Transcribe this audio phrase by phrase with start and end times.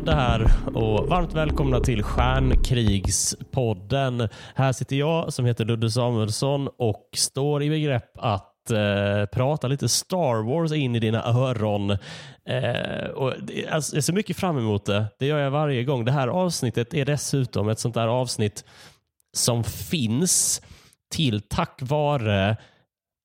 [0.00, 4.28] Hallå här och varmt välkomna till Stjärnkrigspodden.
[4.54, 9.88] Här sitter jag som heter Ludde Samuelsson och står i begrepp att eh, prata lite
[9.88, 11.90] Star Wars in i dina öron.
[12.44, 15.06] Eh, och det, alltså, jag ser mycket fram emot det.
[15.18, 16.04] Det gör jag varje gång.
[16.04, 18.64] Det här avsnittet är dessutom ett sånt där avsnitt
[19.32, 20.62] som finns
[21.14, 22.56] till tack vare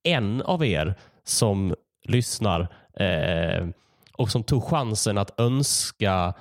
[0.03, 1.75] en av er som
[2.07, 2.67] lyssnar.
[2.99, 3.67] Eh,
[4.17, 6.33] och som tog chansen att önska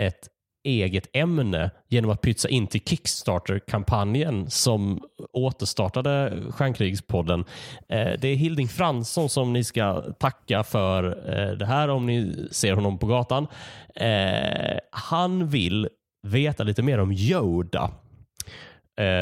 [0.00, 0.28] ett
[0.64, 5.00] eget ämne genom att pytsa in till Kickstarter-kampanjen som
[5.32, 7.44] återstartade Stjärnkrigspodden.
[7.88, 12.48] Eh, det är Hilding Fransson som ni ska tacka för eh, det här om ni
[12.50, 13.46] ser honom på gatan.
[13.94, 15.88] Eh, han vill
[16.26, 17.90] veta lite mer om Yoda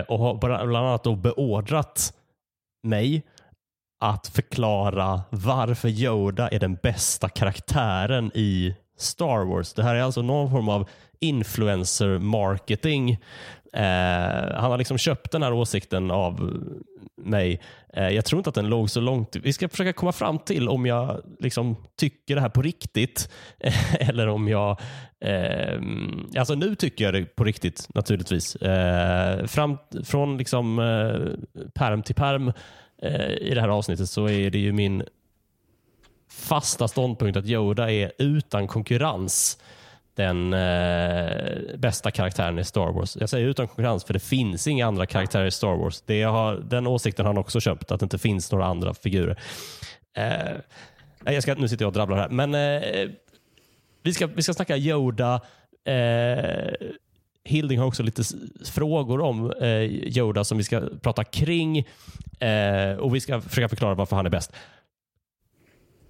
[0.09, 0.35] och har
[0.67, 2.15] bland annat då beordrat
[2.83, 3.23] mig
[4.01, 9.73] att förklara varför Yoda är den bästa karaktären i Star Wars.
[9.73, 10.89] Det här är alltså någon form av
[11.21, 13.11] influencer marketing.
[13.73, 16.63] Eh, han har liksom köpt den här åsikten av
[17.17, 17.61] mig.
[17.95, 19.37] Eh, jag tror inte att den låg så långt.
[19.37, 23.31] Vi ska försöka komma fram till om jag liksom tycker det här på riktigt
[24.01, 24.81] eller om jag...
[25.21, 25.81] Eh,
[26.39, 28.57] alltså nu tycker jag det på riktigt naturligtvis.
[28.57, 32.53] Eh, fram, från liksom eh, perm till perm
[33.03, 35.03] Eh, i det här avsnittet så är det ju min
[36.33, 39.59] fasta ståndpunkt att Yoda är utan konkurrens
[40.15, 43.17] den eh, bästa karaktären i Star Wars.
[43.21, 46.03] Jag säger utan konkurrens för det finns inga andra karaktärer i Star Wars.
[46.07, 49.41] Det har, den åsikten har han också köpt, att det inte finns några andra figurer.
[50.17, 53.11] Eh, jag ska, nu sitter jag och drabblar här, men eh,
[54.03, 55.41] vi, ska, vi ska snacka Yoda.
[55.85, 56.89] Eh,
[57.45, 58.23] Hilding har också lite
[58.65, 59.83] frågor om eh,
[60.19, 61.79] Yoda som vi ska prata kring
[62.39, 64.53] eh, och vi ska försöka förklara varför han är bäst.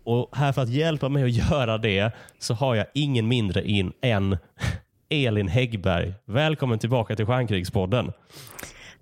[0.05, 3.93] Och här för att hjälpa mig att göra det så har jag ingen mindre in
[4.03, 4.39] än
[5.11, 6.15] Elin Häggberg.
[6.25, 8.13] Välkommen tillbaka till Stjärnkrigspodden.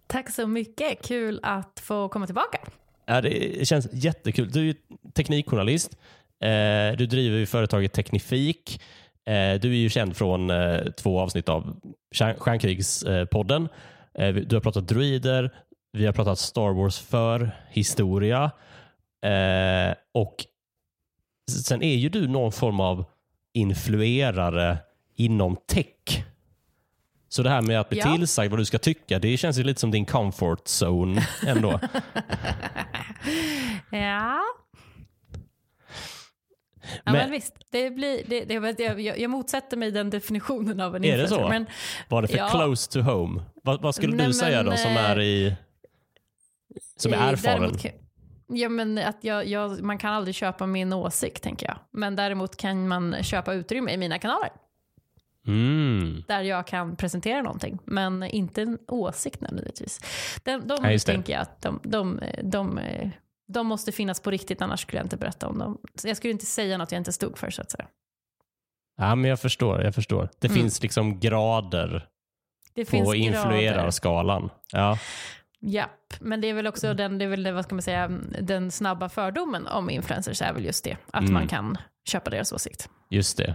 [0.06, 1.06] Tack så mycket.
[1.06, 2.58] Kul att få komma tillbaka.
[3.06, 4.50] Ja, det känns jättekul.
[4.50, 4.74] Du är
[5.14, 5.98] teknikjournalist.
[6.44, 8.82] Eh, du driver företaget Teknifik.
[9.26, 11.80] Eh, du är ju känd från eh, två avsnitt av
[12.14, 13.68] Stjärnkrigspodden.
[14.46, 15.50] Du har pratat druider,
[15.92, 18.50] vi har pratat Star Wars för historia
[20.14, 20.44] och
[21.50, 23.04] sen är ju du någon form av
[23.52, 24.78] influerare
[25.16, 26.24] inom tech.
[27.28, 28.16] Så det här med att bli ja.
[28.16, 31.70] tillsagd vad du ska tycka, det känns ju lite som din comfort zone ändå.
[33.90, 34.40] ja,
[37.04, 40.96] Ja, men, men visst, det blir, det, det, jag, jag motsätter mig den definitionen av
[40.96, 41.04] en.
[41.04, 41.48] Är det så?
[41.48, 41.66] Men,
[42.08, 42.48] Var det för ja.
[42.48, 43.42] close to home?
[43.62, 45.56] Vad, vad skulle Nej, du säga men, då som är i
[46.96, 47.60] som är erfaren?
[47.60, 47.86] Däremot,
[48.50, 51.76] ja, men att jag, jag, man kan aldrig köpa min åsikt, tänker jag.
[51.90, 54.50] Men däremot kan man köpa utrymme i mina kanaler.
[55.46, 56.22] Mm.
[56.28, 60.00] Där jag kan presentera någonting, men inte en åsikt nödvändigtvis.
[60.44, 62.80] De, de ja, tänker jag att de, de, de,
[63.48, 65.78] de måste finnas på riktigt, annars skulle jag inte berätta om dem.
[65.94, 67.86] Så jag skulle inte säga något jag inte stod för så att säga.
[68.96, 69.82] Ja, men jag förstår.
[69.82, 70.28] Jag förstår.
[70.38, 70.60] Det mm.
[70.60, 72.08] finns liksom grader
[72.74, 74.50] det på influerarskalan.
[74.72, 74.98] Ja.
[75.62, 76.96] Japp, men det är väl också mm.
[76.96, 78.08] den, det är väl, vad ska man säga,
[78.40, 80.96] den snabba fördomen om influencers är väl just det.
[81.10, 81.34] Att mm.
[81.34, 81.78] man kan
[82.08, 82.88] köpa deras åsikt.
[83.10, 83.54] Just det.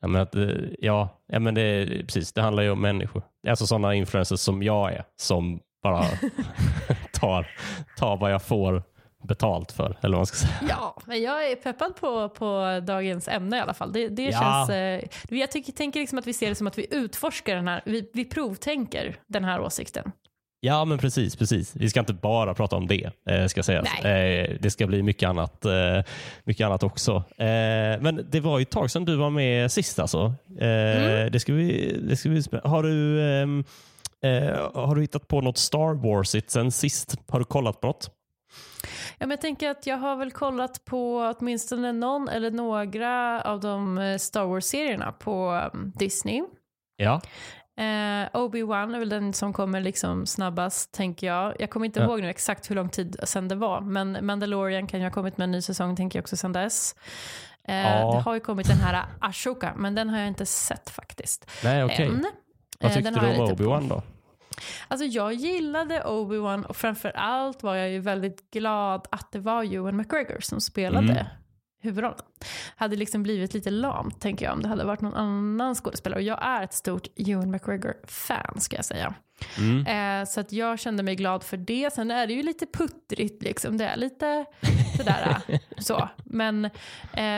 [0.00, 3.22] Ja, men, att, eh, ja, ja, men det, precis, det handlar ju om människor.
[3.48, 6.04] Alltså sådana influencers som jag är, som bara
[7.12, 7.46] tar,
[7.96, 8.82] tar vad jag får
[9.24, 9.98] betalt för.
[10.00, 10.68] Eller vad man ska säga.
[10.68, 13.92] Ja, men jag är peppad på, på dagens ämne i alla fall.
[13.92, 14.40] Det, det ja.
[14.40, 17.68] känns, eh, jag tycker, tänker liksom att vi ser det som att vi utforskar den
[17.68, 20.12] här, vi, vi provtänker den här åsikten.
[20.60, 21.36] Ja, men precis.
[21.36, 21.76] precis.
[21.76, 24.04] Vi ska inte bara prata om det, eh, ska sägas.
[24.04, 26.02] Eh, det ska bli mycket annat, eh,
[26.44, 27.24] mycket annat också.
[28.00, 29.98] Men det var ju ett tag sedan du var med sist.
[29.98, 30.34] Alltså.
[30.60, 31.32] Mm.
[31.32, 33.64] det ska vi, det ska vi, har, du, ehm,
[34.22, 37.16] eh, har du hittat på något Star Wars sen sist?
[37.28, 38.10] Har du kollat på något?
[39.18, 43.60] Ja, men jag tänker att jag har väl kollat på åtminstone någon eller några av
[43.60, 46.42] de Star Wars-serierna på um, Disney.
[46.96, 47.20] Ja.
[47.78, 51.56] Eh, Obi-Wan är väl den som kommer liksom snabbast, tänker jag.
[51.58, 52.06] Jag kommer inte ja.
[52.06, 55.38] ihåg nu exakt hur lång tid sedan det var, men Mandalorian kan ju ha kommit
[55.38, 56.94] med en ny säsong, tänker jag också sedan dess.
[57.64, 58.12] Eh, ja.
[58.12, 61.50] Det har ju kommit den här Ashoka, men den har jag inte sett faktiskt.
[61.64, 62.08] Nej, okej.
[62.08, 62.22] Okay.
[62.80, 64.02] Vad tyckte eh, du om Obi-Wan då?
[64.88, 69.74] Alltså jag gillade Obi-Wan och framför allt var jag ju väldigt glad att det var
[69.74, 71.26] Ewan McGregor som spelade mm.
[71.80, 72.18] Huvudrollen.
[72.76, 76.18] Hade liksom blivit lite lamt tänker jag om det hade varit någon annan skådespelare.
[76.18, 79.14] Och jag är ett stort Ewan McGregor-fan ska jag säga.
[79.58, 79.86] Mm.
[79.86, 81.92] Eh, så att jag kände mig glad för det.
[81.92, 83.76] Sen är det ju lite puttrigt liksom.
[83.76, 84.44] Det är lite
[84.96, 85.36] sådär
[85.78, 86.08] så.
[86.24, 86.70] Men, eh,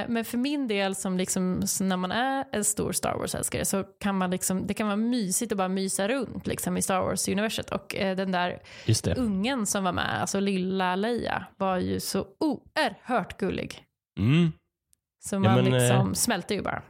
[0.09, 4.19] men för min del som liksom, när man är en stor Star Wars-älskare så kan
[4.19, 7.71] man liksom, det kan vara mysigt att bara mysa runt liksom, i Star Wars-universet.
[7.71, 8.59] Och eh, den där
[9.17, 13.90] ungen som var med, alltså lilla Leia, var ju så oerhört gullig.
[14.19, 14.53] Mm.
[15.23, 16.83] Så man ja, men, liksom eh, smälte ju bara.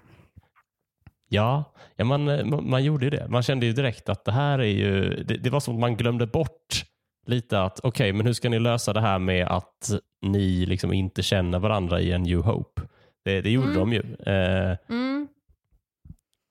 [1.28, 1.64] Ja,
[1.96, 3.28] ja man, man, man, gjorde ju det.
[3.28, 5.96] Man kände ju direkt att det här är ju, det, det var som att man
[5.96, 6.84] glömde bort
[7.26, 9.90] lite att okej, okay, men hur ska ni lösa det här med att
[10.22, 12.82] ni liksom inte känner varandra i en New Hope?
[13.25, 13.78] Det, det gjorde mm.
[13.78, 14.16] de ju.
[14.26, 15.28] Eh, mm.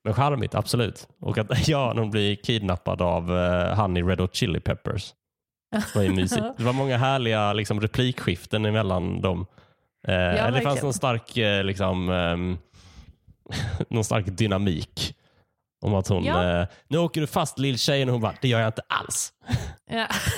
[0.03, 1.07] Men charmigt, absolut.
[1.19, 5.13] Och att ja, de blir kidnappad av uh, Honey Red Hot Chili Peppers.
[5.71, 6.45] Det var ju mysigt.
[6.57, 9.45] Det var många härliga liksom, replikskiften emellan dem.
[10.07, 15.15] Eh, ja, det fanns någon stark, eh, liksom, eh, någon stark dynamik.
[15.81, 16.61] Om att hon, ja.
[16.61, 19.33] eh, nu åker du fast lilltjejen och hon bara, det gör jag inte alls.
[19.91, 20.07] Ja.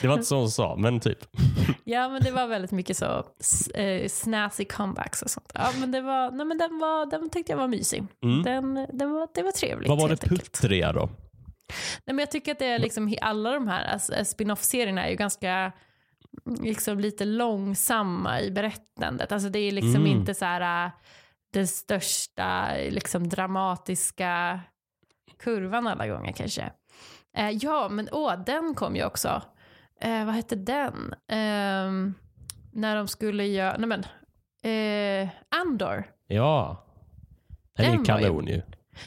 [0.00, 1.18] det var inte så hon sa, men typ.
[1.84, 3.24] ja, men det var väldigt mycket så
[3.74, 5.52] eh, snazzy comebacks och sånt.
[5.54, 8.04] Ja, men det var, nej, men den, var, den tyckte jag var mysig.
[8.24, 8.42] Mm.
[8.42, 9.88] Den, den var, det var trevligt.
[9.88, 11.08] Vad var det puttriga då?
[12.04, 15.16] Nej, men jag tycker att det är liksom, alla de här alltså, spin-off-serierna är ju
[15.16, 15.72] ganska
[16.44, 19.32] liksom lite långsamma i berättandet.
[19.32, 20.06] Alltså det är liksom mm.
[20.06, 20.92] inte så här äh,
[21.52, 24.60] den största liksom dramatiska
[25.38, 26.72] kurvan alla gånger kanske.
[27.36, 29.42] Eh, ja, men åh, den kom ju också.
[30.00, 31.14] Eh, vad hette den?
[31.28, 32.14] Eh,
[32.72, 34.04] när de skulle göra, nej men,
[34.62, 36.04] eh, Andor.
[36.26, 36.86] Ja,
[37.76, 38.62] den, den är kanon ju.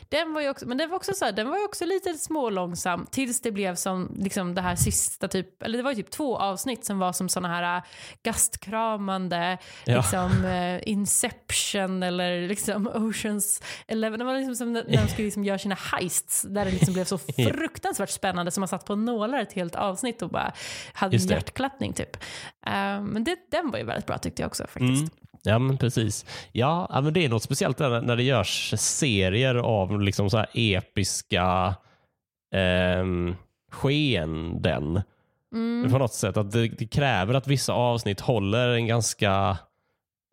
[0.10, 3.08] Den var ju också, men den var också, så här, den var också lite smålångsam
[3.12, 6.38] tills det blev som liksom det här sista typ, eller det var ju typ två
[6.38, 7.84] avsnitt som var som såna här äh,
[8.24, 9.98] gastkramande, ja.
[9.98, 14.20] liksom uh, Inception eller liksom Oceans Eleven.
[14.20, 17.06] Det var liksom som när de skulle liksom göra sina heists där det liksom blev
[17.06, 17.18] så
[17.54, 20.54] fruktansvärt spännande som man satt på nålar ett helt avsnitt och bara
[20.94, 22.16] hade hjärtklappning typ.
[22.68, 25.02] Uh, men det, den var ju väldigt bra tyckte jag också faktiskt.
[25.02, 25.27] Mm.
[25.48, 26.26] Ja, men precis.
[26.52, 31.76] Ja, men det är något speciellt när det görs serier av liksom så här episka
[32.54, 33.06] eh,
[33.72, 35.02] skeenden.
[35.54, 35.92] Mm.
[35.92, 36.38] På något sätt.
[36.38, 39.58] Att det, det, kräver att vissa avsnitt håller en ganska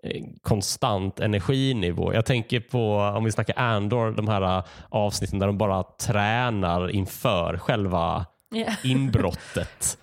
[0.03, 2.15] eh, konstant energinivå.
[2.15, 6.91] Jag tänker på, om vi snackar Andor, de här eh, avsnitten där de bara tränar
[6.91, 8.75] inför själva yeah.
[8.85, 9.99] inbrottet.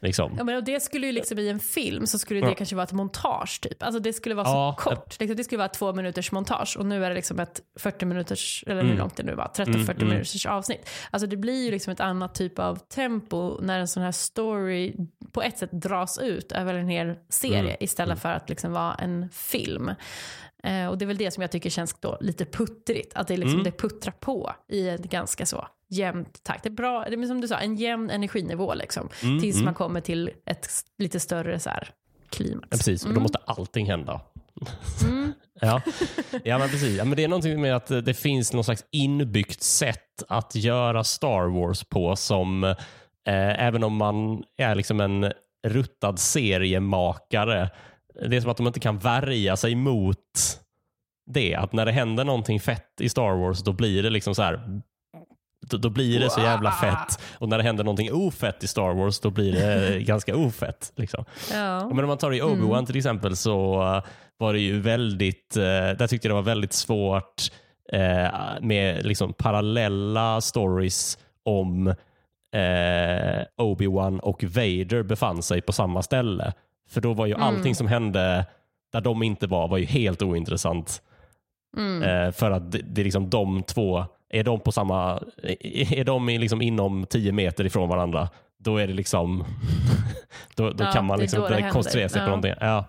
[0.00, 0.34] Liksom.
[0.38, 2.84] Ja, men och det skulle ju liksom i en film så skulle det kanske vara
[2.84, 3.82] ett montage typ.
[3.82, 5.20] Alltså det skulle vara så ja, kort.
[5.20, 8.64] Liksom, det skulle vara två minuters montage och nu är det liksom ett 40 minuters,
[8.66, 8.98] eller hur mm.
[8.98, 10.90] långt det nu var, 30-40 mm, mm, minuters avsnitt.
[11.10, 14.96] Alltså det blir ju liksom ett annat typ av tempo när en sån här story
[15.32, 17.76] på ett sätt dras ut över en hel serie mm.
[17.80, 18.20] istället mm.
[18.20, 19.90] för att liksom vara en film.
[20.62, 23.14] Eh, och det är väl det som jag tycker känns då lite puttrigt.
[23.14, 26.62] Att det, liksom, det puttrar på i en ganska så jämnt takt.
[26.62, 29.08] Det är bra, det är som du sa, en jämn energinivå liksom.
[29.22, 29.64] Mm, tills mm.
[29.64, 30.68] man kommer till ett
[30.98, 31.90] lite större så här,
[32.30, 32.68] klimax.
[32.70, 33.22] Ja, precis, och då mm.
[33.22, 34.20] måste allting hända.
[35.08, 35.32] Mm.
[35.60, 35.82] ja.
[36.44, 36.98] ja, men precis.
[36.98, 41.04] Ja, men det är någonting med att det finns någon slags inbyggt sätt att göra
[41.04, 42.74] Star Wars på som eh,
[43.64, 45.32] även om man är liksom en
[45.66, 47.70] ruttad seriemakare
[48.26, 50.18] det är som att de inte kan värja sig mot
[51.26, 51.54] det.
[51.54, 54.80] Att när det händer någonting fett i Star Wars då blir det liksom så här
[55.70, 57.20] då, då blir det så jävla fett.
[57.38, 60.92] Och när det händer någonting ofett i Star Wars då blir det ganska ofett.
[60.96, 61.24] Liksom.
[61.52, 61.88] Ja.
[61.88, 62.86] Men om man tar i Obi-Wan mm.
[62.86, 64.02] till exempel så uh,
[64.38, 67.42] var det ju väldigt, uh, där tyckte jag det var väldigt svårt
[67.94, 71.94] uh, med liksom parallella stories om
[73.60, 76.52] Obi-Wan och Vader befann sig på samma ställe.
[76.90, 77.42] För då var ju mm.
[77.42, 78.46] allting som hände
[78.92, 81.02] där de inte var, var ju helt ointressant.
[81.76, 82.02] Mm.
[82.02, 85.22] Eh, för att det, det, är liksom de två, är de på samma,
[85.70, 89.44] är de liksom inom tio meter ifrån varandra, då är det liksom,
[90.54, 92.24] då, då ja, kan man liksom inte koncentrera sig ja.
[92.24, 92.54] på någonting.
[92.60, 92.84] Ja.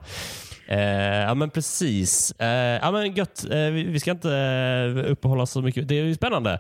[0.67, 2.31] Eh, ja men precis.
[2.31, 3.46] Eh, ja men gött.
[3.51, 5.88] Eh, vi, vi, ska inte eh, uppehålla så mycket.
[5.88, 6.60] Det är ju spännande.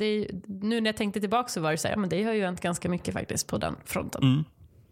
[0.00, 2.32] Är, nu när jag tänkte tillbaka så var det så här, ja, men det har
[2.32, 4.22] ju hänt ganska mycket faktiskt på den fronten.
[4.22, 4.44] Mm.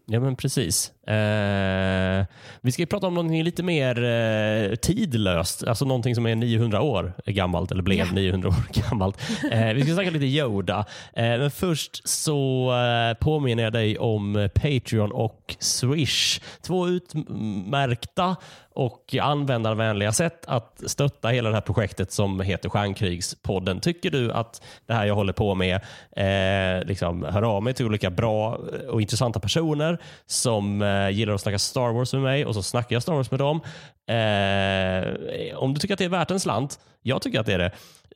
[0.07, 0.91] Ja, men precis.
[1.07, 2.25] Eh,
[2.61, 7.13] vi ska prata om någonting lite mer eh, tidlöst, alltså någonting som är 900 år
[7.25, 8.11] gammalt, eller blev ja.
[8.13, 8.55] 900 år
[8.89, 9.17] gammalt.
[9.51, 14.49] Eh, vi ska snacka lite Yoda, eh, men först så eh, påminner jag dig om
[14.55, 16.41] Patreon och Swish.
[16.61, 18.35] Två utmärkta
[18.75, 23.79] och användarvänliga sätt att stötta hela det här projektet som heter Stjärnkrigspodden.
[23.79, 25.75] Tycker du att det här jag håller på med,
[26.15, 31.41] eh, liksom, hör av mig till olika bra och intressanta personer som eh, gillar att
[31.41, 33.61] snacka Star Wars med mig och så snackar jag Star Wars med dem.
[34.07, 37.57] Eh, om du tycker att det är värt en slant, jag tycker att det är
[37.57, 37.71] det,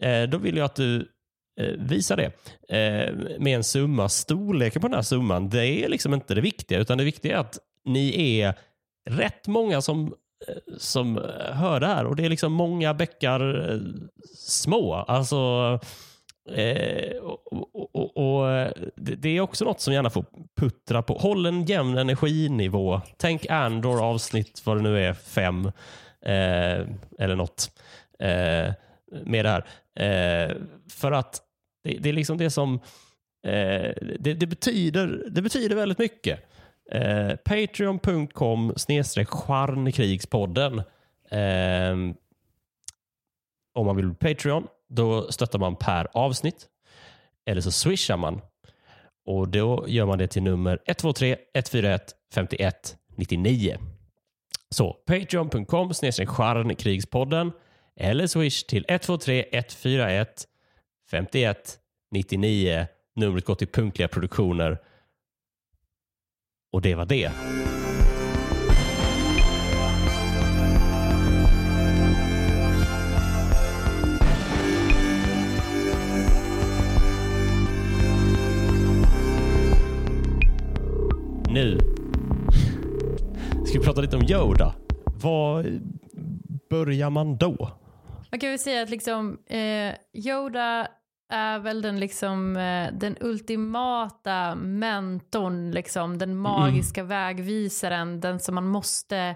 [0.07, 1.07] eh, då vill jag att du
[1.77, 2.31] visa visar det
[2.77, 4.09] eh, med en summa.
[4.09, 7.39] Storleken på den här summan, det är liksom inte det viktiga, utan det viktiga är
[7.39, 8.53] att ni är
[9.09, 10.13] rätt många som
[10.77, 13.79] som eh, hör det här och det är liksom många bäckar eh,
[14.35, 14.93] små.
[14.93, 15.79] Alltså,
[16.51, 20.25] eh, och, och, och, eh, Det är också något som gärna får
[20.57, 21.13] puttra på.
[21.13, 23.01] Håll en jämn energinivå.
[23.17, 25.65] Tänk Andor avsnitt, vad det nu är, fem
[26.25, 26.87] eh,
[27.19, 27.71] eller något
[28.19, 28.73] eh,
[29.23, 29.65] med det här.
[29.95, 30.55] Eh,
[30.91, 31.41] för att
[31.83, 32.75] det, det, är liksom det som
[33.47, 36.48] eh, det, det, betyder, det betyder väldigt mycket.
[36.91, 40.79] Eh, Patreon.com snedstreck Charnkrigspodden.
[41.31, 41.95] Eh,
[43.73, 46.67] om man vill bli Patreon, då stöttar man per avsnitt.
[47.45, 48.41] Eller så swishar man.
[49.25, 53.77] Och Då gör man det till nummer 123 141 51 99.
[54.71, 57.51] Så patreon.com snedstreck Charnkrigspodden
[57.95, 60.47] eller swish till 123 141
[61.11, 61.77] 51
[62.11, 62.87] 99.
[63.15, 64.77] Numret går till Punktliga Produktioner
[66.71, 67.31] och det var det.
[81.51, 81.77] Nu
[83.65, 84.75] ska vi prata lite om Yoda.
[85.21, 85.79] Var
[86.69, 87.69] börjar man då?
[88.31, 90.87] Man kan väl säga att liksom, eh, Yoda
[91.29, 97.09] är väl den, liksom, eh, den ultimata mentorn, liksom, den magiska mm.
[97.09, 99.35] vägvisaren, den som man måste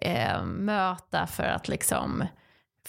[0.00, 2.24] eh, möta för att liksom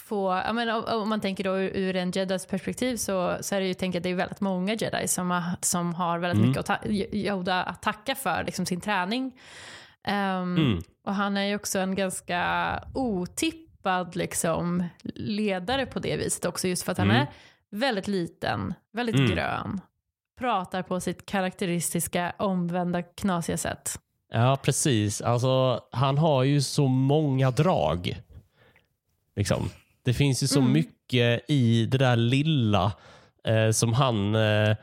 [0.00, 3.66] få, ja, men, om man tänker då ur en jedis perspektiv så, så är det
[3.66, 6.48] ju tänkt att det är väldigt många jedi som har, som har väldigt mm.
[6.48, 9.24] mycket att, Yoda att tacka för liksom, sin träning.
[10.08, 10.12] Um,
[10.56, 10.82] mm.
[11.04, 12.42] Och han är ju också en ganska
[12.94, 17.22] otippad liksom, ledare på det viset också just för att han mm.
[17.22, 17.26] är
[17.70, 19.30] väldigt liten, väldigt mm.
[19.30, 19.80] grön.
[20.38, 24.00] Pratar på sitt karaktäristiska omvända knasiga sätt.
[24.32, 25.20] Ja, precis.
[25.20, 28.22] Alltså, han har ju så många drag.
[29.36, 29.70] Liksom.
[30.02, 30.72] Det finns ju så mm.
[30.72, 32.92] mycket i det där lilla
[33.44, 34.76] eh, som han eh,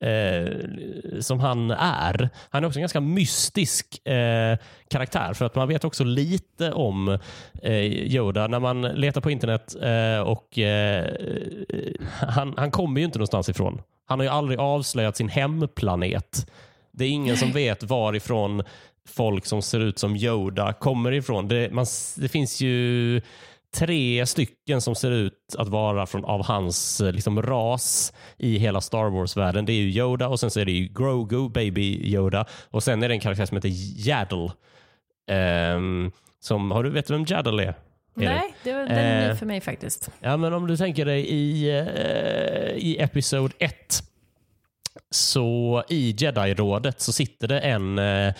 [0.00, 2.30] eh, som han är.
[2.50, 4.58] Han är också en ganska mystisk eh,
[4.90, 7.18] karaktär för att man vet också lite om
[7.62, 11.06] eh, Yoda när man letar på internet eh, och eh,
[12.20, 13.82] han, han kommer ju inte någonstans ifrån.
[14.06, 16.50] Han har ju aldrig avslöjat sin hemplanet.
[16.92, 18.62] Det är ingen som vet varifrån
[19.08, 21.48] folk som ser ut som Yoda kommer ifrån.
[21.48, 21.86] Det, man,
[22.16, 23.20] det finns ju
[23.76, 28.80] tre stycken som ser ut att vara från, av hans eh, liksom, ras i hela
[28.80, 29.66] Star Wars-världen.
[29.66, 33.02] Det är ju Yoda och sen så är det ju Grogu, Baby Yoda och sen
[33.02, 33.70] är det en karaktär som heter
[34.08, 34.50] Yaddle.
[35.76, 37.74] Um, som, har du, vet du vem Yaddle är?
[38.14, 40.10] Nej, det var, den är ny eh, för mig faktiskt.
[40.20, 43.74] Ja, men om du tänker dig i, uh, i Episod 1
[45.10, 48.32] så i Jedi-rådet så sitter det en uh,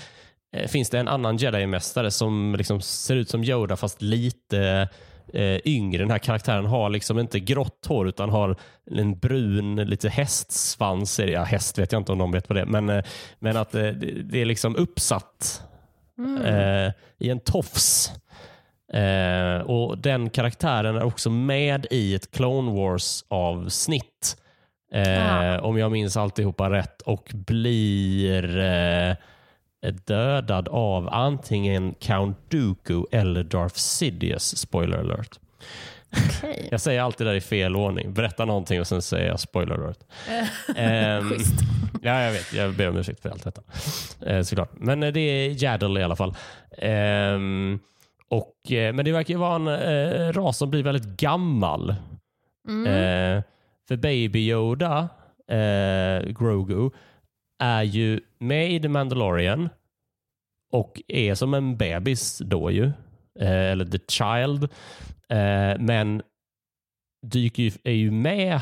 [0.66, 4.88] finns det en annan Jedi-mästare som liksom ser ut som Yoda fast lite
[5.35, 6.02] eh, yngre.
[6.02, 8.56] Den här karaktären har liksom inte grått hår utan har
[8.90, 11.18] en brun, lite hästsvans.
[11.18, 12.66] Ja, häst vet jag inte om någon vet vad det är.
[12.66, 13.04] Men, eh,
[13.38, 13.90] men att eh,
[14.25, 15.62] det är liksom uppsatt
[16.18, 16.42] mm.
[16.42, 18.12] eh, i en tofs.
[18.92, 24.37] Eh, och Den karaktären är också med i ett Clone Wars-avsnitt.
[24.94, 25.58] Ah.
[25.58, 29.16] Om jag minns alltihopa rätt och blir eh,
[30.06, 34.56] dödad av antingen Count Dooku eller Darth Sidious.
[34.56, 35.38] Spoiler alert.
[36.12, 36.68] Okay.
[36.70, 38.12] Jag säger alltid det i fel ordning.
[38.12, 39.99] Berätta någonting och sen säger jag spoiler alert.
[40.68, 41.38] um,
[42.02, 42.52] ja, jag vet.
[42.52, 43.62] Jag ber om ursäkt för allt detta.
[44.30, 44.70] Uh, såklart.
[44.75, 46.35] Men uh, det är Yaddle i alla fall.
[46.82, 47.80] Um,
[48.28, 51.94] och, uh, men det verkar ju vara en uh, ras som blir väldigt gammal.
[52.68, 53.42] Mm.
[53.88, 55.08] för Baby Yoda,
[56.26, 56.90] Grogu,
[57.59, 59.69] är ju med i The Mandalorian
[60.73, 62.85] och är som en bebis då ju.
[63.41, 64.65] Eh, eller The Child.
[65.29, 66.23] Eh, men
[67.27, 68.61] dyker ju, är ju med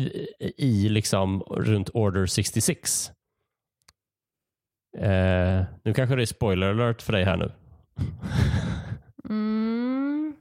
[0.00, 0.26] i,
[0.56, 3.12] i liksom runt Order 66.
[4.98, 7.52] Eh, nu kanske det är spoiler alert för dig här nu.
[9.28, 10.36] Mm.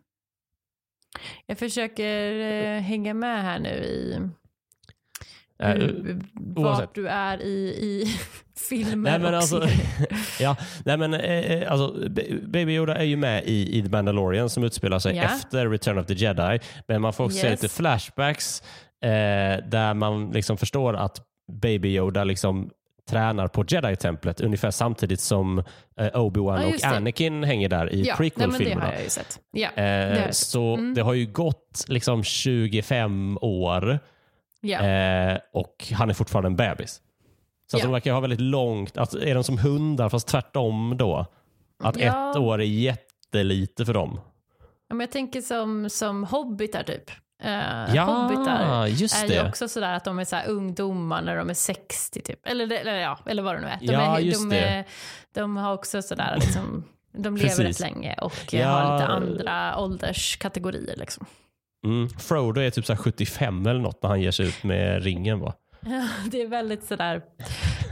[1.46, 4.30] Jag försöker eh, hänga med här nu i
[5.72, 6.93] hur, vart oavsett.
[6.96, 8.15] du är i, i
[8.70, 9.67] filmer Nej men och alltså,
[10.39, 10.55] ja,
[10.86, 14.63] nej men eh, alltså, B- Baby Yoda är ju med i, i The Mandalorian som
[14.63, 15.24] utspelar sig Ja.
[15.24, 16.60] efter Return of the Jedi.
[16.88, 17.62] Men man får också se Yes.
[17.63, 18.62] lite flashbacks
[19.03, 19.10] eh,
[19.70, 21.22] där man liksom förstår att
[21.62, 22.70] Baby Yoda liksom
[23.10, 25.60] tränar på Jedi-templet ungefär samtidigt som
[26.00, 26.84] eh, Obi-Wan Ja, och det.
[26.88, 28.86] Anakin hänger där i ja, det prequel-filmerna.
[28.86, 29.39] har jag ju sett.
[29.51, 30.36] Ja, Eh, jag sett.
[30.36, 30.93] så Mm.
[30.93, 34.00] det har ju gått liksom 25 år
[34.63, 34.79] ja.
[34.82, 37.01] eh, och han är fortfarande en bebis.
[37.72, 37.84] Så Ja.
[37.84, 41.25] de verkar ha väldigt långt, att är de som hundar fast tvärtom då?
[41.84, 42.32] Att Ja.
[42.32, 44.20] ett år är jättelite för dem.
[44.89, 47.12] Ja, men jag tänker som, som hobbitar typ.
[47.46, 49.34] Uh, Ja, hobbitar är det.
[49.34, 52.48] ju också sådär att de är så ungdomar när de är 60 typ.
[52.48, 53.77] Eller, eller, ja, eller vad det nu är.
[53.79, 54.86] De, Ja, är, just de, är,
[55.34, 58.67] de har också sådär liksom, de lever rätt länge och Ja.
[58.67, 61.25] har lite andra ålderskategorier liksom.
[61.84, 62.10] Mm.
[62.10, 65.40] Frodo är typ så här 75 eller något när han ger sig ut med ringen.
[65.40, 65.54] Va?
[65.86, 67.22] Ja, det är väldigt sådär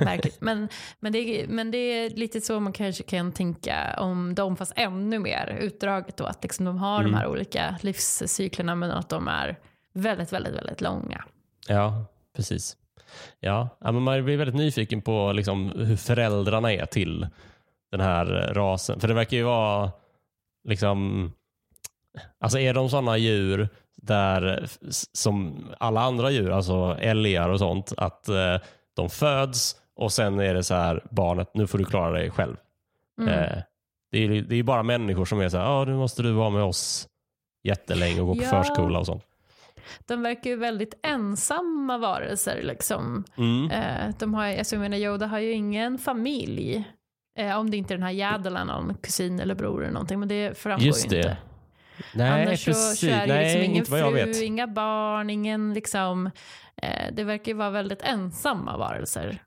[0.02, 0.38] märkligt.
[0.42, 0.68] Men,
[1.00, 4.74] men, det är, men det är lite så man kanske kan tänka om dem, fast
[4.76, 6.24] ännu mer utdraget då.
[6.26, 7.12] Att liksom de har Mm.
[7.12, 9.60] de här olika livscyklerna men att de är
[9.94, 11.24] väldigt, väldigt, väldigt långa.
[11.68, 12.06] Ja,
[12.36, 12.78] precis.
[13.40, 17.28] Ja, ja, men man blir väldigt nyfiken på liksom hur föräldrarna är till
[17.92, 19.00] den här rasen.
[19.00, 19.92] För det verkar ju vara
[20.68, 21.32] liksom,
[22.40, 23.70] alltså är de sådana djur
[24.02, 24.70] där
[25.14, 28.58] som alla andra djur, alltså älgar och sånt, att eh,
[28.96, 32.56] de föds och sen är det så här barnet, nu får du klara dig själv.
[33.22, 33.34] Mm.
[33.34, 33.58] Eh,
[34.12, 36.32] det är ju det är bara människor som är så här, ja nu måste du
[36.32, 37.08] vara med oss
[37.64, 38.50] jättelänge och gå på Ja.
[38.50, 39.24] förskola och sånt.
[40.08, 42.62] De verkar ju väldigt ensamma varelser.
[42.64, 43.24] Liksom.
[43.38, 43.72] Mm.
[43.72, 46.84] Eh, de har, alltså, jag menar, Yoda har ju ingen familj.
[47.38, 50.20] Eh, om det inte är den här jädern, någon kusin eller bror eller någonting.
[50.20, 51.38] Men det framgår Just ju inte.
[52.14, 53.00] Nej, Annars precis.
[53.00, 56.30] så, är det Nej, liksom ingen fru, inga barn, ingen liksom...
[56.78, 59.42] Eh, det verkar ju vara väldigt ensamma varelser.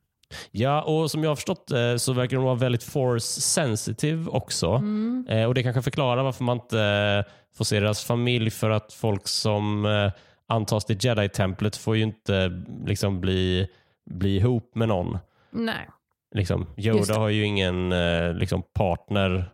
[0.51, 4.71] Ja, och som jag har förstått eh, så verkar de vara väldigt force sensitive också.
[4.71, 5.27] Mm.
[5.29, 8.93] Eh, och Det kanske förklarar varför man inte eh, får se deras familj för att
[8.93, 10.13] folk som eh,
[10.49, 13.69] antas till Jedi-templet får ju inte liksom bli,
[14.11, 15.19] bli ihop med någon.
[15.51, 15.89] Nej.
[16.35, 17.91] Liksom, Yoda har ju ingen
[18.39, 19.51] liksom partner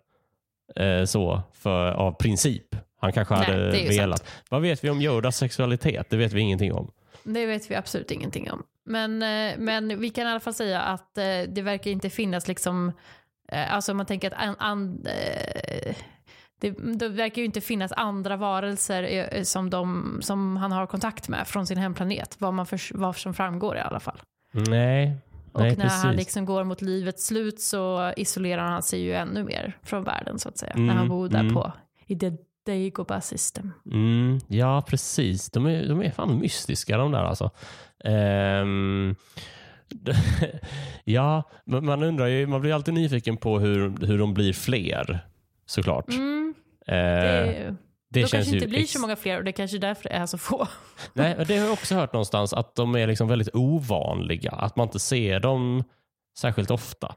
[0.77, 2.77] eh, så för, av princip.
[3.01, 4.29] Han kanske Nej, hade det velat.
[4.49, 6.11] Vad vet vi om Yodas sexualitet?
[6.11, 6.91] Det vet vi ingenting om.
[7.23, 8.63] Det vet vi absolut ingenting om.
[8.85, 12.49] Men, eh, men vi kan i alla fall säga att eh, det verkar inte finnas
[12.49, 12.93] liksom,
[13.49, 15.03] eh, alltså om man tänker att an, an,
[16.61, 21.49] det, det verkar ju inte finnas andra varelser som, de, som han har kontakt med
[21.49, 24.21] från sin hemplanet, vad, man för, vad som framgår i alla fall.
[24.53, 25.17] Nej,
[25.53, 26.03] Och Nej när precis.
[26.03, 30.39] han liksom går mot livets slut så isolerar han sig ju ännu mer från världen
[30.39, 30.73] så att säga.
[30.73, 31.55] Mm, när han bor där mm.
[31.55, 31.73] på
[32.07, 32.15] i
[32.66, 33.73] the Dagobah system.
[33.87, 35.51] Mm, ja, precis.
[35.51, 37.51] De är, de är fan mystiska de där alltså.
[38.05, 39.16] Ehm,
[41.05, 45.20] ja, man undrar ju, man blir alltid nyfiken på hur, hur de blir fler
[45.66, 46.09] såklart.
[46.09, 46.40] Mm,
[46.87, 47.77] Eh, det,
[48.09, 50.14] det då känns kanske ju inte blir så många fler och det kanske därför det
[50.14, 50.68] är så få.
[51.12, 54.51] Nej, det har jag också hört någonstans att de är liksom väldigt ovanliga.
[54.51, 55.85] Att man inte ser dem
[56.38, 57.14] särskilt ofta.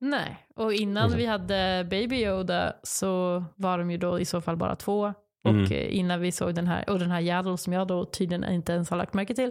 [0.00, 1.18] Nej, och innan Mm.
[1.18, 5.14] vi hade Baby Yoda så var de ju då i så fall bara två.
[5.44, 5.64] Och Mm.
[5.72, 8.72] eh, innan vi såg den här, och den här Yaddle som jag då tydligen inte
[8.72, 9.48] ens har lagt märke till.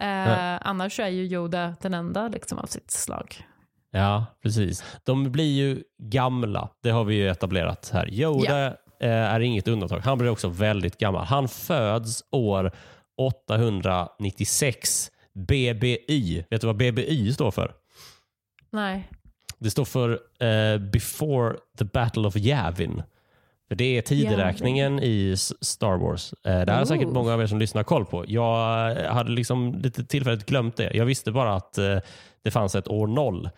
[0.00, 3.36] Eh, annars är ju Yoda den enda liksom av sitt slag.
[3.90, 4.84] Ja, precis.
[5.04, 6.68] De blir ju gamla.
[6.82, 8.10] Det har vi ju etablerat här.
[8.10, 8.66] Yoda
[9.00, 9.98] eh, är inget undantag.
[10.00, 11.24] Han blir också väldigt gammal.
[11.24, 12.72] Han föds år
[13.18, 16.44] 896 BBY.
[16.50, 17.74] Vet du vad BBY står för?
[18.70, 19.08] Nej.
[19.64, 23.02] Det står för eh, Before the Battle of Yavin.
[23.68, 26.32] För Det är tideräkningen i S- Star Wars.
[26.32, 28.24] Eh, det här har säkert många av er som lyssnar koll på.
[28.28, 30.90] Jag hade liksom lite tillfälligt glömt det.
[30.96, 31.98] Jag visste bara att eh,
[32.42, 33.50] det fanns ett år noll.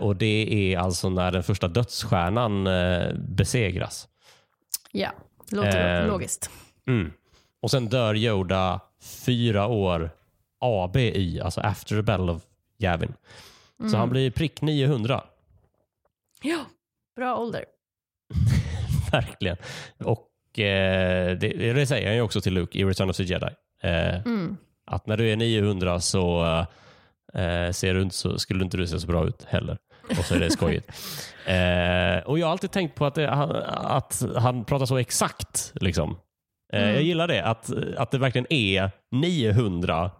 [0.00, 2.64] Och Det är alltså när den första dödsstjärnan
[3.18, 4.08] besegras.
[4.92, 5.08] Ja,
[5.50, 6.50] låter Eh, logiskt.
[6.86, 7.12] Mm.
[7.62, 8.80] Och Sen dör Yoda
[9.26, 10.10] fyra år
[10.60, 12.42] ABY, alltså after the battle of
[12.78, 13.12] Yavin.
[13.78, 13.98] Så Mm.
[14.00, 15.24] han blir prick 900.
[16.42, 16.64] Ja,
[17.16, 17.64] bra ålder.
[19.12, 19.56] Verkligen.
[19.98, 23.46] Och eh, det, det säger han ju också till Luke i Return of the Jedi.
[23.82, 24.56] Eh, Mm.
[24.86, 26.44] att när du är 900 så,
[27.34, 29.78] eh, ser du inte så skulle inte du se så bra ut heller.
[30.18, 30.88] Och så är det skojigt.
[31.46, 35.72] eh, och Jag har alltid tänkt på att, det, han- att han pratar så exakt.
[35.74, 36.10] Liksom.
[36.72, 36.94] Eh, Mm.
[36.94, 40.10] Jag gillar det, att, att det verkligen är 900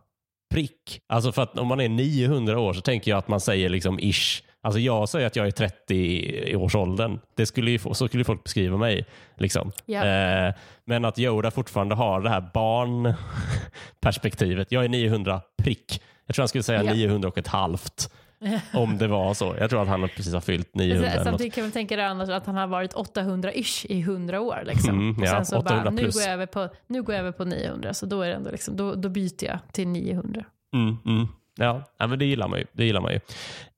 [0.50, 1.00] prick.
[1.06, 3.98] Alltså för att om man är 900 år så tänker jag att man säger liksom
[4.00, 7.18] ish Alltså jag säger att jag är 30 i årsåldern.
[7.36, 9.06] Det skulle ju, så skulle folk beskriva mig.
[9.36, 9.72] Liksom.
[9.86, 10.04] Ja.
[10.04, 14.72] Eh, men att Yoda fortfarande har det här barnperspektivet.
[14.72, 16.02] Jag är 900 prick.
[16.26, 16.94] Jag tror han skulle säga Ja.
[16.94, 18.10] 900 och ett halvt.
[18.72, 19.56] Om det var så.
[19.58, 21.06] Jag tror att han precis har fyllt 900.
[21.06, 21.24] eller något.
[21.24, 24.62] Samtidigt kan man tänka dig annars att han har varit 800-ish i 100 år.
[24.66, 24.90] Liksom.
[24.90, 27.20] Mm, och ja, sen så 800 bara, nu går, jag över på, nu går jag
[27.20, 30.44] över på 900, så då, är det ändå liksom, då, då byter jag till 900.
[30.74, 31.28] Mm, mm.
[31.56, 32.66] Ja, ja, men det gillar man ju.
[32.72, 33.20] Det gillar man ju.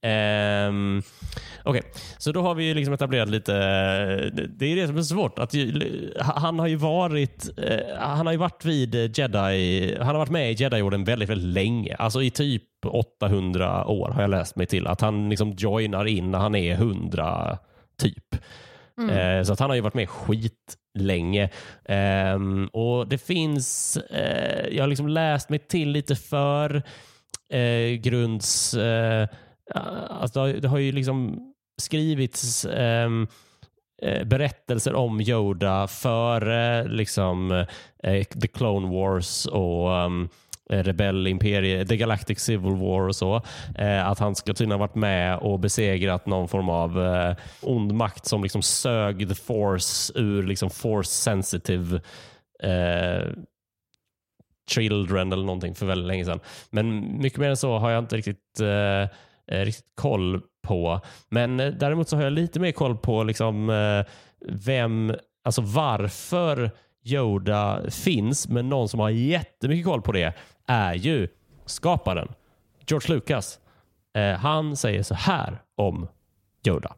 [0.03, 1.03] Ehm,
[1.65, 1.83] Okej,
[2.19, 3.53] så då har vi ju liksom etablerat lite...
[4.49, 5.39] Det är det som är svårt.
[5.39, 9.97] Att ju, han har ju varit eh, Han har ju varit vid Jedi...
[9.99, 11.95] Han har varit med i Jedi-orden väldigt, väldigt länge.
[11.95, 14.87] Alltså i typ 800 år har jag läst mig till.
[14.87, 17.59] Att han liksom joinar in när han är 100
[17.99, 18.35] typ.
[19.11, 21.51] Eh, så att han har ju varit med skitlänge.
[21.85, 26.83] Ehm, och det finns, eh, jag har liksom läst mig till lite för
[27.53, 29.29] eh, grunds, eh,
[29.75, 31.39] Eh, alltså det, har, det har ju liksom
[31.83, 33.27] skrivits ehm,
[34.03, 37.51] eh, berättelser om Yoda före liksom,
[38.03, 40.29] eh, The Clone Wars och um,
[40.71, 43.43] Rebellimperiet, The Galactic Civil War och så.
[43.79, 47.95] Eh, att han ska tydligen ha varit med och besegrat någon form av eh, ond
[47.95, 52.01] makt som liksom sög the force ur liksom force sensitive
[52.63, 53.29] eh,
[54.71, 56.41] children eller någonting för väldigt länge sedan.
[56.71, 61.01] Men mycket mer än så har jag inte riktigt, eh, Eh, riktigt koll på.
[61.29, 64.13] Men eh, däremot så har jag lite mer koll på liksom, eh,
[64.49, 66.71] vem, alltså varför
[67.05, 70.33] Yoda finns, men någon som har jättemycket koll på det
[70.67, 71.29] är ju
[71.67, 72.29] skaparen,
[72.87, 73.59] George Lucas.
[74.15, 76.09] Eh, han säger så här om
[76.67, 76.95] Yoda.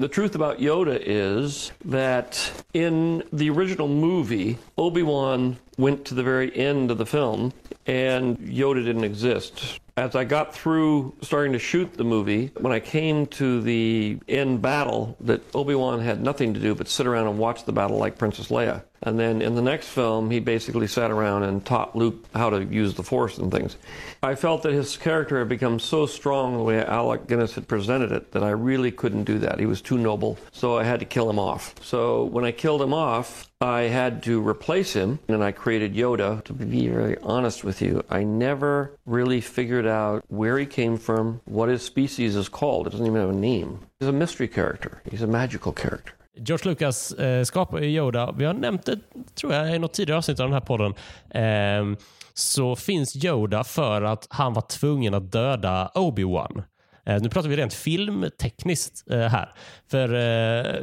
[0.00, 6.22] The truth about Yoda is that in the original movie, Obi Wan went to the
[6.22, 7.52] very end of the film
[7.86, 9.80] and Yoda didn't exist.
[9.98, 14.62] As I got through starting to shoot the movie, when I came to the end
[14.62, 17.98] battle, that Obi Wan had nothing to do but sit around and watch the battle
[17.98, 18.84] like Princess Leia.
[19.02, 22.64] And then in the next film, he basically sat around and taught Luke how to
[22.64, 23.76] use the Force and things.
[24.22, 28.10] I felt that his character had become so strong the way Alec Guinness had presented
[28.10, 29.60] it that I really couldn't do that.
[29.60, 31.74] He was too noble, so I had to kill him off.
[31.82, 36.44] So when I killed him off, I had to replace him, and I created Yoda.
[36.44, 41.40] To be very honest with you, I never really figured out where he came from,
[41.44, 42.86] what his species is called.
[42.86, 43.80] It doesn't even have a name.
[43.98, 45.02] He's a mystery character.
[45.10, 46.12] He's a magical character.
[46.38, 48.32] George Lucas eh, skapar ju Yoda.
[48.32, 48.98] Vi har nämnt det
[49.34, 50.94] tror jag i något tidigare avsnitt av den här podden.
[51.30, 51.98] Eh,
[52.34, 56.62] så finns Yoda för att han var tvungen att döda Obi-Wan.
[57.06, 59.52] Eh, nu pratar vi rent filmtekniskt eh, här.
[59.90, 60.76] För eh,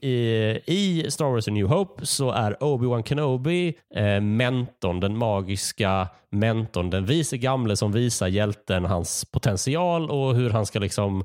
[0.00, 6.08] i, i Star Wars A New Hope så är Obi-Wan Kenobi eh, mentorn, den magiska
[6.30, 11.24] mentorn, den vise gamle som visar hjälten hans potential och hur han ska liksom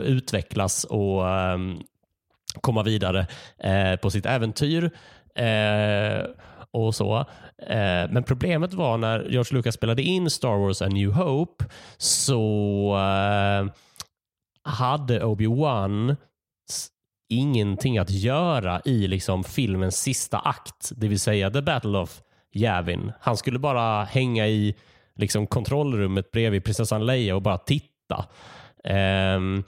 [0.00, 1.82] utvecklas och um,
[2.60, 3.26] komma vidare
[3.58, 4.90] eh, på sitt äventyr.
[5.34, 6.24] Eh,
[6.72, 7.18] och så.
[7.66, 11.64] Eh, men problemet var när George Lucas spelade in Star Wars A New Hope
[11.98, 13.72] så eh,
[14.62, 16.16] hade Obi-Wan
[17.28, 23.12] ingenting att göra i liksom filmens sista akt, det vill säga The Battle of Yavin.
[23.20, 24.74] Han skulle bara hänga i
[25.14, 28.24] liksom kontrollrummet bredvid prinsessan Leia och bara titta.
[28.84, 29.64] Ehm,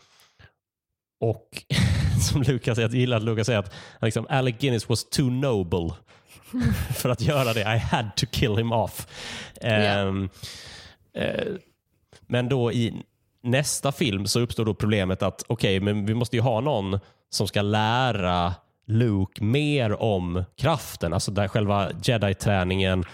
[1.21, 1.49] och
[2.33, 5.91] som Lucas säger, jag gillar att Lucas säger att liksom, Alec Guinness was too noble
[6.95, 7.61] för att göra det.
[7.61, 9.07] I had to kill him off.
[9.61, 10.29] Ehm,
[11.15, 11.45] eh,
[12.27, 13.03] men då i
[13.43, 16.99] nästa film så uppstår då problemet att okej, men vi måste ju ha någon
[17.31, 18.55] som ska lära
[18.87, 23.05] Luke mer om kraften, alltså där själva jedi-träningen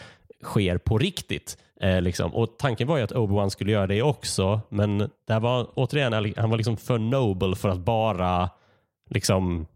[0.42, 1.57] sker på riktigt.
[1.81, 2.35] Eh, liksom.
[2.35, 6.51] Och Tanken var ju att Obi-Wan skulle göra det också, men där var återigen, han
[6.51, 8.51] var liksom för noble för att bara
[9.11, 9.66] liksom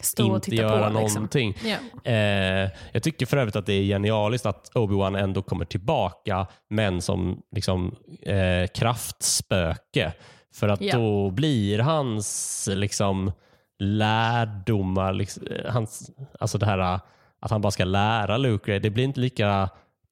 [0.00, 0.98] Stå inte titta göra på.
[1.00, 1.14] Liksom.
[1.14, 1.54] någonting.
[1.64, 2.10] Ja.
[2.12, 7.02] Eh, jag tycker för övrigt att det är genialiskt att Obi-Wan ändå kommer tillbaka, men
[7.02, 10.12] som liksom, eh, kraftspöke.
[10.54, 10.96] För att Ja.
[10.96, 13.32] då blir hans liksom,
[13.78, 17.00] lärdomar, liksom, eh, hans, alltså det här eh,
[17.40, 19.68] att han bara ska lära Luke, det blir inte lika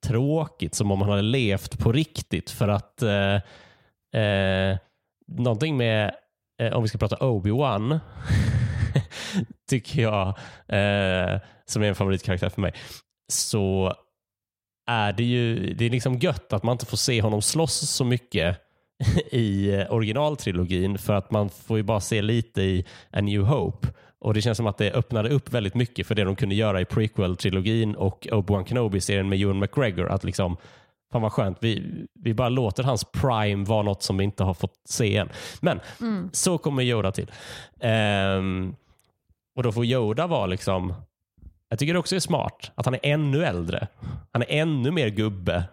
[0.06, 2.50] tråkigt som om han hade levt på riktigt.
[2.50, 3.34] För att eh,
[4.22, 4.78] eh,
[5.28, 6.14] någonting med,
[6.60, 8.00] eh, om vi ska prata Obi-Wan,
[9.68, 10.28] tycker jag,
[10.68, 12.72] eh, som är en favoritkaraktär för mig,
[13.32, 13.94] så
[14.86, 18.04] är det ju det är liksom gött att man inte får se honom slåss så
[18.04, 18.56] mycket
[19.30, 23.88] i originaltrilogin för att man får ju bara se lite i A New Hope.
[24.20, 26.80] Och Det känns som att det öppnade upp väldigt mycket för det de kunde göra
[26.80, 30.08] i prequel-trilogin och Obi-Wan Kenobi-serien med Ewan McGregor.
[30.08, 30.56] Att liksom
[31.12, 31.58] Fan vad skönt.
[31.60, 35.28] Vi, vi bara låter hans prime vara något som vi inte har fått se än.
[35.60, 36.30] Men Mm.
[36.32, 37.30] så kommer Yoda till.
[37.80, 38.74] Ehm,
[39.56, 40.94] och då får Yoda vara liksom...
[41.68, 43.86] Jag tycker det också är smart att han är ännu äldre.
[44.32, 45.64] Han är ännu mer gubbe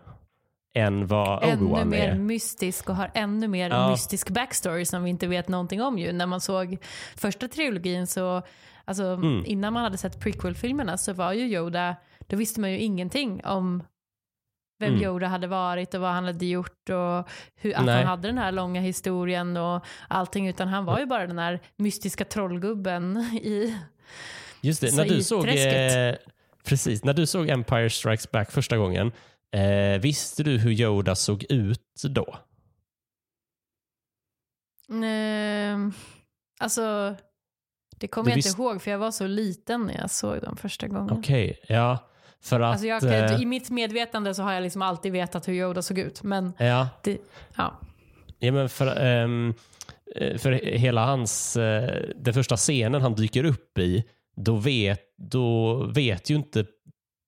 [0.73, 2.15] än vad Ännu Obi-Wan mer är.
[2.15, 3.89] mystisk och har ännu mer Ja.
[3.89, 6.11] mystisk backstory som vi inte vet någonting om ju.
[6.11, 6.77] När man såg
[7.15, 8.41] första trilogin så,
[8.85, 9.43] alltså Mm.
[9.45, 11.95] innan man hade sett prequel-filmerna så var ju Yoda,
[12.27, 13.83] då visste man ju ingenting om
[14.79, 15.03] vem Mm.
[15.03, 17.95] Yoda hade varit och vad han hade gjort och hur, att Nej.
[17.97, 21.59] han hade den här långa historien och allting utan han var ju bara den här
[21.75, 23.77] mystiska trollgubben i
[24.61, 26.15] Just det, Så när du såg, eh,
[26.63, 29.11] precis, när du såg Empire Strikes Back första gången,
[29.55, 32.35] eh, visste du hur Yoda såg ut då?
[35.05, 35.93] Ehm,
[36.59, 37.15] alltså,
[37.97, 40.41] det kommer Du jag visst- inte ihåg för jag var så liten när jag såg
[40.41, 41.17] dem första gången.
[41.17, 42.09] Okej, ja.
[42.43, 42.71] För att...
[42.71, 45.97] Alltså jag, eh, I mitt medvetande så har jag liksom alltid vetat hur Yoda såg
[45.97, 46.23] ut.
[46.23, 47.17] Men ja, det,
[47.55, 47.79] ja.
[48.39, 49.27] ja, men för, eh,
[50.37, 51.57] för hela hans...
[51.57, 54.03] eh, den första scenen han dyker upp i,
[54.35, 56.65] då vet, då vet ju inte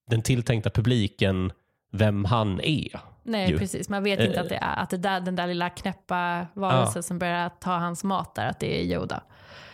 [0.10, 1.52] den tilltänkta publiken
[1.92, 3.00] vem han är.
[3.24, 3.58] Nej, Ju.
[3.58, 3.90] precis.
[3.90, 7.04] Man vet inte Eh, att, det är, att det där, den där lilla knäppa varelsen
[7.04, 9.24] som börjar ta hans mat där, att det är Yoda.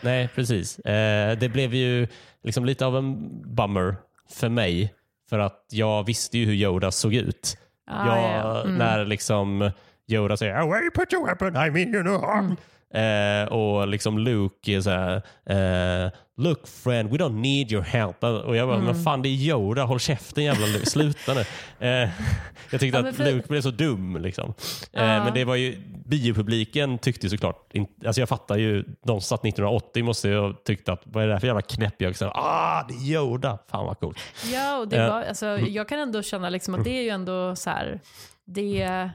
[0.02, 0.80] Nej, precis.
[0.80, 2.08] Eh, det blev ju
[2.43, 3.95] liksom lite av en bummer
[4.30, 4.93] för mig.
[5.30, 7.58] För att jag visste ju hur Yoda såg ut.
[7.92, 8.62] Ah, jag, ja.
[8.64, 8.78] Mm.
[8.78, 9.72] När liksom
[10.08, 12.24] Yoda säger "Oh, where put your weapon, I mean you know.
[12.24, 12.56] Mm.
[12.94, 18.24] Eh, och liksom Luke är så här, eh, look friend, we don't need your help.
[18.24, 18.86] Och jag bara, Mm.
[18.86, 21.39] men fan det är Yoda, håll käften jävla Luke, sluta nu.
[21.88, 22.10] Eh,
[22.71, 24.17] jag tyckte Ja, att för- Luke blev så dum.
[24.21, 24.54] Liksom.
[24.93, 25.24] Eh, Ja.
[25.24, 29.45] men det var ju, biopubliken tyckte såklart, inte, alltså jag fattar ju, de som satt
[29.45, 32.17] 1980 måste ju ha tyckt att vad är det här för jävla knäppjök?
[32.17, 33.58] Så, ah, det är Yoda.
[33.71, 34.17] Fan vad coolt.
[34.54, 37.10] Ja, och det Eh, var, alltså, jag kan ändå känna liksom att det är ju
[37.10, 38.00] ändå så här,
[38.45, 39.10] det,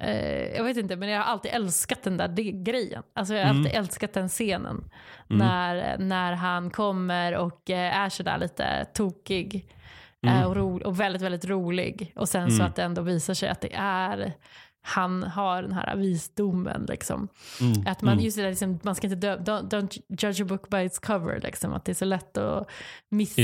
[0.00, 2.28] eh, jag vet inte, men jag har alltid älskat den där
[2.64, 3.02] grejen.
[3.14, 4.90] Alltså jag har alltid älskat den scenen.
[5.26, 9.68] När, när han kommer och eh, är sådär lite tokig.
[10.26, 12.12] eh, Och, ro, och väldigt, väldigt rolig.
[12.16, 14.32] Och sen så att det ändå visar sig att det är
[14.80, 16.86] han har den här visdomen.
[16.88, 17.28] Liksom.
[17.60, 17.86] Mm.
[17.86, 20.68] Att man, just det där, liksom, man ska inte dö, don't, don't judge a book
[20.68, 21.40] by its cover.
[21.40, 22.70] Liksom, att det är så lätt att
[23.08, 23.42] missa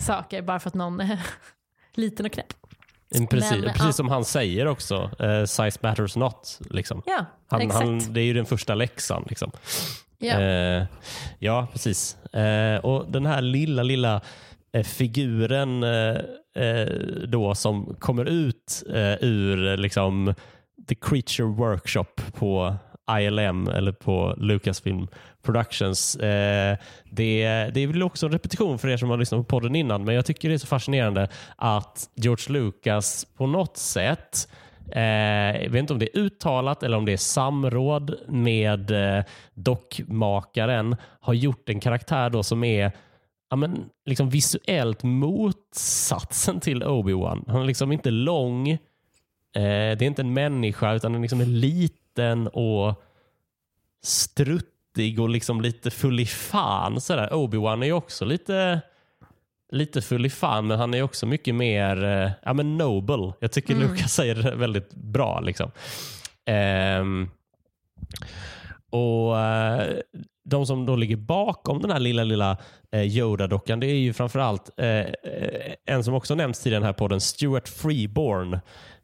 [0.00, 1.20] saker bara för att någon är
[1.94, 2.52] liten och knäpp.
[3.10, 3.92] Precis, Men, precis ja.
[3.92, 6.60] som han säger också, eh, size matters not.
[6.70, 7.02] Liksom.
[7.06, 9.24] Ja, Han, han, det är ju den första läxan.
[9.28, 9.50] Liksom.
[10.18, 10.40] ja.
[10.40, 10.84] Eh,
[11.38, 12.16] ja, precis.
[12.34, 14.20] Eh, och den här lilla, lilla
[14.72, 16.16] eh, figuren eh,
[16.64, 16.88] eh,
[17.28, 20.34] då som kommer ut eh, ur liksom,
[20.88, 22.76] The Creature Workshop på
[23.20, 25.08] ILM eller på Lucasfilm
[25.52, 26.16] Productions.
[26.16, 29.76] Eh, det, det är väl också en repetition för er som har lyssnat på podden
[29.76, 34.48] innan, men jag tycker det är så fascinerande att George Lucas på något sätt
[34.92, 39.24] Eh, jag vet inte om det är uttalat eller om det är samråd med eh,
[39.54, 42.92] dockmakaren har gjort en karaktär då som är
[43.50, 47.44] ja, men, liksom visuellt motsatsen till Obi-Wan.
[47.46, 48.68] Han är liksom inte lång.
[48.68, 48.78] Eh,
[49.54, 53.02] det är inte en människa utan han liksom är liten och
[54.98, 57.00] struttig och liksom lite full i fan.
[57.00, 57.28] Sådär.
[57.32, 58.80] Obi-Wan är ju också lite
[59.70, 63.32] lite full i fan, men han är också mycket mer eh, ja, men noble.
[63.40, 65.40] Jag tycker Lucas säger det väldigt bra.
[65.40, 65.70] Liksom.
[66.46, 67.28] Ehm,
[68.90, 69.98] och eh,
[70.44, 72.56] De som då ligger bakom den här lilla, lilla
[72.92, 75.06] eh, Yoda-dockan, det är ju framförallt eh,
[75.86, 78.60] en som också tidigare i den här podden, Stuart Freeborn.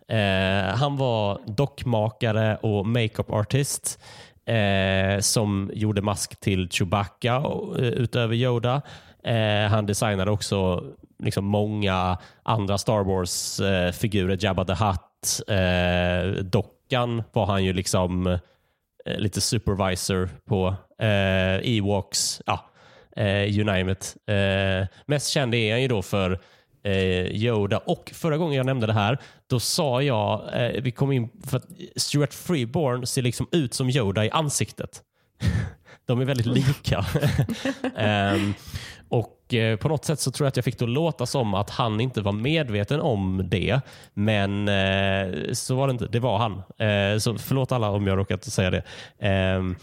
[0.09, 3.98] Eh, han var dockmakare och makeup artist
[4.46, 8.83] eh, som gjorde mask till Chewbacca och, eh, utöver Yoda.
[9.24, 10.85] Eh, han designade också
[11.18, 15.48] liksom många andra Star Wars-figurer, Jabba the Hutt.
[15.48, 20.74] Eh, dockan var han ju liksom eh, lite supervisor på.
[20.98, 22.70] Eh, Ewoks, ja,
[23.16, 24.16] eh, you name it.
[24.26, 26.40] Eh, mest känd är han ju då för
[26.85, 27.79] eh, Yoda.
[27.79, 31.57] Och förra gången jag nämnde det här, då sa jag, eh, vi kom in för
[31.57, 31.66] att
[31.97, 35.03] Stuart Freeborn ser liksom ut som Yoda i ansiktet.
[36.07, 37.07] De är väldigt lika.
[37.97, 38.55] Ehm,
[39.09, 41.55] och eh, På något sätt så tror jag att jag fick det att låta som
[41.55, 43.81] att han inte var medveten om det.
[44.14, 46.07] Men eh, så var det inte.
[46.07, 46.53] Det var han.
[46.88, 48.83] Eh, så förlåt alla om jag råkat säga det.
[49.18, 49.77] Ehm,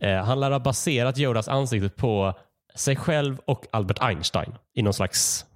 [0.00, 2.34] eh, han lär ha baserat Yodas ansikte på
[2.74, 5.46] sig själv och Albert Einstein i någon slags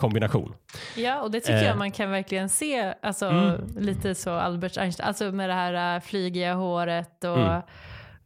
[0.00, 0.54] kombination.
[0.96, 1.64] Ja, och det tycker Eh.
[1.64, 3.60] jag man kan verkligen se, alltså, Mm.
[3.78, 7.62] lite så Albert Einstein, alltså med det här äh, flygiga håret och, Mm.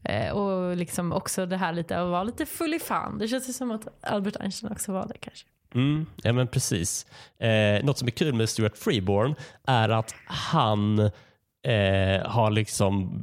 [0.04, 3.18] eh, och liksom också det här lite att vara lite full i fan.
[3.18, 5.46] Det känns ju som att Albert Einstein också var det kanske.
[5.74, 7.07] Mm, ja men precis.
[7.38, 9.35] Eh, något som är kul med Stuart Freeborn
[9.66, 10.98] är att han
[11.66, 13.20] eh, har liksom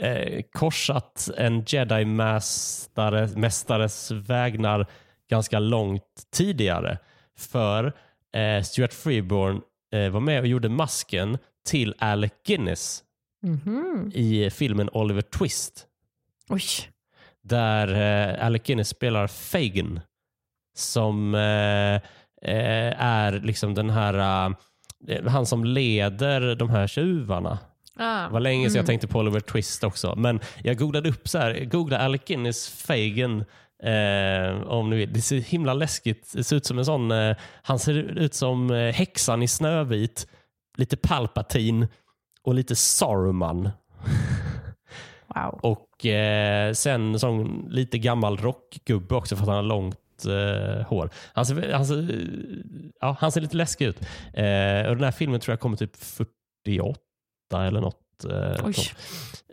[0.00, 4.86] eh, korsat en jedi-mästares vägnar
[5.30, 6.98] ganska långt tidigare.
[7.38, 7.92] För
[8.34, 9.60] eh, Stuart Freeborn
[9.92, 13.04] eh, var med och gjorde masken till Alec Guinness
[13.42, 14.10] Mhm.
[14.14, 15.86] i filmen Oliver Twist.
[16.48, 16.62] Oj.
[17.42, 17.88] Där
[18.38, 20.00] eh, Alec Guinness spelar Fagin
[20.76, 21.94] som eh,
[22.42, 24.48] eh, är liksom den här
[25.08, 27.58] eh, han som leder de här tjuvarna.
[27.96, 28.22] Ah.
[28.26, 28.86] Det var länge sedan jag Mm.
[28.86, 30.14] tänkte på Oliver Twist också.
[30.16, 33.44] Men jag googlade upp så här, googla Alec Guinness Fagin.
[33.82, 35.14] Eh, om ni vet.
[35.14, 38.70] Det ser himla läskigt Det ser ut som en sån, eh, han ser ut som
[38.70, 40.26] eh, häxan i Snövit,
[40.76, 41.88] lite Palpatine
[42.42, 43.70] och lite Saruman.
[45.34, 45.60] Wow.
[45.62, 50.86] Och eh, sen en sån lite gammal rockgubbe också för att han har långt eh,
[50.86, 51.10] hår.
[51.32, 52.24] Han ser, han, ser,
[53.00, 54.00] ja, han ser lite läskig ut.
[54.32, 56.98] Eh, och den här filmen tror jag kommer typ 48
[57.52, 58.24] eller något.
[58.24, 58.74] Eh, Oj.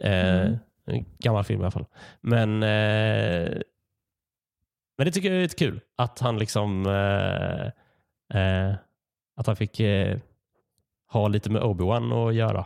[0.01, 0.57] Mm.
[0.85, 1.85] En gammal film i alla fall.
[2.21, 2.63] Men,
[4.97, 7.65] men det tycker jag är lite kul att han liksom eh,
[8.41, 8.75] eh,
[9.37, 10.17] att han fick eh,
[11.11, 12.65] ha lite med Obi-Wan att göra.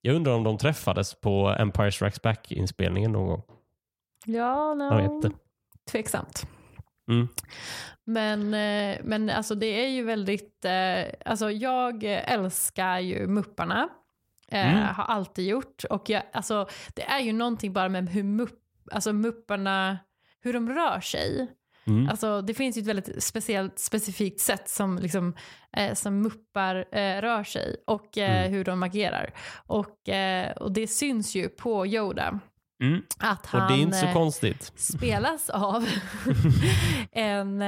[0.00, 3.42] Jag undrar om de träffades på Empire Strikes Back-inspelningen någon gång.
[4.26, 4.84] Ja, no.
[4.84, 5.30] Jag vet inte.
[5.90, 6.46] Tveksamt.
[7.08, 7.28] Mm.
[8.04, 13.88] Men, eh, men alltså det är ju väldigt, eh, alltså jag älskar ju Mupparna.
[14.48, 14.94] Eh, Mm.
[14.94, 15.84] Har alltid gjort.
[15.90, 18.60] Och jag, alltså, det är ju någonting bara med hur mupp,
[18.92, 19.98] alltså Mupparna,
[20.40, 21.48] hur de rör sig.
[21.88, 22.08] Mm.
[22.08, 25.34] Alltså, det finns ju ett väldigt speciellt, specifikt sätt som, liksom,
[25.76, 28.52] eh, som muppar eh, rör sig och eh, Mm.
[28.52, 29.34] hur de agerar.
[29.66, 32.40] Och, eh, och det syns ju på Yoda.
[32.82, 33.02] Mm.
[33.18, 34.72] Att han, Och det är inte så eh, konstigt.
[34.76, 35.88] spelas av
[37.12, 37.62] en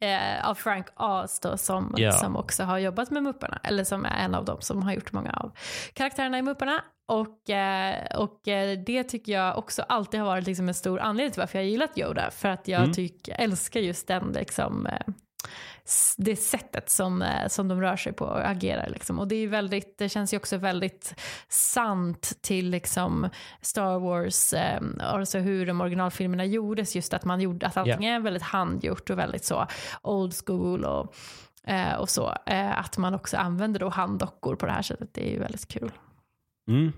[0.00, 2.12] eh, av Frank Oz då, som, Ja.
[2.12, 5.12] som också har jobbat med Mupparna, eller som är en av dem som har gjort
[5.12, 5.50] många av
[5.92, 6.82] karaktärerna i Mupparna.
[7.08, 11.32] Och, eh, och eh, det tycker jag också alltid har varit liksom en stor anledning
[11.32, 12.30] till varför jag gillat Yoda.
[12.30, 12.92] För att jag Mm.
[12.92, 15.00] tycker, älskar just den liksom, eh,
[16.16, 18.88] det sättet som, eh, som de rör sig på och agerar.
[18.88, 19.18] Liksom.
[19.18, 21.14] Och det, är väldigt, det känns ju också väldigt
[21.48, 23.28] sant till liksom,
[23.60, 26.96] Star Wars, eh, alltså hur de originalfilmerna gjordes.
[26.96, 29.66] Just att man gjorde att allting är väldigt handgjort och väldigt så
[30.02, 31.14] old school och,
[31.66, 32.34] eh, och så.
[32.46, 35.14] Eh, att man också använder då handdockor på det här sättet.
[35.14, 35.90] Det är ju väldigt kul.
[36.68, 36.92] Mm.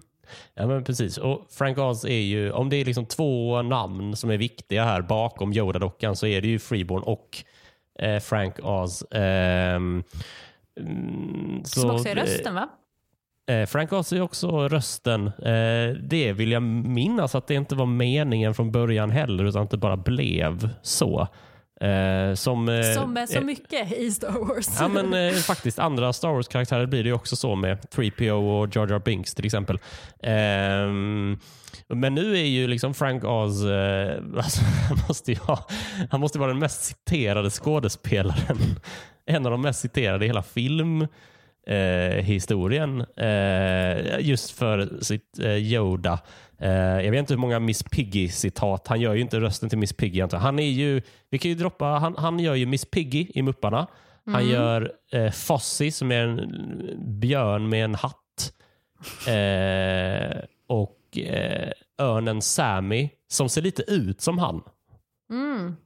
[0.55, 1.19] Ja, men precis.
[1.19, 5.03] Och Frank Oz är ju, om det är liksom två namn som är viktiga här
[5.03, 7.45] bakom Yoda-dockan så är det ju Freeborn och
[7.99, 9.05] eh, Frank Oz.
[9.11, 10.03] Ehm,
[10.81, 12.69] mm, Som så också är det- rösten va?
[13.51, 15.27] Eh, Frank Oz är också rösten.
[15.27, 19.71] Eh, det vill jag minnas att det inte var meningen från början heller utan att
[19.71, 21.29] det bara blev så.
[21.81, 24.81] Eh, som, eh, Som är så eh, mycket i Star Wars.
[24.81, 28.77] Ja men eh, faktiskt andra Star Wars-karaktärer blir det ju också så med 3PO och
[28.77, 29.79] Jar Jar Binks till exempel.
[30.23, 31.38] Ehm,
[31.88, 35.67] men nu är ju liksom Frank Oz, eh, alltså, han, måste ha,
[36.11, 38.59] han måste vara den mest citerade skådespelaren.
[39.27, 41.09] En av de mest citerade i hela filmhistorien.
[41.68, 43.00] Eh, historien.
[43.16, 46.18] eh, just för sitt eh, Yoda.
[46.59, 48.88] Eh, jag vet inte hur många Miss Piggy-citat.
[48.88, 50.20] Han gör ju inte rösten till Miss Piggy.
[50.20, 50.38] antar.
[50.38, 53.87] Han är ju, vi kan ju droppa, han, han gör ju Miss Piggy i Mupparna.
[54.33, 58.52] Han gör eh, Fossi som är en björn med en hatt.
[59.26, 64.62] Eh, och eh, örnen Sammy som ser lite ut som han.
[65.31, 65.76] Mm.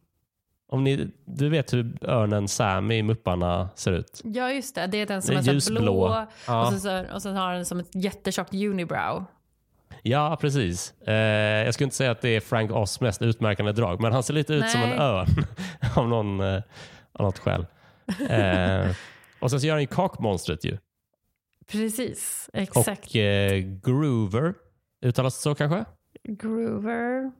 [0.73, 4.21] Om ni, du vet hur örnen Sammy i Mupparna ser ut?
[4.25, 5.81] Ja just det, det är den som Den är så ljusblå.
[5.81, 6.67] blå Ja.
[6.67, 9.25] och, så, så, och sen har den som ett jättetjockt unibrow.
[10.03, 10.95] Ja, precis.
[11.01, 11.15] Eh,
[11.65, 14.35] jag skulle inte säga att det är Frank Oz mest utmärkande drag, men han ser
[14.35, 14.99] lite ut som en Nej.
[14.99, 15.27] örn
[15.97, 16.63] av, någon, eh,
[17.13, 17.67] av något skäl.
[18.31, 18.91] Eh,
[19.41, 20.79] och sen så gör han ju kakmonstret ju.
[21.73, 23.07] Precis, exakt.
[23.11, 24.55] Och eh, Groover,
[25.05, 25.85] uttalas det så kanske?
[26.29, 27.33] Groover.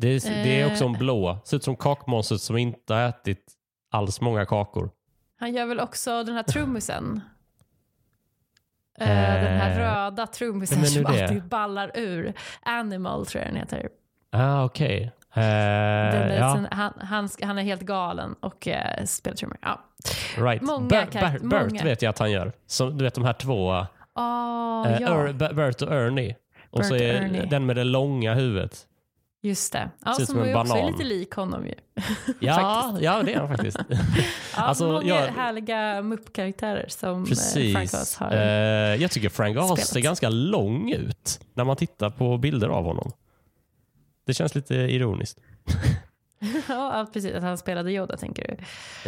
[0.00, 0.98] Det är, det är också en Eh.
[0.98, 1.38] blå.
[1.44, 3.44] Ser ut som kakmonstret som inte har ätit
[3.90, 4.90] alls många kakor.
[5.38, 7.20] Han gör väl också den här trummisen.
[9.00, 12.32] Eh, Eh, den här röda trummisen som alltid ballar ur.
[12.62, 13.88] Animal tror jag den heter.
[14.32, 15.12] Ah, okej.
[15.34, 19.58] Den är, ja, sen, han, han, han är helt galen och uh, spelar trummor.
[19.62, 19.80] Ja.
[20.36, 20.62] right.
[20.62, 21.84] många Ber- karaktär- Ber- Bert många.
[21.84, 22.52] vet jag att han gör.
[22.66, 23.68] Som, du vet de här två.
[23.70, 26.36] Oh, Eh, ja, Er- Ber- Bert och Ernie.
[26.70, 27.46] Och så Bert och är Ernie.
[27.46, 28.86] den med det långa huvudet.
[29.42, 29.90] Just det.
[30.04, 31.74] Ja, ser ut som som en också är lite lik honom ju.
[32.40, 33.78] Ja, ja det är han faktiskt.
[33.88, 33.96] Ja,
[34.56, 37.72] Alltså, många jag- härliga muppkaraktärer som eh, Precis.
[37.74, 38.32] Frank Oz har.
[38.32, 38.38] Eh,
[39.02, 43.12] jag tycker Frank Oz ser ganska lång ut när man tittar på bilder av honom.
[44.26, 45.38] Det känns lite ironiskt.
[46.68, 47.34] ja, precis.
[47.34, 48.56] Att han spelade Yoda tänker du.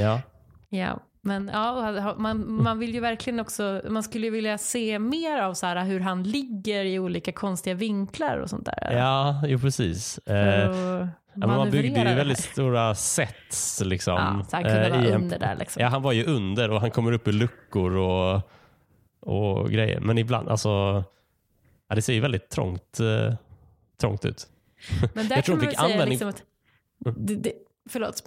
[0.03, 0.21] Ja.
[0.69, 5.43] Ja, men ja, man, man vill ju verkligen också, man skulle ju vilja se mer
[5.43, 8.93] av så här, hur han ligger i olika konstiga vinklar och sånt där.
[8.93, 10.19] Ja, jo precis.
[10.19, 13.83] Eh, ja, man byggde ju väldigt stora sets.
[13.85, 15.57] Liksom, ja, så han kunde eh, vara under där.
[15.57, 15.83] Liksom.
[15.83, 18.51] Ja, han var ju under och han kommer upp i luckor och,
[19.21, 20.01] och grejer.
[20.01, 21.05] Men ibland, alltså,
[21.89, 23.35] ja, det ser ju väldigt trångt, eh,
[24.01, 24.47] trångt ut.
[25.15, 26.09] Men där jag tror man fick användning...
[26.09, 26.43] Liksom att,
[26.99, 27.53] det, det,
[27.89, 28.23] förlåt.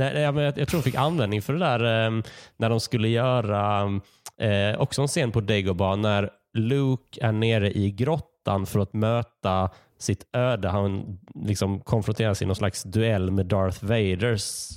[0.00, 2.22] Nej, jag, jag, jag tror de fick användning för det där eh,
[2.56, 3.82] när de skulle göra
[4.38, 9.70] eh, också en scen på Dagobah när Luke är nere i grottan för att möta
[9.98, 10.68] sitt öde.
[10.68, 14.68] Han liksom konfronteras i någon slags duell med Darth Vaders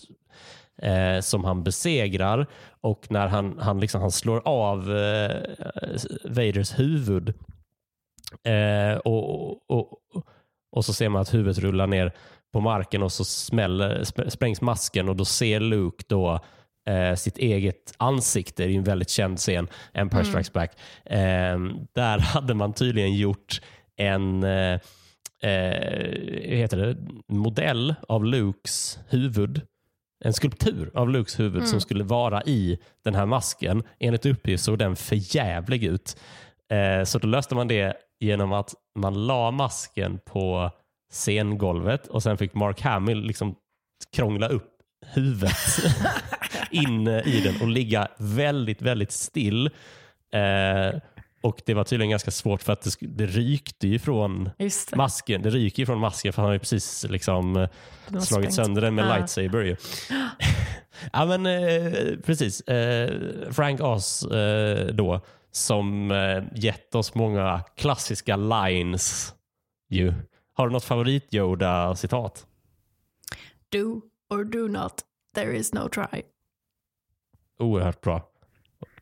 [0.81, 2.47] eh, som han besegrar.
[2.81, 5.41] Och när han, han, liksom, han slår av eh,
[6.23, 7.33] Vaders huvud
[8.43, 10.27] eh, och, och, och,
[10.71, 12.13] och, så ser man att huvudet rullar ner
[12.53, 16.39] på marken och så smäller, sprängs masken och då ser Luke då
[16.89, 18.63] eh, sitt eget ansikte.
[18.63, 20.31] Det är en väldigt känd scen, Empire mm.
[20.31, 20.71] Strikes Back.
[21.05, 21.59] Eh,
[21.95, 23.61] där hade man tydligen gjort
[23.97, 24.79] en eh,
[25.43, 25.99] eh
[26.43, 26.97] heter det,
[27.27, 29.61] modell av Lukes huvud.
[30.25, 31.67] En skulptur av Lukes huvud mm.
[31.67, 33.83] som skulle vara i den här masken.
[33.99, 36.17] Enligt uppgift såg den förjävlig ut.
[36.71, 40.71] Eh, så då löste man det genom att man la masken på
[41.13, 43.55] scengolvet och sen fick Mark Hamill liksom
[44.15, 44.69] krångla upp
[45.05, 45.57] huvudet
[46.71, 49.65] in i den och ligga väldigt, väldigt still.
[50.33, 50.99] Eh,
[51.41, 54.95] och Det var tydligen ganska svårt för att det, det rykte ju från det.
[54.95, 55.41] masken.
[55.41, 57.67] Det ryker ju från masken för han har ju precis liksom
[58.09, 58.53] slagit sprängt.
[58.53, 59.17] sönder den med ah.
[59.17, 59.61] lightsaber.
[59.61, 59.75] Ju.
[61.13, 61.93] ja men eh,
[62.25, 62.61] precis.
[62.61, 63.11] Eh,
[63.51, 69.33] Frank Oz eh, då som eh, gett oss många klassiska lines
[69.89, 70.13] ju.
[70.53, 72.45] Har du något favorit Yoda-citat?
[73.69, 75.01] Do or do not,
[75.35, 76.21] there is no try.
[77.59, 78.29] Oerhört bra.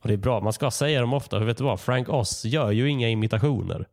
[0.01, 1.39] Och Det är bra, man ska säga dem ofta.
[1.39, 1.79] För vet du vad?
[1.79, 3.87] Frank Oz gör ju inga imitationer.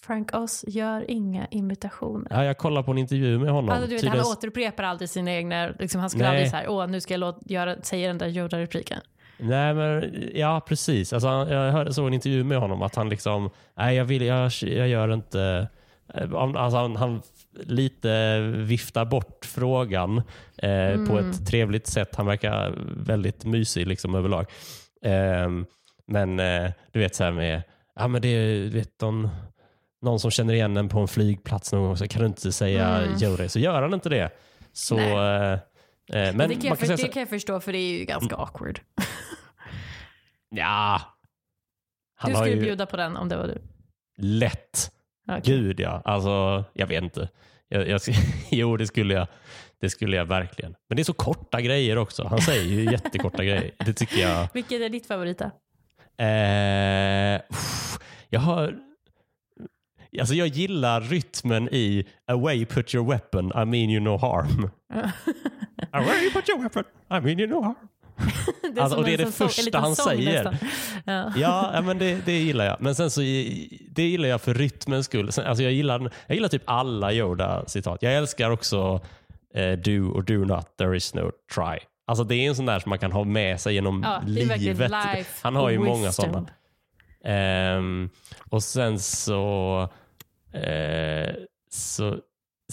[0.00, 2.26] Frank Oz gör inga imitationer.
[2.30, 3.70] Ja, jag kollar på en intervju med honom.
[3.70, 4.24] Alltså, du vet, Tydligen...
[4.24, 6.30] Han återupprepar aldrig sina egna, liksom, han skulle Nej.
[6.30, 9.00] aldrig säga åh nu ska jag låt, göra, säga den där Yoda-repliken.
[9.38, 11.12] Nej, men ja precis.
[11.12, 14.52] Alltså, jag hörde så en intervju med honom att han liksom, nej jag, vill, jag,
[14.60, 15.68] jag gör inte
[16.34, 17.22] alltså han, han
[17.52, 20.22] lite viftar bort frågan
[20.56, 21.08] eh, mm.
[21.08, 22.14] på ett trevligt sätt.
[22.16, 24.46] Han verkar väldigt mysig liksom överlag.
[25.04, 25.50] Eh,
[26.06, 27.62] men eh, du vet så här med,
[27.94, 29.28] ja men det är vet, någon,
[30.02, 32.88] någon som känner igen en på en flygplats någon gång så kan du inte säga
[32.88, 33.48] mm.
[33.48, 34.30] Så gör han inte det.
[34.72, 35.58] Så, eh, eh,
[36.34, 38.40] men det kan, jag, kan det kan jag förstå för det är ju ganska mm.
[38.40, 38.80] awkward.
[40.50, 41.00] ja.
[42.26, 42.60] du skulle ju...
[42.60, 43.58] bjuda på den om det var du.
[44.16, 44.90] Lätt.
[45.28, 45.40] Okay.
[45.44, 47.28] Gud ja, alltså jag vet inte.
[47.68, 48.00] Jag, jag,
[48.50, 49.26] jo, det skulle, jag,
[49.80, 50.74] det skulle jag verkligen.
[50.88, 52.26] Men det är så korta grejer också.
[52.26, 53.70] Han säger ju jättekorta grejer.
[53.86, 54.48] Det tycker jag.
[54.54, 55.48] Vilket är ditt favorit eh,
[58.28, 58.78] Jag har...
[60.20, 64.70] Alltså jag gillar rytmen i Away put your weapon, I mean you no harm.
[65.90, 67.88] Away put your weapon, I mean you no harm
[68.74, 70.58] det alltså, och det är det första han säger.
[71.04, 71.32] Ja.
[71.36, 72.76] ja, men det, det gillar jag.
[72.80, 73.20] Men sen så
[73.90, 75.26] det gillar jag för rytmens skull.
[75.26, 77.98] Alltså, jag, gillar, jag gillar typ alla Yoda-citat.
[78.00, 79.00] Jag älskar också
[79.54, 81.78] eh, do or do not, there is no try.
[82.06, 85.26] Alltså det är en sån där som man kan ha med sig genom ja, livet.
[85.42, 85.98] Han har ju wisdom.
[85.98, 86.46] många sådana.
[87.78, 88.10] Um,
[88.50, 89.80] och sen så,
[90.54, 91.34] uh,
[91.70, 92.16] så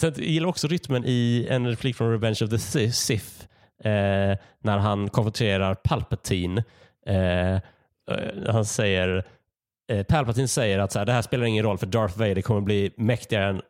[0.00, 3.46] Sen jag gillar också rytmen i en replik från Revenge of the Sith
[3.84, 6.64] eh, när han konfronterar Palpatine.
[7.06, 7.58] Eh,
[8.48, 9.24] han säger,
[9.92, 12.60] eh, Palpatine säger att så här, det här spelar ingen roll för Darth Vader kommer
[12.60, 13.62] bli mäktigare än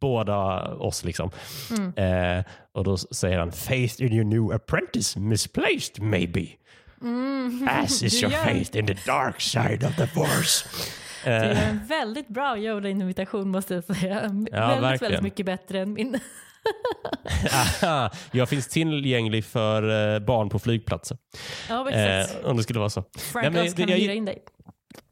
[0.00, 1.04] båda oss.
[1.04, 1.30] Liksom.
[1.70, 2.38] Mm.
[2.38, 6.46] Eh, och då säger han faith in your new apprentice misplaced maybe.
[7.02, 7.68] Mm.
[7.70, 10.64] As is your faith in the dark side of the force.
[11.24, 14.44] Det är en väldigt bra Yoda-invitation måste jag säga.
[14.52, 16.18] Ja, väldigt, väldigt mycket bättre än min.
[18.32, 21.16] jag finns tillgänglig för eh, barn på flygplatser.
[21.68, 23.04] Ja, eh, om det skulle vara så.
[23.18, 24.38] Frank nej, kan jag, hyra in dig.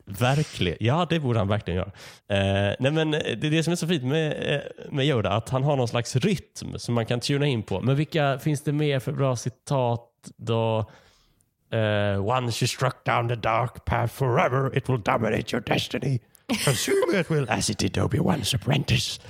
[0.04, 0.76] Verkligen.
[0.80, 1.92] Ja, det borde han verkligen göra.
[2.28, 4.60] Eh, nej, men det är det som är så fint med, eh,
[4.90, 7.80] med Yoda, att han har någon slags rytm som man kan tuna in på.
[7.80, 10.90] Men vilka finns det mer för bra citat då?
[11.72, 16.20] Uh, once you struck down the dark path forever it will dominate your destiny.
[16.64, 19.20] Consume it will as it did Obi-Wan's apprentice.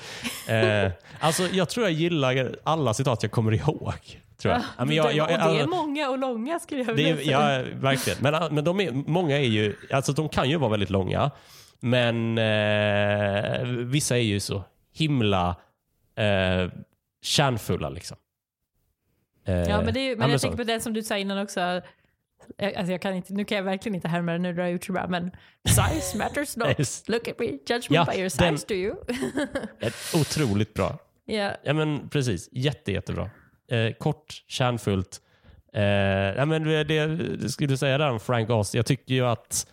[0.48, 0.90] Eh,
[1.20, 3.94] alltså, jag tror jag gillar alla citat jag kommer ihåg.
[4.38, 4.62] Tror jag.
[4.78, 7.58] Ja, men jag, jag, jag, det är många och långa skulle jag vilja säga.
[7.58, 8.18] Ja, verkligen.
[8.22, 11.30] Men, men de är, många är ju, alltså de kan ju vara väldigt långa.
[11.80, 15.56] Men eh, vissa är ju så himla
[16.16, 16.70] eh,
[17.22, 17.88] kärnfulla.
[17.88, 18.16] Liksom.
[19.44, 21.38] Eh, Ja, men, det är, men ja, jag tänker på den som du sa innan
[21.38, 21.80] också.
[22.76, 24.84] Alltså jag kan inte, nu kan jag verkligen inte härma den, nu drar jag ut
[24.84, 25.30] så bra, men
[25.68, 26.78] size matters not.
[26.78, 27.04] Yes.
[27.08, 28.94] Look at me, judge Ja, me by your size den- do you?
[30.14, 30.98] Otroligt bra.
[31.24, 31.50] ja.
[31.64, 32.48] Ja, men precis.
[32.52, 33.30] Jätte, jättebra.
[33.70, 35.20] Eh, kort, kärnfullt.
[35.74, 38.74] Eh, ja, men det, det skulle du säga där om Frank Oz.
[38.74, 39.66] Jag tycker ju att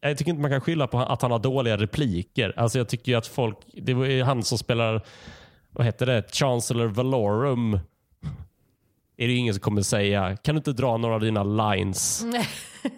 [0.00, 2.52] jag tycker inte man kan skylla på att han har dåliga repliker.
[2.56, 5.02] Alltså jag tycker ju att folk, det var ju han som spelar,
[5.70, 7.78] vad heter det, Chancellor Valorum.
[9.22, 12.24] Är det ingen som kommer säga, kan du inte dra några av dina lines?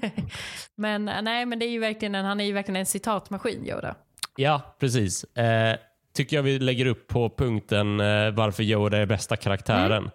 [0.77, 3.95] men nej, men det är ju verkligen en, han är ju verkligen en citatmaskin, Yoda.
[4.37, 5.25] Ja, precis.
[5.25, 5.77] Eh,
[6.15, 10.11] tycker jag vi lägger upp på punkten eh, varför Yoda är bästa karaktären.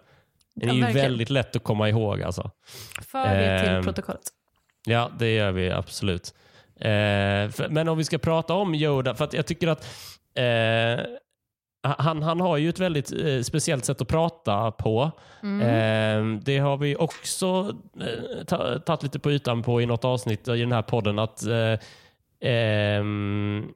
[0.54, 1.04] Den är Ja, ju verkligen.
[1.10, 2.50] väldigt lätt att komma ihåg alltså.
[3.02, 4.22] För det till Ehm, protokollet.
[4.86, 6.34] Ja, det gör vi absolut.
[6.76, 6.86] Eh,
[7.50, 9.84] för, men om vi ska prata om Yoda, för att jag tycker att
[10.34, 11.04] eh,
[11.82, 15.10] han, han har ju ett väldigt eh, speciellt sätt att prata på.
[15.42, 15.60] Mm.
[15.60, 20.48] Eh, det har vi också eh, ta- tagit lite på ytan på i något avsnitt
[20.48, 21.18] i den här podden.
[21.18, 21.78] att eh,
[22.50, 23.66] ehm,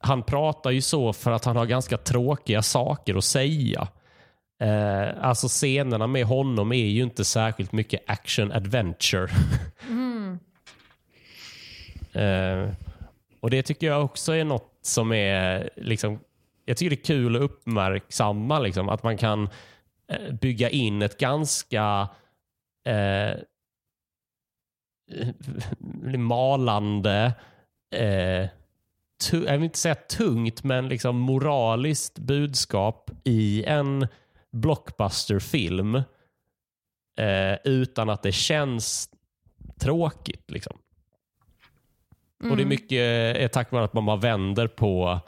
[0.00, 3.88] Han pratar ju så för att han har ganska tråkiga saker att säga.
[4.60, 9.28] Eh, alltså scenerna med honom är ju inte särskilt mycket action adventure.
[9.88, 10.38] Mm.
[12.12, 12.70] Eh,
[13.40, 16.18] och det tycker jag också är något som är liksom,
[16.68, 19.48] jag tycker det är kul att uppmärksamma liksom, att man kan
[20.08, 22.08] eh, bygga in ett ganska
[22.84, 23.36] eh,
[26.18, 27.34] malande
[27.94, 28.48] eh,
[29.32, 34.06] jag vill inte säga tungt, men liksom moraliskt budskap i en
[34.52, 35.94] blockbusterfilm
[37.18, 39.10] eh, utan att det känns
[39.80, 40.50] tråkigt.
[40.50, 40.78] Liksom.
[42.50, 42.98] Och det är mycket
[43.36, 45.20] är tack vare att man bara vänder på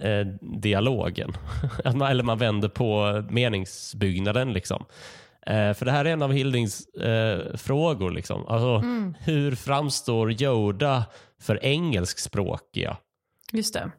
[0.00, 1.32] eh, dialogen.
[1.84, 4.52] Att man, eller man vänder på meningsbyggnaden.
[4.52, 4.84] Liksom.
[5.46, 8.10] Eh, för det här är en av Hildings eh, frågor.
[8.10, 8.46] Liksom.
[8.46, 8.82] Alltså,
[9.18, 11.04] Hur framstår Yoda
[11.40, 12.96] för engelskspråkiga?
[13.52, 13.90] Just det.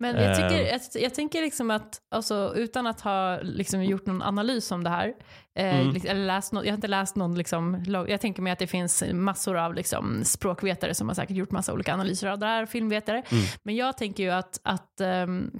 [0.00, 0.36] Men jag, Eh.
[0.36, 4.84] tycker, jag, jag tänker liksom att, alltså, utan att ha liksom gjort någon analys om
[4.84, 5.12] det här,
[5.58, 5.96] eh, Mm.
[6.08, 9.04] eller läst nå- jag har inte läst någon, liksom, jag tänker mig att det finns
[9.12, 13.22] massor av liksom, språkvetare som har säkert gjort massa olika analyser av det här, filmvetare.
[13.30, 13.44] Mm.
[13.62, 15.50] Men jag tänker ju att, att ehm,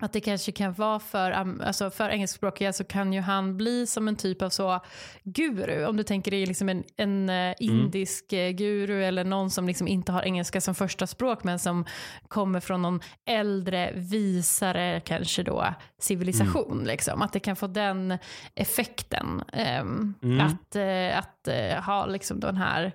[0.00, 4.08] att det kanske kan vara för, alltså för engelskspråkiga så kan ju han bli som
[4.08, 4.80] en typ av så
[5.24, 5.84] guru.
[5.84, 9.88] Om du tänker dig liksom en, en eh, indisk eh, guru eller någon som liksom
[9.88, 11.84] inte har engelska som första språk men som
[12.28, 16.84] kommer från någon äldre, visare kanske då civilisation.
[16.84, 17.22] Liksom.
[17.22, 18.18] Att det kan få den
[18.54, 19.42] effekten.
[19.52, 20.46] ehm, Mm.
[20.46, 22.92] Att, eh, att eh, ha liksom den här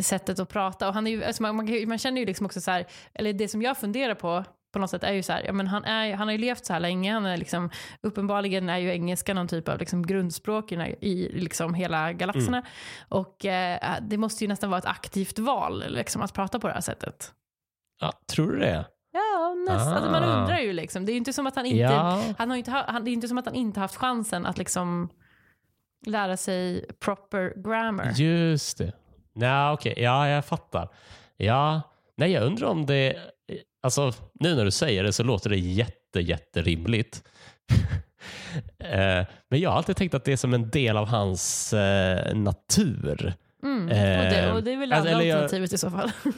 [0.00, 0.88] sättet att prata.
[0.88, 3.32] Och han, är ju, alltså man, man, man känner ju liksom också så här, eller
[3.32, 5.84] det som jag funderar på på något sätt är ju så här, ja, men han,
[5.84, 7.70] är, han har ju levt så här länge, han är liksom,
[8.02, 12.62] uppenbarligen är ju engelska någon typ av liksom grundspråk i, i liksom hela galaxerna.
[13.08, 16.74] Och eh, det måste ju nästan vara ett aktivt val liksom, att prata på det
[16.74, 17.32] här sättet.
[18.00, 18.84] Ja, tror du det?
[19.12, 19.92] Ja, nästan.
[19.94, 20.40] Alltså, man Ah.
[20.40, 21.04] undrar ju liksom.
[21.06, 22.22] Det är ju inte som att han inte, Ja.
[22.38, 24.58] han har inte, ha- han, det är inte som att han inte haft chansen att
[24.58, 25.08] liksom
[26.06, 28.12] lära sig proper grammar.
[28.16, 28.92] Just det.
[29.34, 29.94] Nej, okej.
[29.96, 30.88] Ja, jag fattar.
[31.36, 31.80] Ja,
[32.16, 33.16] nej, jag undrar om det...
[33.82, 37.22] Alltså, nu när du säger det så låter det jätte, jätterimligt.
[38.78, 42.34] Eh, Men jag har alltid tänkt att det är som en del av hans eh,
[42.34, 43.34] natur.
[43.62, 43.84] Mm.
[43.88, 46.10] Och, Eh, det, och det är väl alltså, andra eller jag- alternativet i så fall.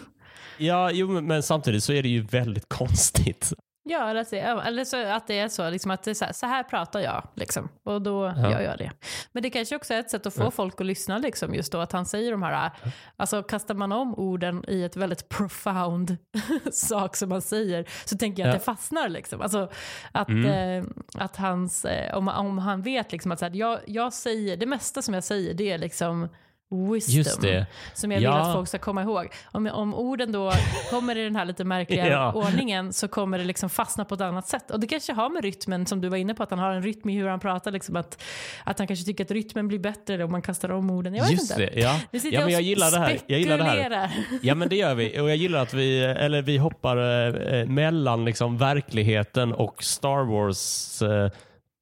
[0.58, 3.52] Ja, jo, men- men samtidigt så är det ju väldigt konstigt.
[3.84, 6.24] Ja, eller, att det, eller så att det är så, liksom att det är så,
[6.24, 7.28] här, så här pratar jag.
[7.34, 8.50] Liksom, och då Ja.
[8.50, 8.90] gör jag det.
[9.32, 11.78] Men det kanske också är ett sätt att få folk att lyssna, liksom, just då
[11.78, 12.70] att han säger de här,
[13.16, 16.16] alltså kastar man om orden i ett väldigt profound
[16.72, 18.58] sak som man säger, så tänker jag att Ja.
[18.58, 19.08] det fastnar.
[19.08, 19.40] Liksom.
[19.40, 19.70] Alltså,
[20.12, 20.84] att, Mm.
[20.84, 20.90] eh,
[21.24, 24.66] att hans, eh, om, om han vet liksom att så här, jag, jag säger, det
[24.66, 26.28] mesta som jag säger det är liksom
[26.72, 27.66] wisdom Just det.
[27.94, 28.38] som jag vill Ja.
[28.38, 29.28] att folk ska komma ihåg.
[29.52, 30.52] Om, om orden då
[30.90, 32.32] kommer i den här lite märkliga Ja.
[32.32, 34.70] ordningen så kommer det liksom fastna på ett annat sätt.
[34.70, 36.82] Och det kanske har med rytmen, som du var inne på, att han har en
[36.82, 37.70] rytm i hur han pratar.
[37.70, 38.22] Liksom att,
[38.64, 41.14] att han kanske tycker att rytmen blir bättre om man kastar om orden.
[41.14, 41.66] Jag vet Just inte.
[41.66, 41.80] det.
[41.80, 42.00] Ja.
[42.10, 43.18] Nu sitter ja, men och jag gillar det här.
[43.26, 44.10] Jag gillar det här.
[44.42, 45.20] Ja men det gör vi.
[45.20, 46.96] Och jag gillar att vi, eller vi hoppar
[47.54, 50.24] eh, mellan liksom verkligheten och Star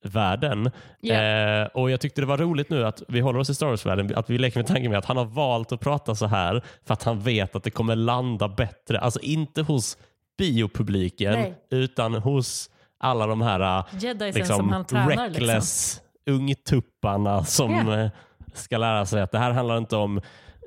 [0.03, 0.71] Wars-världen.
[1.01, 1.15] Ja.
[1.15, 4.13] Eh, och jag tyckte det var roligt nu att vi håller oss i Star Wars-världen,
[4.17, 6.95] att vi leker med tanken med att han har valt att prata så här för
[6.95, 9.01] att han vet att det kommer landa bättre.
[9.01, 9.99] Alltså inte hos
[10.39, 11.55] biopubliken Nej.
[11.71, 15.29] utan hos alla de här eh, Jedisen liksom, som han tränar.
[15.31, 16.03] Liksom.
[16.27, 18.11] ungtupparna som eh,
[18.55, 20.21] ska lära sig att det här handlar inte om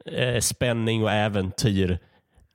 [0.05, 1.99] eh, spänning och äventyr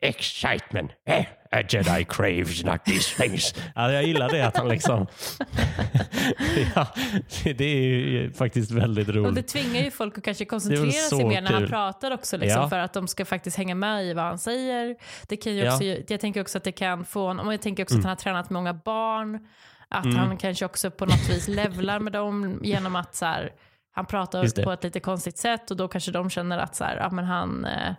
[0.01, 0.91] excitement.
[1.07, 3.55] Eh, a Jedi craves not these things.
[3.75, 5.07] Ja, jag gillar det att han liksom...
[6.75, 6.87] ja,
[7.45, 9.27] det är ju faktiskt väldigt roligt.
[9.27, 12.37] Och det tvingar ju folk att kanske koncentrera sig mer när han pratar också.
[12.37, 12.69] Liksom, ja.
[12.69, 14.97] För att de ska faktiskt hänga med i vad han säger.
[15.29, 15.97] Det kan ju också, ja.
[16.09, 17.31] Jag tänker också att det kan få...
[17.31, 18.01] Om jag tänker också mm.
[18.01, 19.47] att han har tränat många barn.
[19.89, 20.17] Att mm.
[20.17, 23.53] han kanske också på något vis levlar med dem genom att så här,
[23.93, 26.97] han pratar på ett lite konstigt sätt och då kanske de känner att så här,
[26.97, 27.95] ja, men han eh,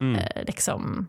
[0.00, 0.16] mm.
[0.16, 1.08] eh, liksom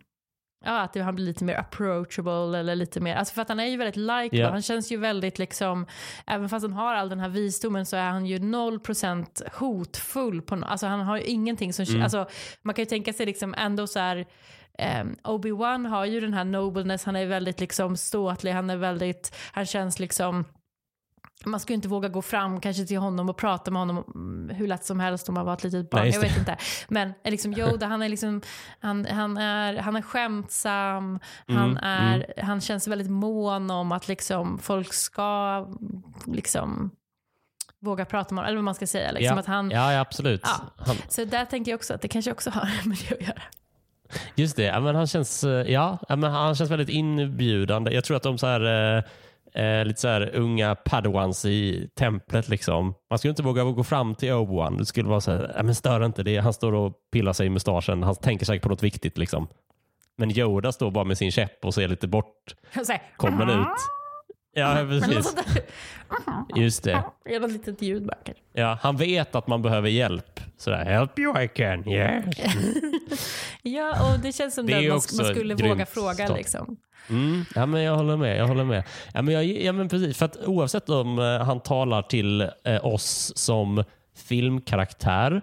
[0.65, 3.65] Ja, att han blir lite mer approachable eller lite mer, alltså för att han är
[3.65, 4.37] ju väldigt likeable.
[4.37, 4.51] Yeah.
[4.51, 5.85] Han känns ju väldigt liksom,
[6.27, 10.55] även fast han har all den här visdomen så är han ju 0% hotfull på
[10.55, 12.01] no alltså han har ju ingenting som, mm.
[12.01, 12.27] alltså
[12.61, 14.25] man kan ju tänka sig liksom ändå så här
[15.01, 19.35] Um, Obi-Wan har ju den här nobleness, han är väldigt liksom ståtlig, han är väldigt,
[19.51, 20.45] han känns liksom
[21.45, 24.67] man skulle inte våga gå fram kanske till honom och prata med honom mm, hur
[24.67, 26.01] lätt som helst om man var ett litet barn.
[26.01, 26.57] Nej, jag vet inte.
[26.87, 28.41] Men eh, liksom Yoda, han är, liksom,
[28.79, 32.47] han, han är, han är skämtsam, mm, han, är, mm.
[32.47, 35.67] han känns väldigt mån om att liksom folk ska
[36.25, 36.91] liksom
[37.79, 39.11] våga prata med honom, eller vad man ska säga.
[39.11, 39.39] Liksom, ja.
[39.39, 40.41] att han, ja, ja, absolut.
[40.43, 40.73] Ja.
[40.77, 40.95] Han...
[41.09, 43.41] Så där tänker jag också att det kanske också har med det att göra.
[44.35, 47.91] Just det, men han, känns, eh, ja, men han känns väldigt inbjudande.
[47.91, 49.03] Jag tror att de så här,
[49.55, 52.49] eh, lite så här unga padawans i templet.
[52.49, 52.93] Liksom.
[53.09, 54.77] Man skulle inte våga gå fram till Obi-Wan.
[54.77, 56.37] Det skulle vara så här, äh, men stör inte det.
[56.37, 58.03] Han står och pillar sig i mustaschen.
[58.03, 59.17] Han tänker säkert på något viktigt.
[59.17, 59.47] Liksom.
[60.17, 62.55] Men Yoda står bara med sin käpp och ser lite bort.
[63.17, 64.02] Kommer ut.
[64.53, 65.35] Ja, precis.
[66.55, 67.03] Just det.
[67.39, 68.17] Något litet ljud bara.
[68.53, 70.39] Ja, han vet att man behöver hjälp.
[70.57, 72.25] Sådär, help you I can, yes.
[73.61, 76.27] ja, och det känns som det att man, man skulle våga fråga.
[76.27, 76.77] Liksom.
[77.09, 78.37] Mm, ja, men jag håller med.
[78.37, 78.83] Jag håller med.
[79.13, 80.17] Ja, men jag, ja, men precis.
[80.17, 83.83] För att oavsett om eh, han talar till eh, oss som
[84.15, 85.41] filmkaraktär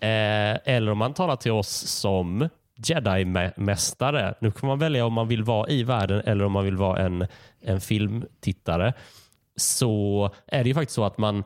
[0.00, 4.34] eh, eller om han talar till oss som Jedi-mästare.
[4.40, 6.98] Nu kan man välja om man vill vara i världen eller om man vill vara
[6.98, 7.26] en,
[7.62, 8.92] en filmtittare.
[9.56, 11.44] Så är det ju faktiskt så att man,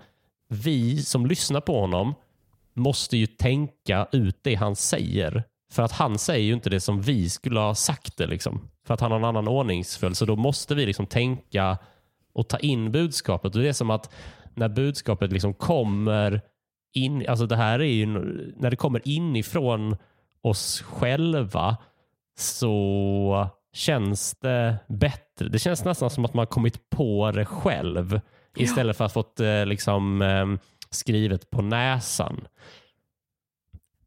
[0.49, 2.15] vi som lyssnar på honom
[2.75, 5.45] måste ju tänka ut det han säger.
[5.73, 8.27] För att han säger ju inte det som vi skulle ha sagt det.
[8.27, 8.69] Liksom.
[8.87, 10.17] För att han har en annan ordningsföljd.
[10.17, 11.79] Så då måste vi liksom tänka
[12.33, 13.55] och ta in budskapet.
[13.57, 14.15] Och Det är som att
[14.55, 16.41] när budskapet liksom kommer
[16.93, 18.07] in, alltså det här är ju
[18.57, 19.97] när det kommer inifrån
[20.43, 21.77] oss själva
[22.37, 25.49] så känns det bättre.
[25.49, 28.21] Det känns nästan som att man kommit på det själv
[28.57, 30.59] istället för att fått eh, liksom, ehm,
[30.91, 32.47] skrivet på näsan.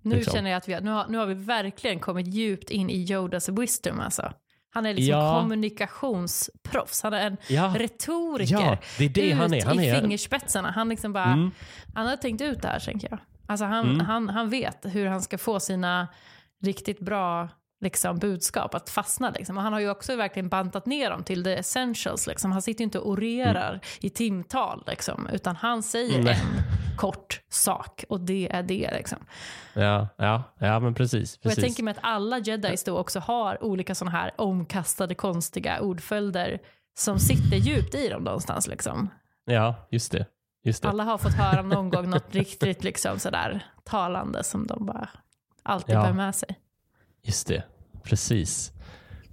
[0.02, 0.34] Nu liksom.
[0.34, 3.50] känner jag att vi, nu har, nu har vi verkligen kommit djupt in i Yodas
[3.50, 4.00] wisdom.
[4.00, 4.34] Alltså.
[4.70, 5.40] Han är liksom ja.
[5.42, 7.04] kommunikationsproffs.
[7.04, 7.74] Han är en ja.
[7.78, 8.56] retoriker.
[8.56, 9.66] Ja, det är det ut han är.
[9.66, 10.02] Han i är...
[10.02, 10.72] fingerspetsarna.
[10.72, 11.52] Han, liksom bara, mm.
[11.94, 13.20] han har tänkt ut det här, tänker jag.
[13.48, 14.06] Alltså han, mm.
[14.06, 16.08] han, han vet hur han ska få sina
[16.64, 17.50] riktigt bra
[17.82, 19.30] liksom, budskap att fastna.
[19.30, 19.58] Liksom.
[19.58, 22.28] Och han har ju också verkligen bantat ner dem till the essentials.
[22.28, 22.52] Liksom.
[22.52, 23.80] Han sitter ju inte och orerar mm.
[24.00, 26.28] i timtal, liksom, utan han säger mm.
[26.28, 28.92] en kort sak och det är det.
[28.94, 29.18] Liksom.
[29.74, 31.38] Ja, ja, ja, men precis.
[31.38, 31.46] precis.
[31.46, 35.82] Och jag tänker mig att alla jedis då också har olika sådana här omkastade konstiga
[35.82, 36.60] ordföljder
[36.98, 38.68] som sitter djupt i dem någonstans.
[38.68, 39.10] Liksom.
[39.46, 40.26] Ja, just det.
[40.64, 40.90] Just det.
[40.90, 45.10] Alla har fått höra någon gång något riktigt liksom, sådär, talande som de bara
[45.64, 46.02] alltid ja.
[46.04, 46.60] bär med sig.
[47.24, 47.64] Just det,
[48.04, 48.72] precis.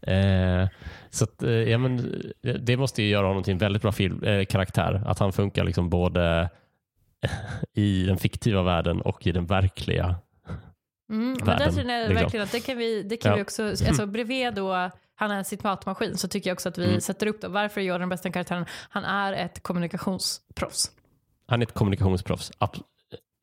[0.03, 0.69] Eh,
[1.11, 2.23] så att, eh, ja, men,
[2.61, 5.03] det måste ju göra honom till en väldigt bra film, eh, karaktär.
[5.07, 6.51] Att han funkar liksom både
[7.75, 10.17] i den fiktiva världen och i den verkliga
[11.11, 11.45] mm, världen.
[11.47, 12.23] Men där känner jag liksom.
[12.23, 13.37] verkligen att det kan vi, det kan ja.
[13.37, 16.89] vi också, alltså bredvid då han är en citatmaskin så tycker jag också att vi
[16.89, 17.01] mm.
[17.01, 18.67] sätter upp då, varför jag den bästa karaktären?
[18.89, 20.91] Han är ett kommunikationsproffs.
[21.47, 22.53] Han är ett kommunikationsproffs.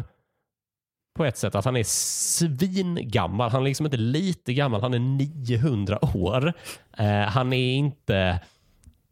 [1.20, 3.50] på ett sätt att han är svingammal.
[3.50, 6.52] Han är liksom inte lite gammal, han är 900 år.
[6.98, 8.40] Eh, han är inte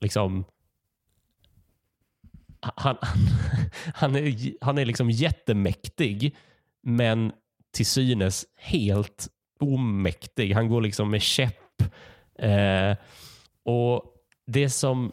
[0.00, 0.44] liksom
[2.60, 2.96] han,
[3.94, 6.36] han, är, han är liksom jättemäktig,
[6.82, 7.32] men
[7.72, 9.28] till synes helt
[9.60, 10.52] omäktig.
[10.52, 11.82] Han går liksom med käpp.
[12.38, 12.96] Eh,
[13.62, 14.02] och
[14.46, 15.12] det som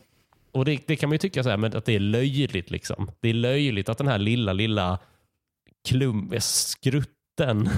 [0.51, 2.71] och det, det, kan man ju tycka så här, men att det är löjligt.
[2.71, 3.11] liksom.
[3.19, 4.99] Det är löjligt att den här lilla, lilla
[5.85, 7.09] klum, skrutten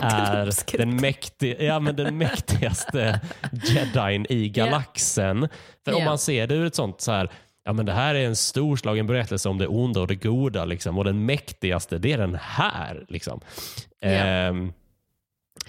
[0.00, 3.20] är den, mäktig, ja, men den mäktigaste
[3.52, 5.38] jedin i galaxen.
[5.38, 5.50] Yeah.
[5.84, 6.02] För yeah.
[6.02, 7.30] om man ser det ur ett sånt så här,
[7.64, 10.98] ja men det här är en storslagen berättelse om det onda och det goda liksom.
[10.98, 13.04] och den mäktigaste det är den här.
[13.08, 13.40] Liksom.
[14.04, 14.56] Yeah.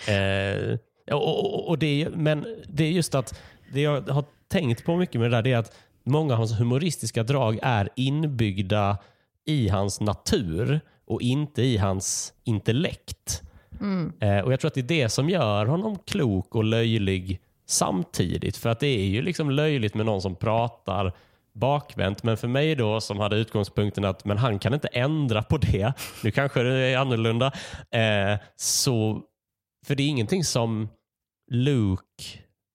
[0.07, 0.79] Eh, eh,
[1.11, 3.41] och, och, och, det, men det är just att
[3.73, 6.59] det jag har tänkt på mycket med det där det är att många av hans
[6.59, 8.97] humoristiska drag är inbyggda
[9.45, 13.43] i hans natur och inte i hans intellekt.
[13.81, 14.13] Mm.
[14.19, 18.57] Eh, och Jag tror att det är det som gör honom klok och löjlig samtidigt.
[18.57, 21.13] För att det är ju liksom löjligt med någon som pratar
[21.53, 22.23] bakvänt.
[22.23, 25.93] Men för mig då som hade utgångspunkten att men han kan inte ändra på det.
[26.23, 27.51] Nu kanske det är annorlunda.
[27.91, 29.21] Eh, så,
[29.85, 30.89] för det är ingenting som
[31.51, 32.23] Luke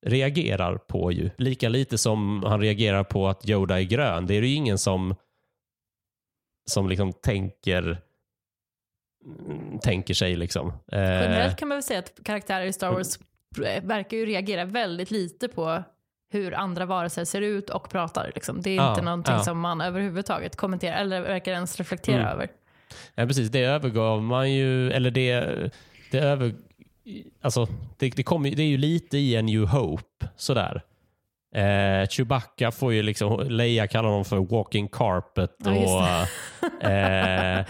[0.07, 1.31] reagerar på ju.
[1.39, 4.27] Lika lite som han reagerar på att Yoda är grön.
[4.27, 5.15] Det är ju ingen som,
[6.71, 8.03] som liksom tänker
[9.83, 10.37] tänker sig.
[10.37, 10.69] Liksom.
[10.69, 13.19] Eh, Generellt kan man väl säga att karaktärer i Star Wars
[13.83, 15.83] verkar ju reagera väldigt lite på
[16.31, 18.33] hur andra varelser ser ut och pratar.
[18.35, 18.63] Liksom.
[18.63, 19.45] Det är ja, inte någonting ja.
[19.45, 22.33] som man överhuvudtaget kommenterar eller verkar ens reflektera mm.
[22.33, 22.49] över.
[23.15, 23.51] Ja, precis.
[23.51, 25.41] Det övergav man ju, eller det,
[26.11, 26.55] det över,
[27.41, 27.67] alltså,
[27.99, 30.27] det, det, kom, det är ju lite i en New Hope.
[30.37, 30.83] Sådär.
[31.55, 37.67] Eh, Chewbacca får ju liksom, Leia kallar honom för walking carpet och eh,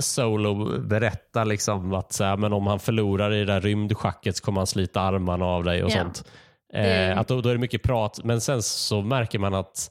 [0.00, 4.44] Solo berättar liksom att så här, men om han förlorar i det där rymdschacket så
[4.44, 6.02] kommer han slita armarna av dig och yeah.
[6.02, 6.24] sånt.
[6.72, 9.90] Eh, att då, då, är det mycket prat, men sen så märker man att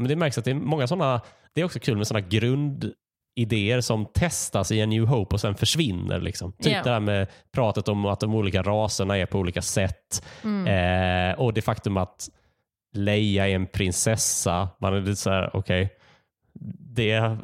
[0.00, 1.20] men det märks att det är många sådana,
[1.54, 2.92] det är också kul med sådana grund
[3.36, 6.20] idéer som testas i en New Hope och sen försvinner.
[6.20, 6.52] Liksom.
[6.52, 6.84] Typ yeah.
[6.84, 10.24] det här med pratet om att de olika raserna är på olika sätt.
[10.44, 10.66] Mm.
[10.66, 12.28] Eh, och det faktum att
[12.96, 14.68] Leia är en prinsessa.
[14.78, 15.96] Man är lite så här, okej, okay,
[16.78, 17.38] det,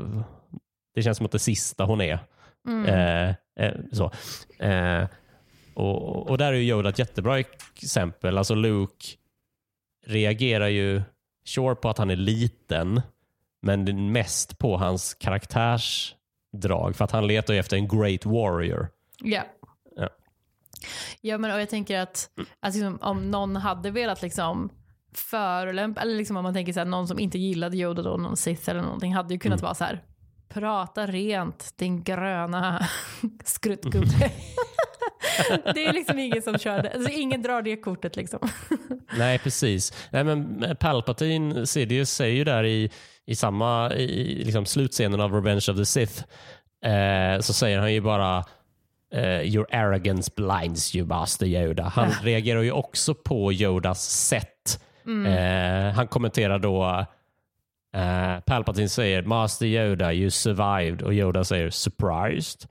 [0.95, 2.19] det känns som att det sista hon är.
[2.69, 2.87] Mm.
[2.87, 3.35] Eh,
[3.67, 4.13] eh, så.
[4.65, 5.07] Eh,
[5.75, 8.39] och, och där är Yoda ett jättebra exempel.
[8.39, 9.07] Alltså Luke
[10.07, 11.03] reagerar ju
[11.45, 13.03] sure på att han är liten,
[13.63, 16.97] men mest på hans karaktärsdrag.
[16.97, 18.89] För att han letar efter en great warrior.
[19.25, 19.47] Yeah.
[19.97, 20.09] Ja.
[21.21, 22.31] Ja, men och jag tänker att
[22.61, 24.71] alltså, om någon hade velat liksom
[25.15, 28.37] förolämpa, eller liksom om man tänker så här, någon som inte gillade Yoda då, någon
[28.37, 29.65] Sith eller någonting, hade ju kunnat mm.
[29.65, 30.03] vara så här,
[30.49, 32.87] prata rent din gröna
[33.45, 34.31] skruttgubbe.
[35.75, 36.91] det är liksom ingen som kör det.
[36.91, 38.49] Alltså, ingen drar det kortet liksom.
[39.19, 40.09] Nej, precis.
[40.11, 42.91] Nej, men Palpatine, Sidious säger ju där i,
[43.27, 46.25] i samma i, liksom slutscenen av Revenge of the Sith,
[46.85, 48.45] eh, så säger han ju bara
[49.15, 51.83] Uh, your arrogance blinds you, Master Yoda.
[51.83, 54.83] Han reagerar ju också på Yodas sätt.
[55.07, 55.33] Mm.
[55.33, 56.85] Uh, han kommenterar då
[57.97, 62.69] uh, Palpatine säger Master Yoda, you survived och Yoda säger surprised.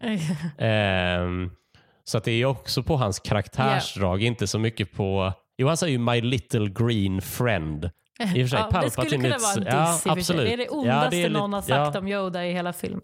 [1.22, 1.52] um,
[2.04, 4.28] så det är också på hans karaktärsdrag, yeah.
[4.28, 5.34] inte så mycket på...
[5.58, 7.90] Jo, han säger ju my little green friend.
[8.20, 10.46] I och för sig, ja, det skulle kunna vara en diss ja, absolut.
[10.46, 12.00] Det är det ondaste ja, det är någon har sagt ja.
[12.00, 13.02] om Yoda i hela filmen.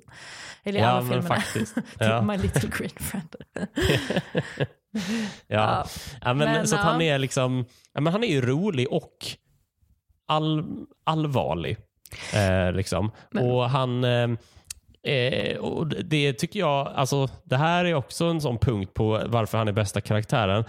[0.63, 1.35] Eller i ja, alla filmerna.
[1.35, 1.75] Faktiskt.
[1.99, 2.21] ja.
[2.21, 3.35] My little green friend.
[5.47, 5.85] ja.
[6.21, 6.33] ja.
[6.33, 9.25] men, men, så att han är liksom, ja, men han är ju rolig och
[10.27, 10.65] all,
[11.03, 11.77] allvarlig.
[12.33, 13.11] Eh, liksom.
[13.31, 13.51] Men.
[13.51, 14.03] Och han...
[14.03, 14.27] Eh,
[15.07, 19.57] Eh, och det tycker jag, alltså det här är också en sån punkt på varför
[19.57, 20.59] han är bästa karaktären.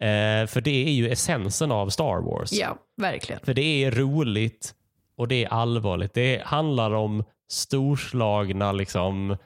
[0.00, 2.52] Eh, för det är ju essensen av Star Wars.
[2.52, 3.40] Ja, verkligen.
[3.44, 4.74] För det är roligt
[5.16, 6.14] och det är allvarligt.
[6.14, 9.36] Det handlar om storslagna liksom,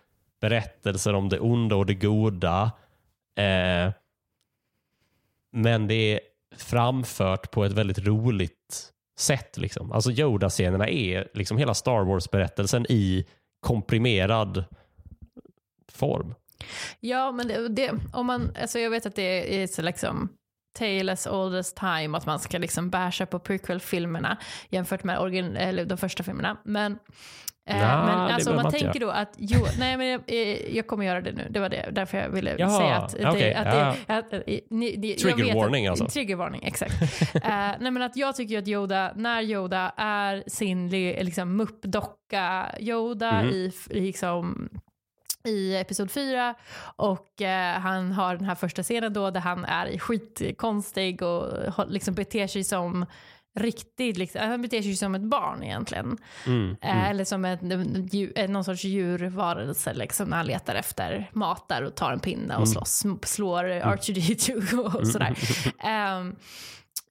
[0.41, 2.73] berättelser om det onda och det goda.
[3.39, 3.93] Eh,
[5.53, 6.21] men det är
[6.57, 9.57] framfört på ett väldigt roligt sätt.
[9.57, 9.93] Liksom.
[9.93, 13.27] Alltså Yoda-scenerna är liksom hela Star Wars-berättelsen i
[13.67, 14.65] komprimerad
[15.93, 16.35] form.
[17.01, 20.29] Ja, men det, det, om man, alltså jag vet att det är så liksom
[20.79, 24.39] Tale as old as time, att man ska liksom bärsa på prequel-filmerna
[24.69, 26.57] jämfört med origin, eller de första filmerna.
[26.65, 26.99] Men
[27.65, 30.87] Eh, ja, men alltså om man tänker då att, jo, nej men jag, eh, jag,
[30.87, 33.53] kommer göra det nu, det var det, därför jag ville Jaha, säga att, det, okay,
[33.55, 33.95] att, ja.
[34.07, 36.09] det, att, att ni, ni, Trigger warning alltså.
[36.09, 37.03] Trigger warning, exakt.
[37.03, 43.31] uh, nej men att jag tycker att Yoda, när Yoda är sin liksom muppdocka Yoda
[43.31, 43.51] mm.
[43.51, 44.69] i, liksom
[45.45, 46.55] i episod 4
[46.97, 51.49] och eh, han har den här första scenen då där han är skitkonstig och
[51.89, 53.07] liksom beter sig som
[53.55, 56.19] riktigt, liksom, han beter sig som ett barn egentligen.
[56.47, 57.61] Mm, Eh, Eller som ett,
[58.15, 62.57] djur- någon sorts djurvarelse liksom, när han letar efter mat där och tar en pinne
[62.57, 65.37] och slåss, slår R2D2 och sådär.
[65.79, 66.37] Ehm,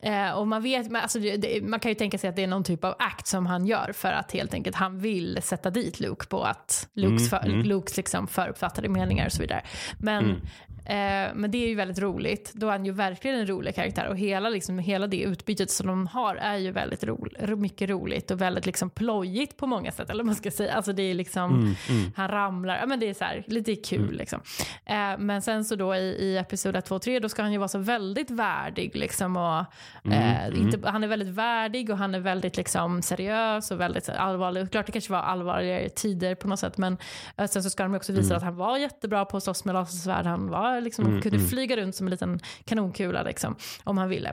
[0.03, 2.63] eh, och man, vet, alltså, det, man kan ju tänka sig att det är någon
[2.63, 6.25] typ av akt som han gör för att helt enkelt han vill sätta dit Luke
[6.27, 9.63] på att Lukes, för, Lukes liksom föruppfattade meningar och så vidare.
[9.99, 10.41] Men,
[10.86, 12.51] eh, men det är ju väldigt roligt.
[12.53, 15.88] Då är han ju verkligen en rolig karaktär och hela, liksom, hela det utbytet som
[15.88, 17.27] de har är ju väldigt ro,
[17.57, 20.09] mycket roligt och väldigt liksom plojigt på många sätt.
[20.09, 20.73] Eller man ska säga.
[20.73, 21.75] Alltså det är liksom,
[22.15, 24.41] han ramlar, ja men det är så här, lite kul liksom.
[24.86, 27.57] Eh, men sen så då i, i episod 2 och 3 då ska han ju
[27.57, 29.65] vara så väldigt värdig liksom och
[30.13, 34.15] eh, inte, han är väldigt värdig och han är väldigt liksom seriös och väldigt här,
[34.15, 34.71] allvarlig.
[34.71, 36.97] Klart det kanske var allvarligare tider på något sätt men
[37.38, 39.73] eh, sen så ska de också visa att han var jättebra på att slåss med
[39.73, 40.25] lasersvärd.
[40.25, 44.30] Han var liksom, kunde flyga runt som en liten kanonkula liksom om han ville.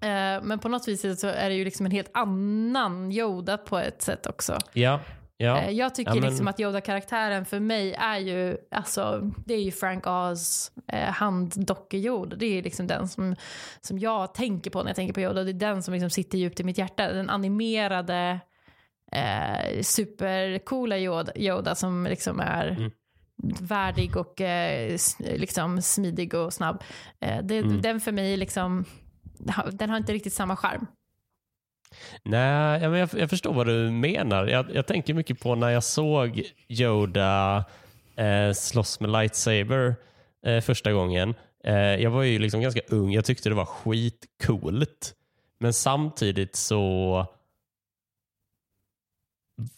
[0.00, 3.78] Eh, men på något vis så är det ju liksom en helt annan Yoda på
[3.78, 4.58] ett sätt också.
[4.72, 5.00] Ja,
[5.36, 5.58] ja.
[5.60, 9.60] Eh, Jag tycker Ja, men- liksom att Yoda-karaktären för mig är ju, alltså, det är
[9.62, 12.36] ju Frank Oz eh, handdocke-Yoda.
[12.36, 13.36] Det är liksom den som,
[13.80, 15.44] som jag tänker på när jag tänker på Yoda.
[15.44, 17.12] Det är den som liksom sitter djupt i mitt hjärta.
[17.12, 18.40] Den animerade,
[19.12, 22.90] eh, supercoola Yoda, Yoda som liksom är Mm.
[23.60, 26.82] Värdig och eh, liksom smidig och snabb.
[27.20, 27.82] Eh, det, Mm.
[27.82, 28.84] Den för mig liksom,
[29.72, 30.86] den har inte riktigt samma charm.
[32.22, 34.46] Nej, jag, jag förstår vad du menar.
[34.46, 37.64] Jag, jag tänker mycket på när jag såg Yoda
[38.16, 39.96] eh, slåss med lightsaber
[40.46, 41.34] eh, första gången.
[41.64, 43.12] Eh, jag var ju liksom ganska ung.
[43.12, 45.14] Jag tyckte det var skitcoolt.
[45.60, 47.26] Men samtidigt så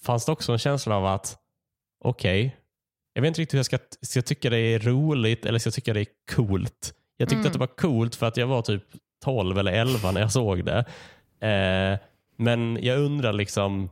[0.03, 1.39] fanns det också en känsla av att
[2.05, 2.57] okej,
[3.13, 5.67] jag vet inte riktigt hur jag ska, ska jag tycka det är roligt eller ska
[5.69, 6.95] jag tycka det är coolt.
[7.17, 7.47] Jag tyckte Mm.
[7.47, 8.85] att det var coolt för att jag var typ
[9.25, 10.79] 12 eller 11 när jag såg det.
[11.47, 11.99] Eh,
[12.37, 13.91] men jag undrar liksom,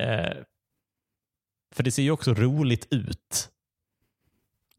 [0.00, 0.32] eh,
[1.74, 3.48] för det ser ju också roligt ut.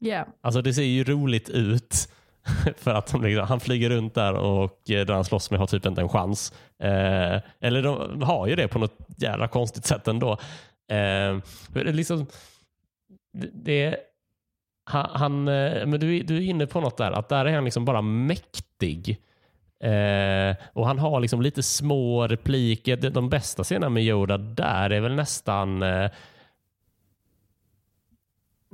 [0.00, 0.28] Yeah.
[0.40, 2.08] Alltså det ser ju roligt ut.
[2.76, 5.86] För att liksom, han flyger runt där och eh, den han slåss med har typ
[5.86, 6.52] inte en chans.
[6.78, 10.38] Eh, eller de har ju det på något jävla konstigt sätt ändå.
[10.90, 11.38] Eh,
[11.74, 12.26] liksom,
[13.32, 13.96] det, det,
[14.84, 17.64] han, han, men du, är- du är inne på något där, att där är han
[17.64, 19.18] liksom bara mäktig.
[19.80, 22.96] Eh, och han har liksom lite små repliker.
[22.96, 26.10] De, de bästa scenerna med Yoda där är väl nästan eh,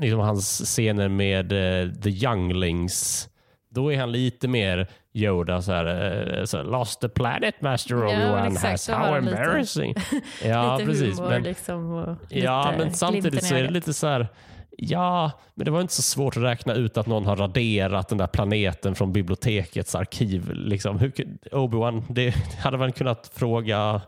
[0.01, 3.29] liksom hans scener med eh, The Younglings.
[3.69, 4.87] Då är han lite mer
[5.25, 9.25] Yoda, så här, eh, så lost the planet master Ja, Obi-Wan exakt, has, how han
[9.25, 9.95] lite- embarrassing.
[10.45, 11.19] ja, lite precis.
[11.19, 12.17] humor Men, liksom.
[12.29, 14.29] Ja, men samtidigt så är det lite så här,
[14.77, 18.19] ja, men det var inte så svårt att räkna ut att någon har raderat den
[18.19, 20.51] där planeten från bibliotekets arkiv.
[20.53, 20.99] Liksom.
[20.99, 21.13] Hur,
[21.53, 24.01] Obi-Wan, det hade man kunnat fråga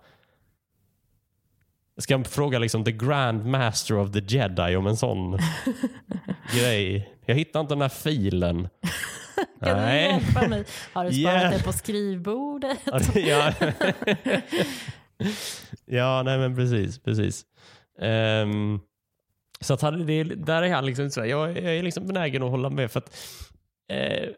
[1.98, 5.38] Ska jag fråga liksom the grand master of the jedi om en sån
[6.54, 7.10] grej?
[7.26, 8.68] Jag hittar inte den här filen.
[9.64, 10.64] Kan du hjälpa mig?
[10.92, 11.52] Har du sparat Yeah.
[11.52, 12.78] det på skrivbordet?
[13.14, 13.52] ja.
[15.86, 16.98] ja, nej men precis.
[16.98, 17.44] precis.
[18.00, 18.80] Ehm,
[19.60, 22.42] så att han, det, där är han liksom inte så jag, jag är liksom benägen
[22.42, 23.16] att hålla med för att
[23.92, 24.28] eh,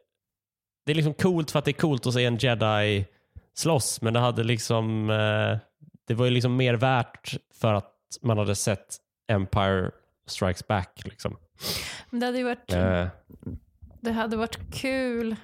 [0.86, 3.06] det är liksom coolt för att det är coolt att se en jedi
[3.54, 5.58] slåss, men det hade liksom eh,
[6.06, 7.92] det var ju liksom mer värt för att
[8.22, 8.96] man hade sett
[9.32, 9.90] Empire
[10.26, 11.00] Strikes Back.
[11.04, 11.36] Liksom.
[12.10, 13.06] Men det hade ju varit, Eh,
[14.02, 15.36] det hade varit kul.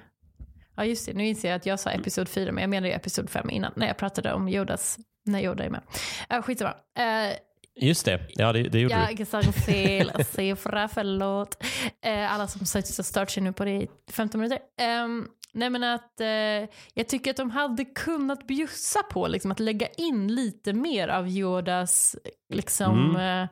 [0.75, 2.93] Ja just det, nu inser jag att jag sa episod 4 men jag menade ju
[2.93, 5.81] episod 5 innan när jag pratade om Yodas, när Yoda är med.
[6.33, 6.73] Uh, skitsamma.
[6.99, 7.35] Uh,
[7.75, 9.15] just det, ja det, det gjorde du.
[9.17, 11.63] jag sa fel siffra, förlåt.
[12.07, 12.65] Uh, alla som
[13.03, 14.59] stört sig nu på det i 15 minuter.
[15.03, 19.59] Um, nej men att uh, jag tycker att de hade kunnat bjussa på liksom, att
[19.59, 22.15] lägga in lite mer av Yodas
[22.53, 23.43] liksom Mm.
[23.43, 23.49] eh,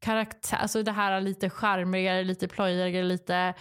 [0.00, 3.54] karaktär, alltså det här lite charmigare, lite plojigare, lite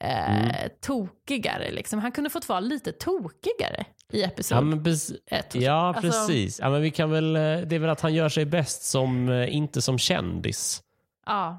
[0.00, 0.50] eh, Mm.
[0.80, 1.70] tokigare.
[1.72, 1.98] Liksom.
[1.98, 5.16] Han kunde fått vara lite tokigare i Ja, episod men precis.
[5.30, 5.54] ett.
[5.54, 6.60] Ja, Alltså- precis.
[6.60, 9.28] Ja, men vi kan väl, eh, det är väl att han gör sig bäst som,
[9.28, 10.82] eh, inte som kändis.
[11.26, 11.58] Ja,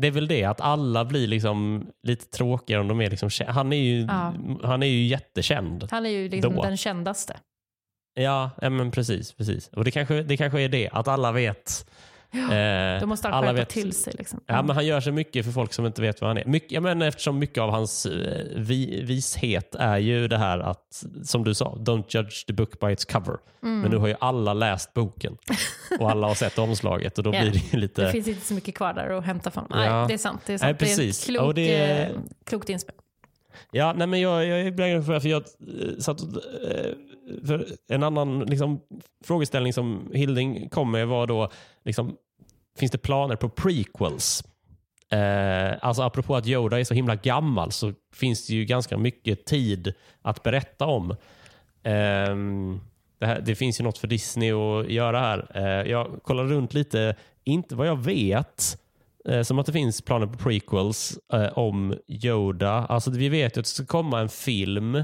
[0.00, 3.72] Det är väl det, att alla blir liksom lite tråkigare om de är liksom Han
[3.72, 4.34] är ju, Ja.
[4.62, 5.88] han är ju jättekänd.
[5.90, 6.62] han är ju liksom Då.
[6.62, 7.36] den kändaste.
[8.14, 9.32] Ja, ja men precis.
[9.32, 9.68] precis.
[9.68, 11.90] Och det kanske, det kanske är det, att alla vet.
[12.32, 14.14] Eh, Då måste han alla skärpa vet- till sig.
[14.18, 14.40] Liksom.
[14.46, 16.44] Ja, men han gör sig mycket för folk som inte vet vad han är.
[16.44, 21.04] Mycket, ja, men eftersom mycket av hans eh, vi, vishet är ju det här att,
[21.24, 23.36] som du sa, don't judge the book by its cover.
[23.62, 23.80] Mm.
[23.80, 25.36] Men nu har ju alla läst boken
[26.00, 27.40] och alla har sett omslaget och då Ja.
[27.40, 28.02] blir det lite...
[28.04, 29.66] Det finns inte så mycket kvar där att hämta från.
[29.70, 30.04] Nej, Ja.
[30.08, 30.40] det är sant.
[30.46, 30.66] Det är, sant.
[30.66, 31.26] Nej, precis.
[31.26, 32.16] Det är ett klok, det är- eh,
[32.46, 32.94] klokt inspel.
[33.70, 35.42] Ja, nej, men jag, jag är benägen för jag
[36.02, 36.28] satt och,
[37.46, 38.80] för en annan liksom,
[39.24, 41.50] frågeställning som Hilding kom med var då,
[41.84, 42.16] liksom,
[42.78, 44.44] finns det planer på prequels?
[45.10, 49.46] Eh, alltså apropå att Yoda är så himla gammal så finns det ju ganska mycket
[49.46, 51.10] tid att berätta om.
[51.82, 52.36] Eh,
[53.18, 55.50] det, här, det, finns ju något för Disney att göra här.
[55.54, 58.78] Eh, jag kollar runt lite, inte vad jag vet,
[59.28, 62.72] eh, som att det finns planer på prequels eh, om Yoda.
[62.72, 65.02] Alltså vi vet ju att det ska komma en film,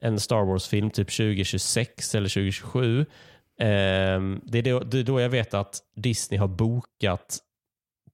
[0.00, 3.06] en Star Wars-film typ 2026 eller 2027.
[3.60, 7.38] Ehm, det, är då, det är då jag vet att Disney har bokat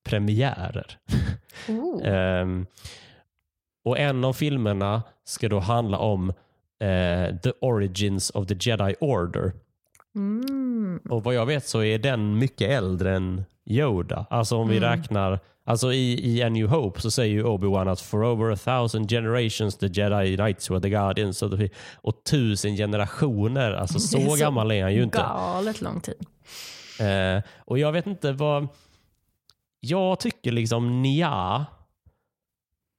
[0.05, 0.99] premiärer.
[2.03, 2.67] um,
[3.85, 9.53] och En av filmerna ska då handla om uh, The Origins of the Jedi Order.
[10.15, 11.01] Mm.
[11.11, 14.27] Och Vad jag vet så är den mycket äldre än Yoda.
[14.31, 14.91] Alltså om vi mm.
[14.91, 18.57] räknar, alltså i, i A New Hope så säger ju Obi-Wan att for over a
[18.57, 21.69] thousand generations the Jedi Knights were the guardians of the...
[21.95, 25.19] Och tusen generationer, alltså så, så gammal är han ju inte.
[25.19, 26.27] Galet lång tid.
[27.01, 28.69] Uh, och jag vet inte vad
[29.81, 31.67] jag tycker liksom nja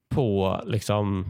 [0.10, 1.26] på liksom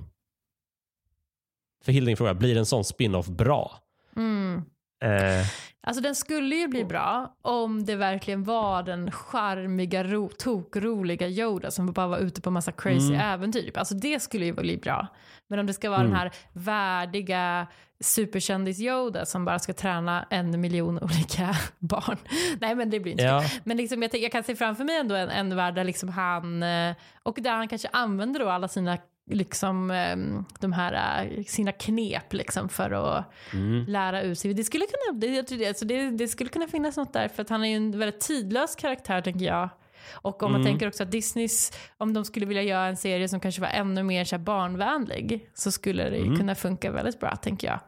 [1.88, 3.80] för Hilding frågar, blir en sån spin-off bra?
[4.16, 4.64] Mm.
[5.04, 5.48] Eh.
[5.88, 11.72] Alltså den skulle ju bli bra om det verkligen var den charmiga, ro, tokroliga Yoda
[11.72, 13.22] som bara var ute på massa crazy mm.
[13.22, 13.72] äventyr.
[13.76, 15.08] Alltså det skulle ju bli bra.
[15.48, 16.12] Men om det ska vara mm.
[16.12, 17.68] den här värdiga
[18.00, 22.18] superkändis-Yoda som bara ska träna en miljon olika barn.
[22.62, 23.44] Nej men det blir inte ja.
[23.64, 26.64] Men liksom, jag, jag, kan se framför mig ändå en, en värld där liksom han,
[26.64, 28.98] eh, och där han kanske använder då alla sina
[29.30, 33.86] liksom ehm, de här eh, sina knep liksom för att mm.
[33.88, 34.54] lära ut sig.
[34.54, 37.64] Det skulle, kunna, det, alltså det, det, skulle kunna finnas något där för att han
[37.64, 39.70] är ju en väldigt tidlös karaktär tänker jag.
[40.12, 40.62] Och om mm.
[40.62, 43.70] man tänker också att Disneys, om de skulle vilja göra en serie som kanske var
[43.70, 46.38] ännu mer så barnvänlig så skulle det mm.
[46.38, 47.80] kunna funka väldigt bra tänker jag.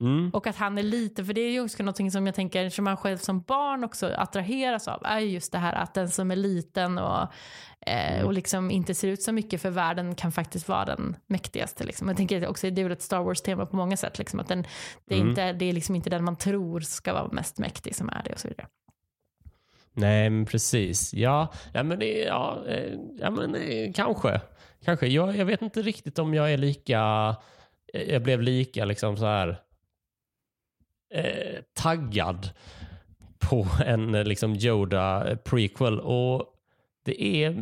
[0.00, 0.30] Mm.
[0.30, 2.84] Och att han är lite, för det är ju också någonting som jag tänker som
[2.84, 6.36] man själv som barn också attraheras av, är just det här att den som är
[6.36, 7.28] liten och.
[8.24, 11.84] Och liksom inte ser ut så mycket för världen kan faktiskt vara den mäktigaste.
[11.84, 12.08] Liksom.
[12.08, 14.66] Jag tänker också, det är väl ett Star Wars-tema på många sätt, liksom, att den,
[15.04, 15.30] det, är mm.
[15.30, 18.32] inte, det är liksom inte den man tror ska vara mest mäktig som är det
[18.32, 18.66] och så vidare.
[19.92, 21.14] Nej, men precis.
[21.14, 24.40] Ja, ja men, ja, eh, ja, men kanske.
[24.84, 25.06] kanske.
[25.06, 27.36] Jag, jag vet inte riktigt om jag är lika
[27.94, 29.60] jag blev lika liksom så här
[31.14, 32.50] eh, taggad
[33.38, 36.00] på en liksom Yoda prequel.
[36.00, 36.53] Och
[37.04, 37.56] det är,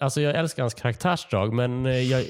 [0.00, 2.24] alltså jag älskar hans karaktärsdrag men eh, jag,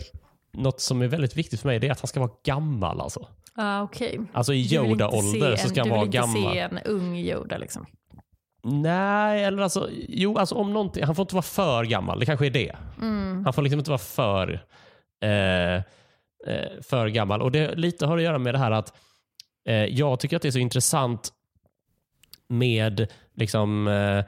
[0.52, 3.00] något som är väldigt viktigt för mig är att han ska vara gammal.
[3.00, 4.18] Alltså, ah, okay.
[4.32, 6.34] alltså i Yoda-ålder så ska han vara gammal.
[6.34, 7.86] Du vill inte se en ung Yoda liksom?
[8.64, 12.20] Nej, eller alltså, jo, alltså om någonting, han får inte vara för gammal.
[12.20, 12.76] Det kanske är det.
[13.00, 13.44] Mm.
[13.44, 14.64] Han får liksom inte vara för,
[15.22, 15.82] eh, eh,
[16.82, 17.42] för gammal.
[17.42, 18.94] Och det lite har att göra med det här att
[19.68, 21.32] eh, jag tycker att det är så intressant
[22.48, 24.24] med liksom, eh,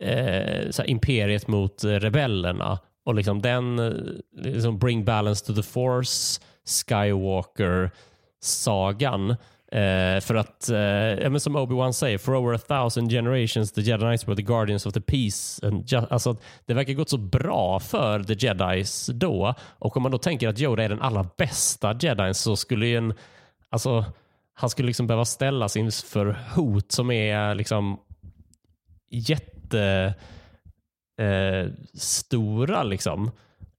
[0.00, 3.92] eh så imperiet mot eh, rebellerna och liksom den eh,
[4.32, 9.36] liksom bring balance to the force, Skywalker-sagan.
[9.72, 14.28] Eh, för att, eh, som Obi-Wan säger, for over a thousand generations the Jedi Knights
[14.28, 15.66] were the guardians of the peace.
[15.66, 16.36] And just, alltså,
[16.66, 19.54] det verkar gått så bra för the Jedis då.
[19.60, 22.96] Och om man då tänker att Yoda är den allra bästa Jedin så skulle ju
[22.96, 23.14] en,
[23.70, 24.04] alltså,
[24.54, 27.98] han skulle liksom behöva ställas inför hot som är liksom
[29.10, 33.26] jätte eh, stora liksom.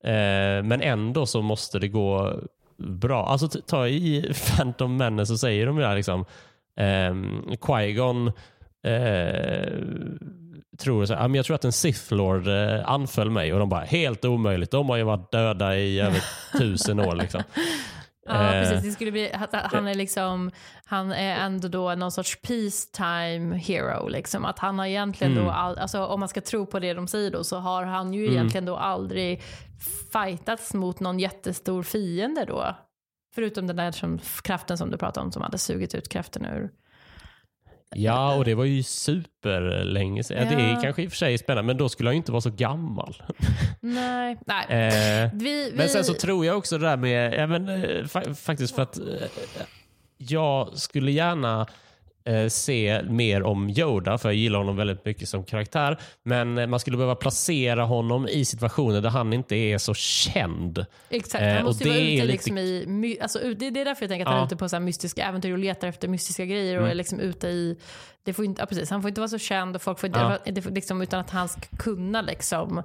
[0.03, 2.39] Eh, men ändå så måste det gå
[2.77, 3.25] bra.
[3.25, 6.25] Alltså ta i Phantom Menace så säger de ju där liksom
[6.77, 7.13] eh,
[7.57, 8.31] Qui-Gon
[8.83, 9.73] eh,
[10.79, 13.83] tror så här, jag tror att en Sith Lord eh, anföll mig och de bara
[13.83, 14.71] helt omöjligt.
[14.71, 16.23] De har ju varit döda i över
[16.57, 17.15] tusen år.
[17.15, 17.43] Liksom.
[18.29, 18.83] Ja, eh, precis.
[18.83, 20.51] Det skulle bli, han är liksom,
[20.85, 24.07] han är ändå då någon sorts peacetime hero.
[24.07, 24.45] Liksom.
[24.45, 25.45] Att han har egentligen mm.
[25.45, 28.13] då, all, alltså, om man ska tro på det de säger då, så har han
[28.13, 28.33] ju mm.
[28.33, 29.41] egentligen då aldrig
[30.11, 32.75] fightats mot någon jättestor fiende då.
[33.35, 36.69] Förutom den där som, kraften som du pratade om som hade sugit ut kraften ur
[37.95, 40.47] Ja, och det var ju superlänge sedan.
[40.51, 40.57] Ja.
[40.57, 42.41] Det är kanske i och för sig spännande, men då skulle han ju inte vara
[42.41, 43.23] så gammal.
[43.81, 44.37] Nej.
[44.45, 44.65] nej.
[44.69, 45.77] Eh, vi, vi...
[45.77, 48.97] Men sen så tror jag också det där med, även, eh, fa faktiskt för att
[48.97, 49.05] eh,
[50.17, 51.67] jag skulle gärna
[52.49, 55.99] se mer om Yoda, för jag gillar honom väldigt mycket som karaktär.
[56.23, 60.85] Men eh, man skulle behöva placera honom i situationer där han inte är så känd.
[61.09, 63.17] Exakt, han eh, måste ju vara ute liksom i...
[63.21, 65.57] Alltså, det, är därför jag tänker att han är ute på så mystiska äventyr och
[65.57, 66.91] letar efter mystiska grejer och mm.
[66.91, 67.77] är liksom ute i...
[68.23, 70.39] Det får inte, ja, precis, han får inte vara så känd och folk får inte,
[70.45, 70.51] ja.
[70.69, 72.83] liksom, utan att han ska kunna liksom...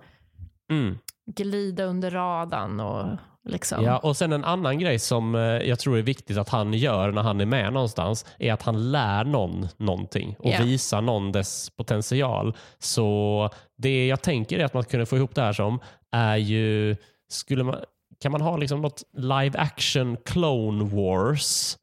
[0.70, 3.84] Mm glida under radarn och liksom.
[3.84, 7.12] Ja, och sen en annan grej som eh, jag tror är viktigt att han gör
[7.12, 10.62] när han är med någonstans är att han lär någon någonting och Ja.
[10.62, 12.56] visar någon dess potential.
[12.78, 15.78] Så det jag tänker är att man kunde få ihop det här som
[16.12, 16.96] är ju,
[17.28, 17.76] skulle man,
[18.22, 21.78] kan man ha liksom något live action Clone Wars?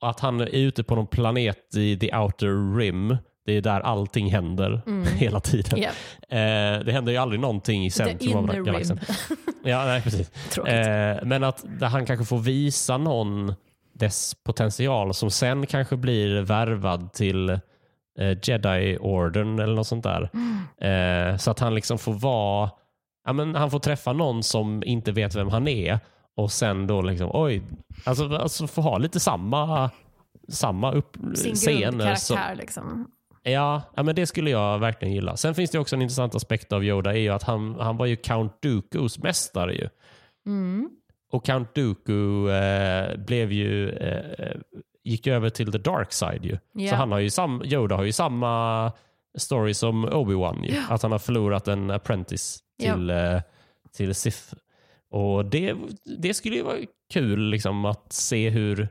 [0.00, 3.16] Att han är ute på någon planet i the outer rim.
[3.46, 4.80] Det är där allting händer
[5.16, 5.78] hela tiden.
[5.82, 5.88] Ja,
[6.28, 8.96] Eh, det händer ju aldrig någonting i centrum av galaxen.
[9.28, 9.36] rim.
[9.64, 10.30] Ja, nej, precis.
[10.58, 13.54] Eh, men att där han kanske får visa någon
[13.94, 17.58] dess potential som sen kanske blir värvad till eh,
[18.42, 20.30] Jedi-orden eller något sånt där.
[20.80, 22.70] Eh, så att han liksom får vara,
[23.26, 25.98] ja, men han får träffa någon som inte vet vem han är
[26.36, 27.62] och sen då liksom, oj,
[28.04, 29.90] alltså, alltså få ha lite samma
[30.48, 32.14] samma upp, Sin scener.
[32.14, 33.06] som- liksom.
[33.50, 35.36] Ja, ja, men det skulle jag verkligen gilla.
[35.36, 38.06] Sen finns det också en intressant aspekt av Yoda är ju att han, han var
[38.06, 39.88] ju Count Dookus mästare ju.
[40.46, 40.90] Mm.
[41.32, 44.56] Och Count Dooku eh, blev ju, eh,
[45.04, 46.58] gick ju över till the dark side ju.
[46.72, 46.90] Ja.
[46.90, 48.92] Så han har ju sam, Yoda har ju samma
[49.38, 50.74] story som Obi-Wan ju.
[50.88, 53.40] Att han har förlorat en apprentice till, eh,
[53.96, 54.54] till Sith.
[55.10, 55.74] Och det,
[56.18, 56.78] det skulle ju vara
[57.12, 58.88] kul liksom att se hur,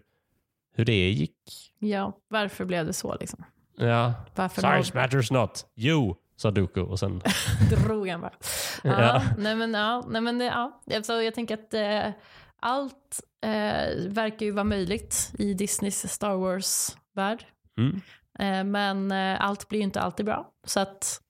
[0.76, 1.72] hur det gick.
[1.80, 3.44] Ja, varför blev det så liksom?
[3.78, 4.14] Ja.
[4.36, 5.66] Varför Science matters not.
[5.76, 6.82] You, sa Dooku.
[6.82, 7.22] Och sen,
[7.70, 8.34] drog han bara.
[8.84, 9.22] Ja, Ja.
[9.38, 10.82] Nej men, ja, nej, men ja.
[10.96, 12.14] Alltså, jag tänker att eh,
[12.60, 17.46] allt eh, verkar ju vara möjligt i Disneys Star Wars-värld.
[17.78, 18.02] mm.
[18.40, 20.52] Eh, men eh, allt blir ju inte alltid bra.
[20.64, 21.22] Så att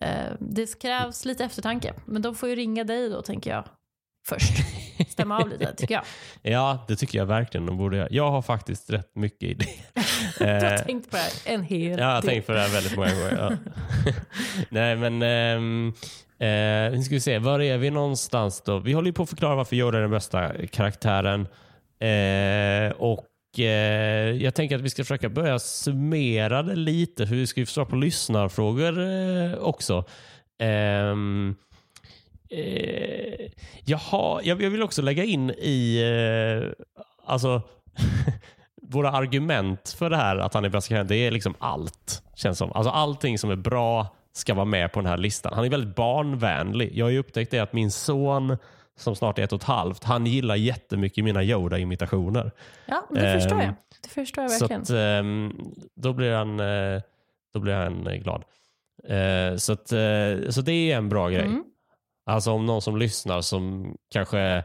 [0.00, 1.94] eh, det krävs lite eftertanke.
[2.04, 3.64] Men de får ju ringa dig då, tänker jag.
[4.28, 4.52] Först.
[5.08, 6.04] Stämma av lite, tycker jag.
[6.42, 8.08] Ja, det tycker jag verkligen de borde göra.
[8.10, 9.68] Jag har faktiskt rätt mycket idéer.
[10.38, 12.30] Du har Eh, tänkt på det här en hel Jag har del.
[12.30, 13.36] tänkt på det här väldigt många gånger.
[13.38, 14.12] Ja.
[14.68, 15.92] Nej, men ehm,
[16.38, 17.38] eh, nu ska vi se.
[17.38, 18.78] Var är vi någonstans då?
[18.78, 21.40] Vi håller ju på att förklara varför Yoda är den bästa karaktären.
[22.00, 27.46] Eh, och eh, jag tänker att vi ska försöka börja summera det lite, för vi
[27.46, 30.04] ska ju svara på lyssnarfrågor eh, också.
[32.50, 33.50] Ehm, eh,
[33.84, 36.02] jaha, jag, jag vill också lägga in i,
[36.76, 36.84] eh,
[37.26, 37.62] alltså
[38.82, 42.22] våra argument för det här att han är bästa karaktären, det är liksom allt.
[42.34, 42.72] Känns som.
[42.72, 45.52] Alltså allting som är bra ska vara med på den här listan.
[45.54, 46.90] Han är väldigt barnvänlig.
[46.94, 48.56] Jag har ju upptäckt det att min son
[48.98, 52.50] som snart är ett och ett halvt, han gillar jättemycket mina Yoda-imitationer.
[52.86, 53.68] Ja, det förstår jag.
[53.68, 54.82] Ehm, Det förstår jag Så verkligen.
[54.82, 55.52] att, ehm,
[55.94, 57.02] då blir han, eh,
[57.54, 58.44] då blir han eh, glad.
[59.08, 61.44] Eh, så, att, eh, så det är en bra grej.
[61.44, 61.64] Mm.
[62.26, 64.64] Alltså om någon som lyssnar som kanske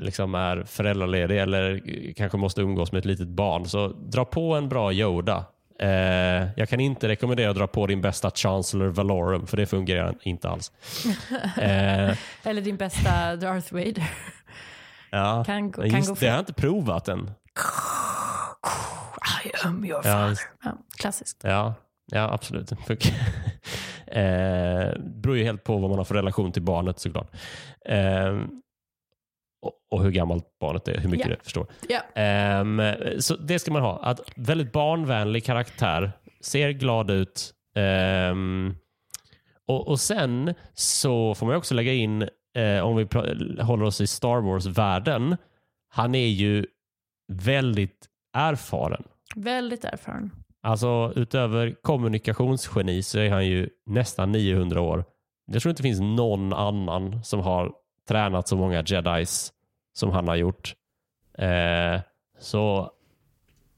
[0.00, 1.82] liksom är föräldraledig eller
[2.16, 5.44] kanske måste umgås med ett litet barn, så dra på en bra Yoda.
[5.80, 5.88] Eh,
[6.56, 10.48] jag kan inte rekommendera att dra på din bästa Chancellor Valorum, för det fungerar inte
[10.48, 10.72] alls.
[11.58, 14.10] Eh, Eller din bästa Darth Vader.
[15.10, 15.44] ja.
[15.46, 17.30] Kan kan just gå det har jag inte provat än.
[19.44, 20.38] I am your father.
[20.64, 21.40] Ja, klassiskt.
[21.44, 21.74] Ja,
[22.06, 22.72] ja absolut.
[24.06, 27.30] Eh, beror ju helt på vad man har för relation till barnet såklart.
[27.84, 28.40] Eh,
[29.90, 31.34] och, hur gammalt barnet är, hur mycket Ja.
[31.36, 31.66] det förstår.
[31.88, 32.00] Ja.
[32.14, 32.82] Ehm,
[33.18, 33.98] så det ska man ha.
[34.02, 37.54] Att väldigt barnvänlig karaktär, ser glad ut.
[37.76, 38.74] Ehm,
[39.68, 42.22] och, och sen så får man också lägga in,
[42.56, 43.08] eh, om vi
[43.62, 45.36] håller oss i Star Wars-världen,
[45.88, 46.66] han är ju
[47.32, 49.02] väldigt erfaren.
[49.36, 50.30] Väldigt erfaren.
[50.66, 55.04] Alltså utöver kommunikationsgeni så är han ju nästan 900 år.
[55.46, 57.72] Jag tror inte det finns någon annan som har
[58.08, 59.52] tränat så många jedis
[59.92, 60.74] som han har gjort.
[61.38, 62.00] Eh,
[62.38, 62.90] så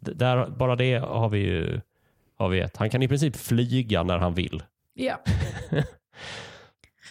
[0.00, 1.80] där, bara det har vi ju
[2.38, 2.76] har vi ett.
[2.76, 4.62] Han kan i princip flyga när han vill.
[4.94, 5.20] Ja.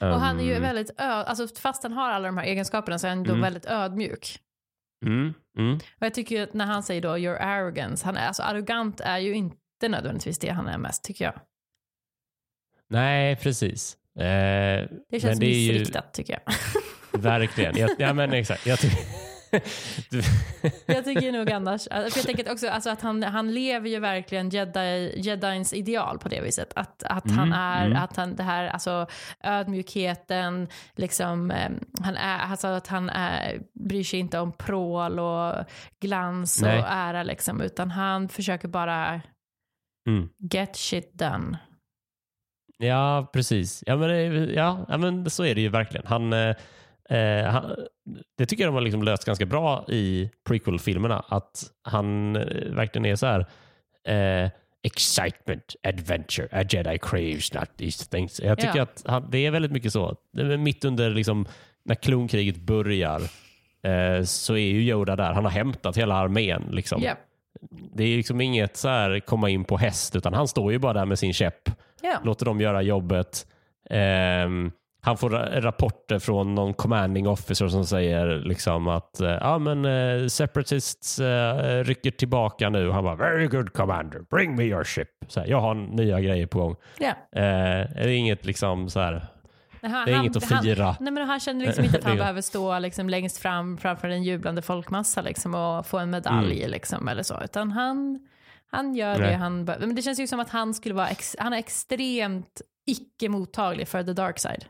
[0.01, 2.99] Och han är ju Um, väldigt öd, alltså fast han har alla de här egenskaperna
[2.99, 3.41] så är han då Mm.
[3.41, 4.39] väldigt ödmjuk.
[5.05, 5.75] mm, mm.
[5.75, 9.17] Och jag tycker att när han säger då your arrogance, han är, alltså arrogant är
[9.17, 11.33] ju inte nödvändigtvis det han är mest tycker jag.
[12.89, 13.97] Nej, precis.
[14.15, 16.53] Eh, Det men känns det är ju- missriktat tycker jag.
[17.21, 17.77] Verkligen.
[17.77, 18.65] Jag, ja, men exakt.
[18.65, 18.97] Jag tycker...
[20.85, 24.49] Jag tycker nog annars, för jag tänker också alltså att han, han lever ju verkligen
[24.49, 26.73] jedi, jedins ideal på det viset.
[26.75, 28.03] Att, att han Mm, är, mm.
[28.03, 29.07] att han det här, alltså
[29.43, 31.69] ödmjukheten, liksom, eh,
[32.01, 35.65] han är, alltså att han är, bryr sig inte om prål och
[35.99, 36.79] glans Nej.
[36.79, 39.21] och ära liksom, utan han försöker bara
[40.07, 40.29] mm.
[40.51, 41.57] get shit done.
[42.77, 43.83] Ja, precis.
[43.85, 44.09] Ja men,
[44.53, 46.07] ja, ja, men så är det ju verkligen.
[46.07, 46.55] Han, eh,
[47.09, 47.75] eh, han,
[48.37, 51.25] det tycker jag de har liksom löst ganska bra i prequel-filmerna.
[51.27, 53.45] Att han eh, verkligen är så här
[54.07, 54.51] eh,
[54.83, 58.39] excitement, adventure, a jedi craves not these things.
[58.39, 58.83] Jag tycker Ja.
[58.83, 60.15] att han, det är väldigt mycket så.
[60.59, 61.45] Mitt under liksom,
[61.85, 63.21] när klonkriget börjar
[63.83, 65.33] eh, så är ju Yoda där.
[65.33, 66.63] Han har hämtat hela armén.
[66.71, 67.01] Liksom.
[67.01, 67.13] Ja.
[67.93, 70.93] Det är liksom inget så här komma in på häst utan han står ju bara
[70.93, 71.69] där med sin käpp.
[72.01, 72.19] Ja.
[72.23, 73.47] Låter dem göra jobbet.
[73.89, 74.71] Ehm,
[75.01, 79.85] han får ra- rapporter från någon commanding officer som säger liksom att eh, ja, men,
[79.85, 82.91] eh, separatists eh, rycker tillbaka nu.
[82.91, 85.07] Han bara very good commander, bring me your ship.
[85.27, 86.75] Så här, jag har nya grejer på gång.
[86.99, 87.07] Ja.
[87.41, 89.25] Eh, det är inget liksom så här.
[89.87, 90.95] Han, Det är han- inget att han- fira.
[90.99, 94.23] Nej, men han känner liksom inte att han behöver stå liksom längst fram framför en
[94.23, 96.71] jublande folkmassa liksom, och få en medalj Mm.
[96.71, 97.41] liksom, eller så.
[97.43, 98.19] Utan han,
[98.71, 99.29] han gör Nej.
[99.29, 99.63] det han.
[99.63, 103.87] Men det känns ju som att han skulle vara ex, han är extremt icke mottaglig
[103.87, 104.65] för the dark side.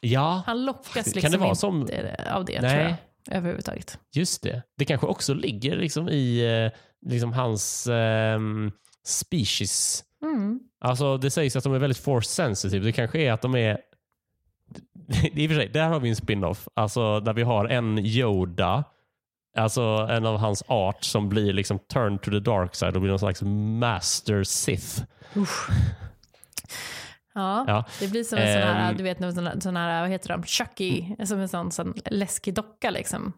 [0.00, 1.80] Ja, Han lockas Kan liksom det vara inte som-
[2.32, 2.70] av det Nej.
[2.70, 2.94] tror jag.
[3.30, 3.98] Överhuvudtaget.
[4.14, 4.62] just det.
[4.78, 8.72] Det kanske också ligger liksom i eh, liksom hans ehm,
[9.06, 10.60] species Mm.
[10.80, 12.84] Alltså det sägs att de är väldigt force sensitive.
[12.84, 13.78] Det kanske är att de är...
[15.32, 16.68] I och för sig, där har vi en spin-off.
[16.74, 18.84] Alltså där vi har en Yoda,
[19.56, 19.80] alltså
[20.10, 23.18] en av hans art som blir liksom turned to the dark side och blir någon
[23.18, 23.42] slags
[23.80, 25.02] master Sith.
[27.34, 27.84] Ja, Ja.
[28.00, 28.96] det blir som en sån här, Ehm.
[28.96, 32.54] du vet, sån här, sån här vad heter de, Chucky, som en sån, sån läskig
[32.54, 33.32] docka liksom.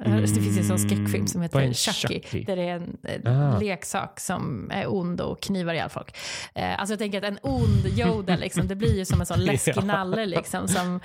[0.00, 2.44] Det finns en sån skräckfilm som Mm, heter en Chucky, Chucky?
[2.44, 2.96] där det är en
[3.26, 3.58] eh, Ah.
[3.58, 6.16] leksak som är ond och knivar ihjäl folk.
[6.54, 9.40] Eh, alltså jag tänker att en ond Yoda, liksom, det blir ju som en sån
[9.44, 9.82] läskig Ja.
[9.84, 11.00] nalle liksom, som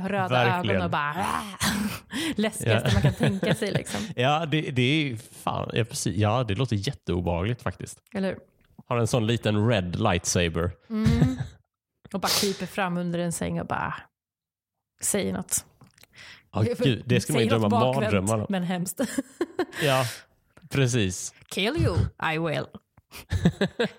[0.00, 0.76] har röda Verkligen.
[0.76, 1.26] ögon och bara
[2.36, 2.92] läskigaste Ja.
[2.94, 3.72] man kan tänka sig.
[3.72, 4.00] Liksom.
[4.16, 6.16] Ja, det, det är fan, ja, precis.
[6.16, 7.98] Ja, det låter jätteobehagligt faktiskt.
[8.14, 8.36] Eller?
[8.86, 10.70] Har en sån liten red lightsaber.
[10.90, 11.08] Mm.
[12.12, 13.94] Och bara kryper fram under en säng och bara
[15.02, 15.64] säger något.
[16.54, 18.46] Ja, gud, det ska man ju drömma mardrömmar om.
[18.48, 19.00] Men hemskt.
[19.82, 20.04] Ja,
[20.70, 21.34] precis.
[21.48, 21.96] Kill you,
[22.34, 22.66] I will.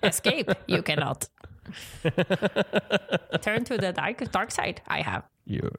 [0.02, 1.24] Escape, you cannot.
[3.42, 5.22] Turn to the dark, dark side, I have.
[5.44, 5.70] Jo.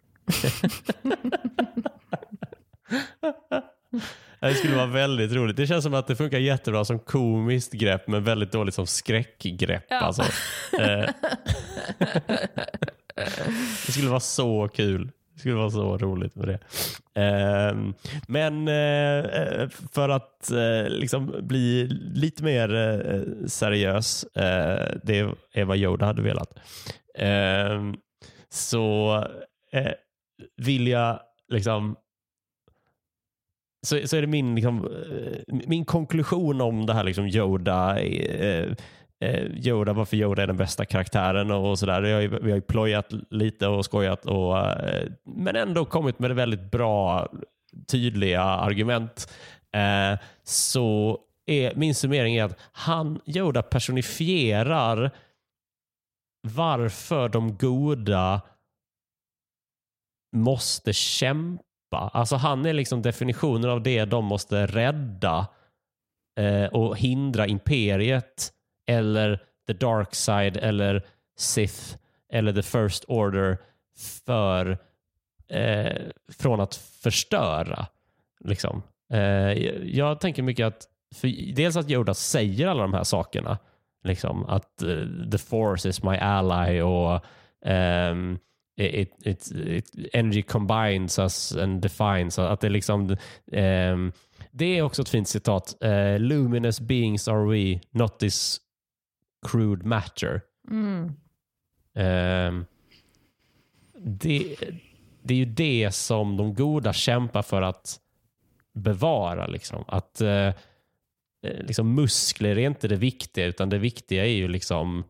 [4.40, 5.58] Det skulle vara väldigt roligt.
[5.58, 9.84] Det känns som att det funkar jättebra som komiskt grepp men väldigt dåligt som skräckgrepp.
[9.90, 10.00] Ja.
[10.00, 10.22] Alltså.
[10.80, 11.10] Eh.
[13.86, 15.12] det skulle vara så kul.
[15.38, 16.60] Det skulle vara så roligt med det.
[17.22, 17.94] Ehm,
[18.28, 24.26] men eh, för att eh, liksom bli lite mer eh, seriös,
[25.04, 26.60] det är vad Yoda hade velat,
[27.18, 27.96] ehm,
[28.50, 29.24] så
[30.58, 31.20] vill jag
[31.50, 31.96] liksom
[33.82, 34.90] så, så är det min, liksom,
[35.48, 38.74] min konklusion om det här liksom Yoda, eh,
[39.20, 42.02] Eh, Yoda, varför Yoda är den bästa karaktären och sådär.
[42.02, 46.20] Vi har ju, vi har ju plojat lite och skojat och, eh, men ändå kommit
[46.20, 47.28] med väldigt bra,
[47.88, 49.34] tydliga argument.
[49.74, 55.12] Eh, så är, min summering är att han, Yoda personifierar
[56.48, 58.42] varför de goda
[60.36, 61.64] måste kämpa.
[61.92, 65.48] Alltså han är liksom definitionen av det de måste rädda
[66.40, 68.54] eh, och hindra imperiet
[68.88, 71.06] eller the dark side eller
[71.38, 71.96] Sith
[72.34, 73.58] eller the first order
[74.26, 74.78] för,
[75.50, 76.02] eh,
[76.40, 77.88] från att förstöra.
[78.40, 78.84] Liksom.
[79.14, 83.58] Eh, jag- tänker mycket att för dels att Yoda säger alla de här sakerna.
[84.04, 87.26] Liksom, att eh, the force is my ally och
[87.66, 88.40] um,
[88.80, 92.40] it, it, it, energy combines us and defines.
[92.40, 93.18] Att det, liksom,
[93.52, 94.12] um,
[94.52, 95.76] det är också ett fint citat.
[95.86, 98.62] Uh, Luminous beings are we, not this
[99.52, 100.42] crude matter.
[100.70, 101.12] Mm.
[101.96, 102.66] Ehm,
[103.98, 104.56] det,
[105.24, 108.00] det är ju det som de goda kämpar för att
[108.74, 109.48] bevara.
[109.48, 109.84] Liksom.
[109.88, 110.54] Att eh, eh,
[111.42, 115.04] liksom Muskler är inte det viktiga, utan det viktiga är ju liksom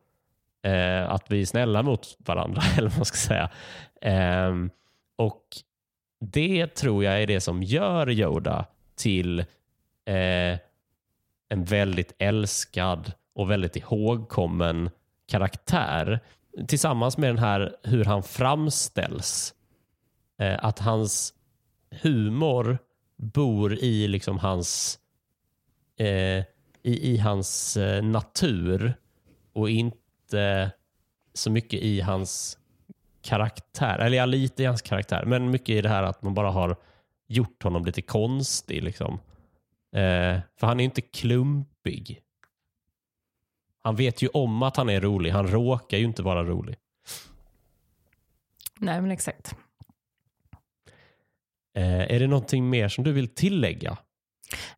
[0.64, 2.62] eh, att vi är snälla mot varandra.
[2.78, 3.50] eller vad man ska säga.
[4.02, 4.70] Ehm,
[5.16, 5.44] och
[6.20, 8.66] det tror jag är det som gör Yoda
[8.96, 9.40] till
[10.06, 10.60] eh,
[11.50, 14.90] en väldigt älskad och väldigt ihågkommen
[15.28, 16.20] karaktär
[16.68, 19.54] tillsammans med den här hur han framställs.
[20.40, 21.34] Eh, att hans
[22.02, 22.78] humor
[23.18, 25.00] bor i liksom hans
[26.00, 26.44] eh,
[26.84, 28.94] i, i hans eh, natur
[29.54, 30.72] och inte
[31.34, 32.58] så mycket i hans
[33.22, 34.00] karaktär.
[34.00, 36.76] Eller ja, lite i hans karaktär, men mycket i det här att man bara har
[37.28, 38.84] gjort honom lite konstig.
[38.84, 39.14] Liksom.
[39.96, 42.22] Eh, för han är inte klumpig.
[43.88, 45.32] Han vet ju om att han är rolig.
[45.32, 46.76] Han råkar ju inte vara rolig.
[48.80, 49.56] Nej, men exakt.
[51.78, 53.98] Eh, är det någonting mer som du vill tillägga?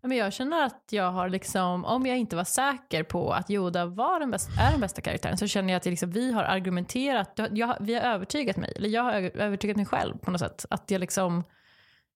[0.01, 3.85] Men jag känner att jag har liksom, om jag inte var säker på att Yoda
[3.85, 7.39] var den bästa, är den bästa karaktären så känner jag att liksom, vi har argumenterat,
[7.51, 10.65] jag, vi har övertygat mig, eller jag har övertygat mig själv på något sätt.
[10.69, 11.43] Att jag liksom,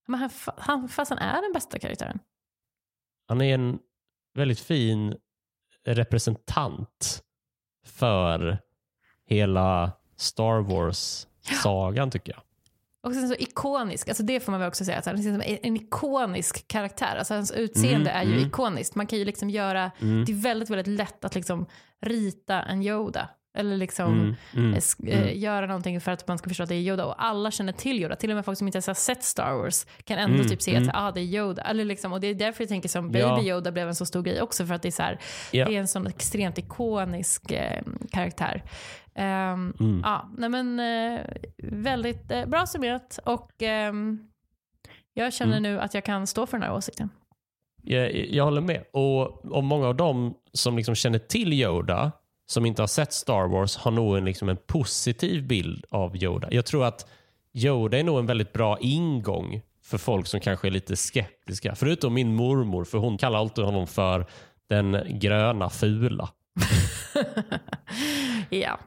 [0.07, 2.19] men han, han, fast han är den bästa karaktären.
[3.27, 3.79] Han är en
[4.33, 5.15] väldigt fin
[5.85, 7.23] representant
[7.85, 8.59] för
[9.25, 12.41] hela Star Wars-sagan tycker jag.
[13.03, 15.75] Och sen så ikonisk, alltså det får man väl också säga, att han är en
[15.75, 17.15] ikonisk karaktär.
[17.17, 18.47] Alltså hans utseende mm, är ju mm.
[18.47, 18.95] ikoniskt.
[18.95, 20.25] Man kan ju liksom göra, mm.
[20.25, 21.65] det är väldigt, väldigt lätt att liksom
[22.01, 23.29] rita en Yoda.
[23.55, 24.73] Eller liksom mm, mm,
[25.07, 25.39] äh, mm.
[25.39, 27.05] göra någonting för att man ska förstå att det är Yoda.
[27.05, 28.15] Och alla känner till Yoda.
[28.15, 30.61] Till och med folk som inte ens har sett Star Wars kan ändå mm, typ
[30.61, 31.61] se att ah, det är Yoda.
[31.61, 33.41] Eller liksom, och det är därför jag tänker som Baby ja.
[33.41, 34.65] Yoda blev en så stor grej också.
[34.65, 35.19] För att det är, så här,
[35.51, 35.65] ja.
[35.65, 37.81] det är en sån extremt ikonisk eh,
[38.11, 38.63] karaktär.
[39.15, 40.01] Um, mm.
[40.03, 41.19] Ja, nej men uh,
[41.63, 43.51] väldigt uh, bra summerat och
[43.89, 44.27] um,
[45.13, 45.63] jag känner mm.
[45.63, 47.09] nu att jag kan stå för den här åsikten.
[47.83, 48.83] Jag, jag håller med.
[48.93, 52.11] Och, och många av dem som liksom känner till Yoda,
[52.53, 56.47] som inte har sett Star Wars, har nog en, liksom en positiv bild av Yoda.
[56.51, 57.07] Jag tror att
[57.53, 61.75] Yoda är nog en väldigt bra ingång för folk som kanske är lite skeptiska.
[61.75, 64.25] Förutom min mormor, för hon kallar alltid honom för
[64.69, 66.29] den gröna fula.
[68.49, 68.79] ja,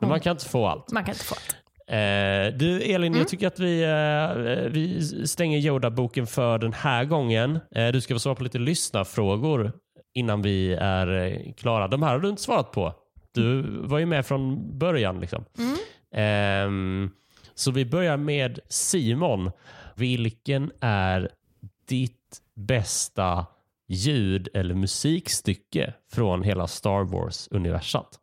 [0.00, 0.92] men man kan inte få allt.
[0.92, 1.56] Man kan inte få allt.
[1.90, 3.18] Eh, du Elin, mm.
[3.18, 7.60] jag tycker att vi, eh, vi stänger Yoda-boken för den här gången.
[7.74, 9.72] Eh, du ska få svara på lite lyssnarfrågor
[10.14, 11.88] innan vi är eh, klara.
[11.88, 12.94] De här har du inte svarat på.
[13.32, 15.20] Du var ju med från början.
[15.20, 15.44] Liksom.
[15.58, 15.76] Mm.
[16.12, 17.10] Ehm,
[17.54, 19.50] så vi börjar med Simon.
[19.94, 21.30] Vilken är
[21.88, 23.46] ditt bästa
[23.86, 28.18] ljud eller musikstycke från hela Star Wars-universat?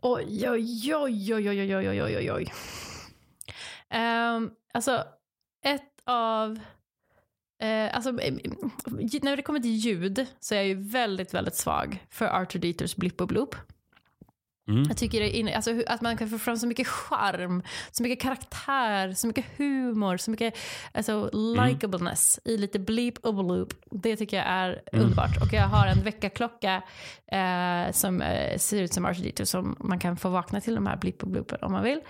[0.00, 2.52] Oj, oj, oj, oj, oj, oj, oj, oj, oj.
[3.98, 5.04] Um, alltså,
[5.64, 6.60] ett av...
[7.62, 8.10] Uh, alltså,
[9.22, 12.96] när det kommer till ljud så är jag ju väldigt, väldigt svag för Arthur Dieters
[12.96, 13.56] Blipp och Bloop.
[14.68, 14.82] Mm.
[14.88, 19.12] Jag tycker det alltså, att man kan få fram så mycket charm, så mycket karaktär,
[19.12, 20.54] så mycket humor, så mycket
[20.94, 22.54] alltså, likableness mm.
[22.54, 23.74] i lite bleep och bloop.
[23.90, 25.04] Det tycker jag är mm.
[25.04, 25.42] underbart.
[25.42, 26.82] Och jag har en väckarklocka
[27.32, 30.96] eh, som eh, ser ut som R2D2 som man kan få vakna till de här
[30.96, 32.00] bleep och bloopen om man vill.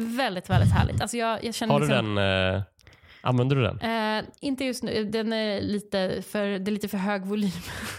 [0.00, 1.00] Väldigt, väldigt härligt.
[1.00, 2.54] Alltså jag, jag känner har du liksom, den?
[2.54, 2.62] Eh
[3.24, 3.80] Använder du den?
[3.80, 5.04] Eh, inte just nu.
[5.04, 7.50] Den är lite för, det är lite för hög volym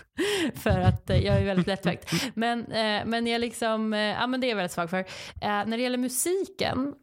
[0.56, 2.12] för att eh, jag är väldigt lättväckt.
[2.34, 5.00] Men, eh, men jag liksom, eh, ja men det är jag väldigt svag för.
[5.00, 5.06] Eh,
[5.42, 6.96] när det gäller musiken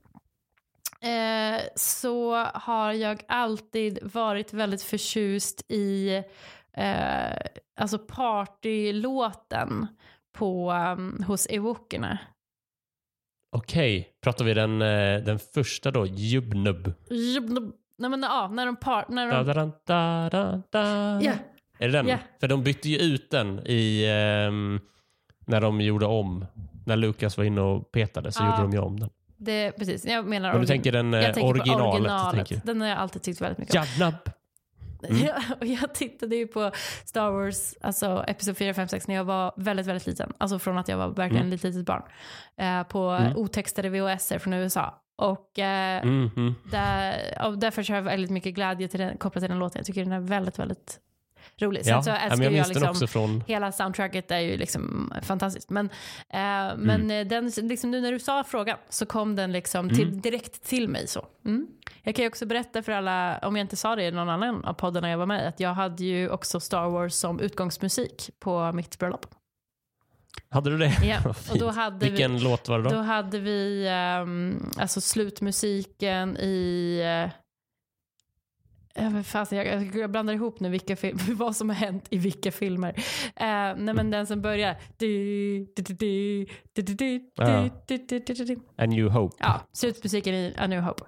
[1.01, 6.23] eh, så har jag alltid varit väldigt förtjust i
[7.77, 9.87] alltså partylåten
[10.33, 12.19] på, um, hos ewokerna.
[13.57, 14.79] Okej, pratar vi den,
[15.25, 16.07] den första då?
[16.07, 16.93] Jubnub?
[17.11, 17.73] Jubnub.
[18.03, 19.05] Nej men ja, när de par...
[19.09, 19.45] När de...
[19.45, 21.37] Da, da, da, da, yeah.
[21.79, 22.07] Är det den?
[22.07, 22.21] Yeah.
[22.41, 24.07] För de bytte ju ut den i...
[24.49, 24.81] Um,
[25.47, 26.47] när de gjorde om.
[26.87, 28.47] När Lucas var inne och petade så ja.
[28.51, 29.11] gjorde de ju om den.
[29.37, 30.53] Det, precis, jag menar...
[30.53, 31.95] Men du tänker den jag tänker originalet?
[31.95, 32.49] originalet.
[32.49, 32.67] Tänker.
[32.67, 33.83] Den har jag alltid tyckt väldigt mycket om.
[33.83, 34.15] Jadnab.
[35.09, 35.27] Mm.
[35.27, 36.71] Jag, och jag tittade ju på
[37.05, 40.33] Star Wars, alltså Episod 4, 5, 6 när jag var väldigt, väldigt liten.
[40.39, 41.55] Alltså från att jag var verkligen mm.
[41.55, 42.03] ett litet barn.
[42.57, 43.37] Eh, på mm.
[43.37, 45.02] otextade VHS från USA.
[45.23, 46.55] Och, eh, mm -hmm.
[46.71, 49.79] där, och därför har jag väldigt mycket glädje till den, kopplat till den låten.
[49.79, 51.01] Jag tycker den är väldigt, väldigt
[51.59, 51.85] rolig.
[51.85, 53.45] Sen ja, så älskar jag, jag liksom, från...
[53.47, 55.71] hela soundtracket är ju liksom fantastiskt.
[55.71, 55.91] Men,
[56.29, 56.81] eh, mm.
[56.81, 60.21] men eh, den, liksom, nu när du sa frågan så kom den liksom till, mm.
[60.21, 61.07] direkt till mig.
[61.07, 61.27] så.
[61.45, 61.67] Mm.
[62.03, 64.65] Jag kan ju också berätta för alla, om jag inte sa det i någon annan
[64.65, 68.73] av poddarna jag var med att jag hade ju också Star Wars som utgångsmusik på
[68.73, 69.27] mitt bröllop.
[70.49, 70.93] Hade du det?
[71.05, 71.19] Ja,
[71.51, 72.91] och då hade Vilken vi, låt var det då?
[72.91, 73.89] Då hade vi
[74.23, 77.03] um, alltså slutmusiken i...
[78.99, 82.53] Uh, fast jag, jag blandar ihop nu vilka film, vad som har hänt i vilka
[82.53, 82.91] filmer.
[82.91, 83.03] Uh,
[83.37, 84.11] nej men mm.
[84.11, 84.77] den som börjar...
[88.77, 89.37] A New Hope.
[89.41, 91.03] Ja, slutmusiken i A New Hope.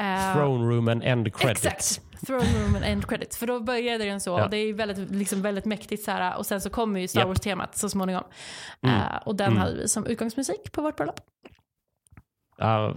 [0.00, 1.66] Uh, Throne Room and End Credits.
[1.66, 2.07] Exakt.
[2.26, 3.38] Throne Room and End Credits.
[3.38, 4.30] För då började den så.
[4.30, 4.44] Ja.
[4.44, 6.38] Och det är väldigt, liksom väldigt mäktigt så här.
[6.38, 7.28] Och sen så kommer ju Star yep.
[7.28, 8.24] Wars-temat så småningom.
[8.82, 8.96] Mm.
[8.96, 9.58] Uh, och den mm.
[9.58, 11.20] hade vi som utgångsmusik på vårt bröllop.
[12.62, 12.96] Uh,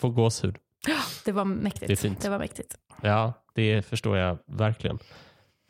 [0.00, 0.56] får gåshud.
[1.24, 1.86] Det var mäktigt.
[1.86, 2.22] Det, är fint.
[2.22, 2.76] det var mäktigt.
[3.02, 4.98] Ja, det förstår jag verkligen.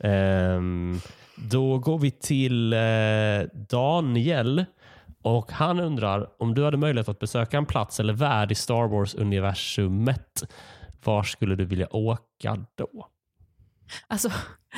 [0.03, 1.01] Um,
[1.35, 4.65] då går vi till uh, Daniel.
[5.21, 8.87] Och Han undrar om du hade möjlighet att besöka en plats eller värld i Star
[8.87, 10.43] Wars-universumet.
[11.03, 13.07] Var skulle du vilja åka då?
[14.07, 14.31] Alltså,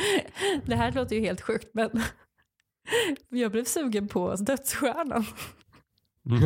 [0.66, 2.04] det här låter ju helt sjukt men
[3.30, 5.26] jag blev sugen på Dödsstjärnan.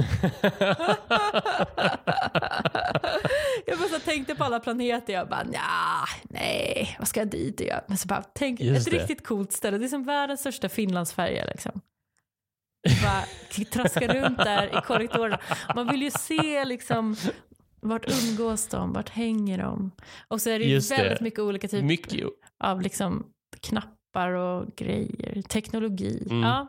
[3.66, 5.14] jag bara tänkte på alla planeter.
[5.14, 7.84] Jag bara, nja, nej, vad ska jag dit och göra?
[7.88, 9.00] Men så bara, tänk, Just ett det.
[9.00, 9.78] riktigt coolt ställe.
[9.78, 11.82] Det är som världens största Finlandsfärja liksom.
[13.04, 13.24] Bara
[13.72, 15.40] traska runt där i korridorerna.
[15.76, 17.16] Man vill ju se liksom
[17.84, 19.92] vart umgås de, vart hänger de?
[20.28, 20.98] Och så är det ju Just det.
[20.98, 22.28] väldigt mycket olika typer Mycket,
[22.60, 23.26] av liksom
[23.60, 26.28] knappar och grejer, teknologi.
[26.30, 26.42] Mm.
[26.42, 26.68] Ja.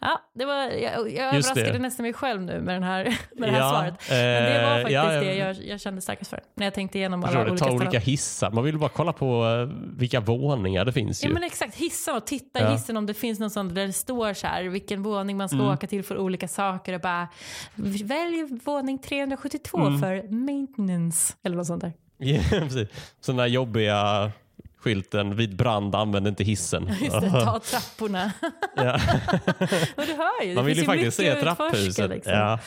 [0.00, 1.78] Ja, det var, jag, jag Just överraskade det.
[1.78, 3.04] nästan mig själv nu med, den här,
[3.36, 3.94] med det här Ja, svaret.
[4.10, 6.40] Men det var eh, faktiskt ja, det jag- jag, kände starkast för.
[6.54, 8.50] När jag tänkte igenom alla du, olika ta olika hissar.
[8.50, 11.34] Man vill bara kolla på eh, vilka våningar det finns Ja ju.
[11.34, 12.70] men exakt, hissa och titta i Ja.
[12.72, 15.58] hissen om det finns någon sån där det står så här vilken våning man ska
[15.58, 15.68] Mm.
[15.72, 17.28] åka till för olika saker och bara
[18.04, 20.00] välj våning 372 Mm.
[20.00, 21.92] för maintenance eller något sånt där.
[22.18, 22.88] Ja, precis.
[23.20, 24.30] Sådana jobbiga
[24.84, 26.88] skylten vid brand använd inte hissen.
[27.00, 28.32] Just det, ta trapporna.
[28.76, 28.94] ja.
[29.96, 32.10] och du hör ju, det Man vill ju faktiskt se trapphuset.
[32.10, 32.32] Liksom.
[32.32, 32.58] Ja.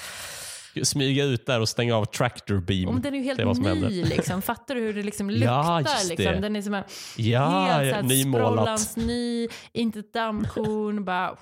[0.83, 2.89] Smyga ut där och stänga av tractor beam.
[2.89, 3.57] Om den är ju helt
[3.89, 4.41] ny liksom.
[4.41, 5.35] Fattar du hur det liksom Ja,
[5.79, 5.93] luktar?
[5.95, 6.31] just liksom.
[6.35, 6.39] det.
[6.39, 6.83] Den är som en
[7.17, 8.95] Ja, helt här nymålat.
[8.97, 11.37] ny, inte ett dammkorn, bara...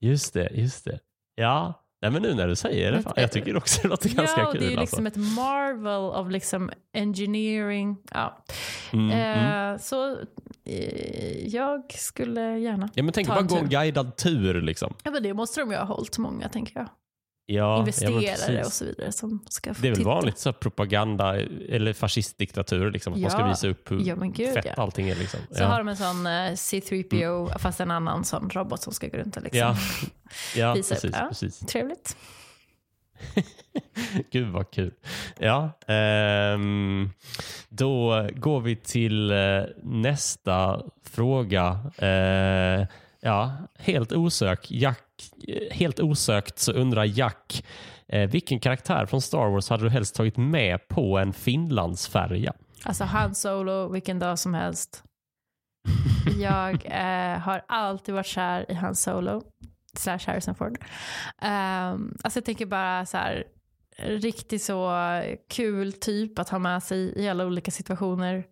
[0.00, 0.98] Just det, just det.
[1.34, 4.40] Ja, Nej, men nu när du säger det, fan, jag tycker också det låter ganska
[4.40, 4.60] ja, och kul.
[4.60, 5.20] det är ju liksom alltså.
[5.20, 7.96] ett marvel av liksom engineering.
[8.10, 8.44] Ja.
[8.92, 9.78] mm, Eh, mm.
[9.78, 10.16] Så
[10.64, 12.90] eh, jag skulle gärna...
[12.94, 14.60] Ja, men tänk ta bara en gå en guidad tur.
[14.60, 14.94] Liksom.
[15.02, 16.88] Ja, men det måste de ju ha hållit många, tänker jag.
[17.54, 18.66] Ja, ja, Investerare precis.
[18.66, 21.36] och så vidare som ska få Det är väl vanligt så propaganda
[21.68, 23.48] eller fascistdiktatur, liksom, att man ska Ja.
[23.48, 24.72] visa upp hur Ja, gud, fett ja.
[24.82, 25.14] allting är.
[25.16, 25.40] Liksom.
[25.50, 25.66] Så ja.
[25.66, 29.36] har de en sån eh, C3PO, fast en annan sån robot som ska gå runt
[29.36, 29.76] och liksom ja,
[30.56, 31.00] ja visa upp.
[31.00, 31.16] precis.
[31.20, 31.26] Ja.
[31.28, 31.58] precis.
[31.58, 32.16] Trevligt.
[34.30, 34.92] Gud vad kul.
[35.38, 37.10] Ja, ehm,
[37.68, 41.80] då går vi till eh, nästa fråga.
[41.98, 42.86] Eh,
[43.20, 45.02] ja, helt osökt, Jack,
[45.70, 47.64] helt osökt så undrar Jack
[48.08, 52.52] eh, vilken karaktär från Star Wars hade du helst tagit med på en Finlandsfärja?
[52.82, 55.02] Alltså Han Solo, vilken dag som helst.
[56.40, 59.42] Jag eh, har alltid varit kär i Han Solo,
[59.96, 60.78] slash Harrison Ford.
[61.42, 63.44] Um, alltså jag tänker bara så här,
[63.98, 64.92] riktigt så
[65.48, 68.44] kul typ att ha med sig i alla olika situationer.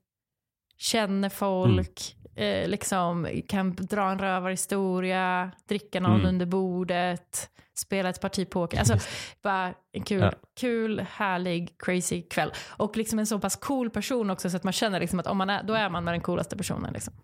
[0.76, 6.26] Känner folk, eh, liksom kan dra en rövarhistoria, dricka någon Mm.
[6.26, 8.78] under bordet, spela ett parti poker.
[8.78, 8.98] Alltså
[9.42, 10.32] bara en kul, Ja.
[10.60, 12.52] kul, härlig, crazy kväll.
[12.68, 15.36] Och liksom en så pass cool person också så att man känner liksom att om
[15.38, 16.92] man är, då är man med den coolaste personen.
[16.92, 17.14] Liksom.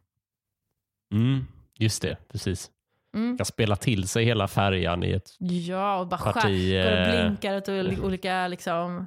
[1.12, 1.46] Mm,
[1.78, 2.70] just det, precis.
[3.14, 3.36] Mm.
[3.36, 6.72] Kan spela till sig hela färjan i ett Ja, och bara parti.
[6.72, 9.06] går och eh, blinkar åt ol- olika liksom,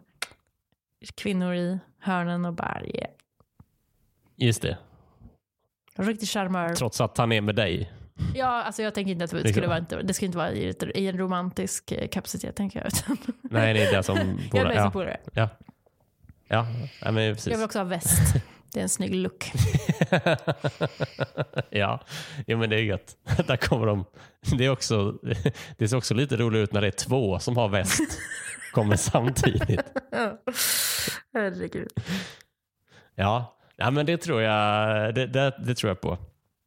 [1.15, 3.09] kvinnor i hörnen och bara yeah.
[4.35, 4.77] Just det,
[5.97, 6.75] Riktig charmör.
[6.75, 7.91] trots att han är med dig.
[8.35, 9.53] Ja, alltså jag tänker inte att det Liksom.
[9.53, 12.87] skulle vara, inte, det skulle inte vara i, i en romantisk eh, kapacitet tänker jag.
[12.87, 14.17] Utan Nej, det är det som...
[14.53, 15.49] jag är ja, ja.
[16.47, 16.67] Ja,
[17.01, 17.47] ja men precis.
[17.47, 18.35] Jag vill också ha väst.
[18.73, 19.51] Det är en snygg look.
[21.69, 22.03] ja,
[22.47, 23.17] jo, men det är gött.
[23.47, 24.05] Där kommer de.
[24.57, 25.11] Det, är också,
[25.77, 28.19] det ser också lite roligt ut när det är två som har väst.
[28.73, 29.81] kommer samtidigt.
[31.33, 31.87] Herregud.
[33.15, 36.17] Ja, ja men det tror jag, det, det, det tror jag på.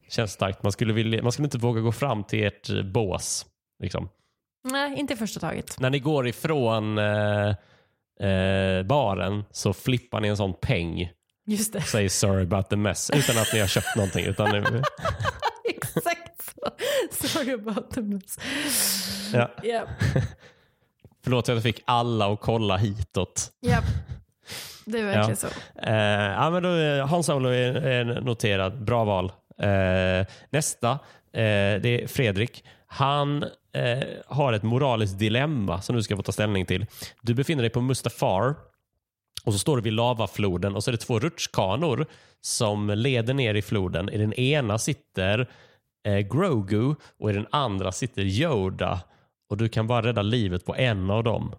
[0.08, 0.62] Känns starkt.
[0.62, 3.46] Man skulle, vilja, man skulle inte våga gå fram till ert eh, bås.
[3.82, 4.08] Liksom.
[4.64, 5.80] Nej, inte första taget.
[5.80, 7.48] När ni går ifrån eh,
[8.30, 11.10] eh, baren så flippar ni en sån peng.
[11.46, 11.80] Just det.
[11.80, 13.10] Säger sorry about the mess.
[13.14, 14.24] Utan att ni har köpt någonting.
[14.24, 14.58] Utan ni,
[15.74, 16.70] Exakt så.
[17.28, 18.38] Sorry about the mess.
[19.32, 19.50] ja.
[19.64, 19.88] Japp,
[21.24, 23.52] Förlåt att jag fick alla att kolla hitåt.
[23.60, 23.84] japp.
[24.92, 25.36] Det är verkligen Ja.
[25.36, 25.46] så.
[25.90, 26.68] Eh, ja, men då,
[27.06, 28.84] Hans Solo är, är noterad.
[28.84, 29.32] Bra val.
[29.62, 30.98] Eh, nästa, eh,
[31.82, 32.64] det är Fredrik.
[32.86, 33.42] Han
[33.72, 36.86] eh, har ett moraliskt dilemma som du ska få ta ställning till.
[37.22, 38.54] Du befinner dig på Mustafar
[39.44, 42.06] och så står du vid lavafloden och så är det två rutschkanor
[42.40, 44.08] som leder ner i floden.
[44.08, 45.46] I den ena sitter
[46.06, 49.00] eh, Grogu och i den andra sitter Yoda.
[49.50, 51.54] Och du kan bara rädda livet på en av dem.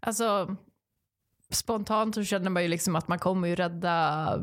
[0.00, 0.56] Alltså,
[1.50, 4.34] spontant så känner man ju liksom att man kommer ju rädda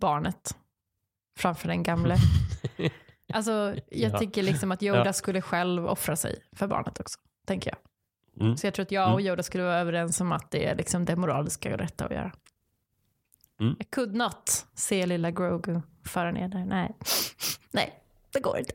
[0.00, 0.56] barnet
[1.38, 2.16] framför den gamle.
[3.34, 4.18] Alltså, jag Ja.
[4.18, 5.12] tycker liksom att Yoda Ja.
[5.12, 7.78] skulle själv offra sig för barnet också, tänker jag.
[8.44, 8.56] Mm.
[8.56, 11.04] Så jag tror att jag och Yoda skulle vara överens om att det är liksom
[11.04, 12.32] det moraliska och rätta att göra.
[13.60, 13.76] Mm.
[13.80, 16.64] I could not se lilla Grogu föra ner där.
[16.64, 16.94] Nej.
[17.70, 18.00] Nej,
[18.32, 18.72] det går inte.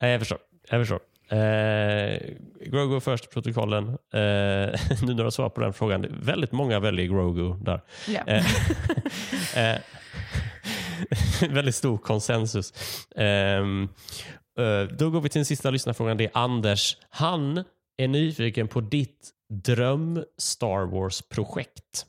[0.00, 0.38] Nej, jag förstår.
[0.68, 1.00] Jag förstår.
[1.28, 2.20] Eh,
[2.66, 3.88] Grogu först, protokollen.
[3.88, 6.06] Eh, nu när du har svarat på den frågan.
[6.22, 7.80] Väldigt många väljer Grogu där.
[8.08, 8.20] Ja.
[8.26, 8.46] Eh,
[9.74, 9.78] eh,
[11.50, 12.72] väldigt stor konsensus.
[13.16, 13.88] Ehm,
[14.58, 16.16] Eh, Då går vi till den sista lyssnarfrågan.
[16.16, 16.96] Det är Anders.
[17.08, 17.64] Han
[17.96, 22.06] är nyfiken på ditt dröm Star Wars-projekt.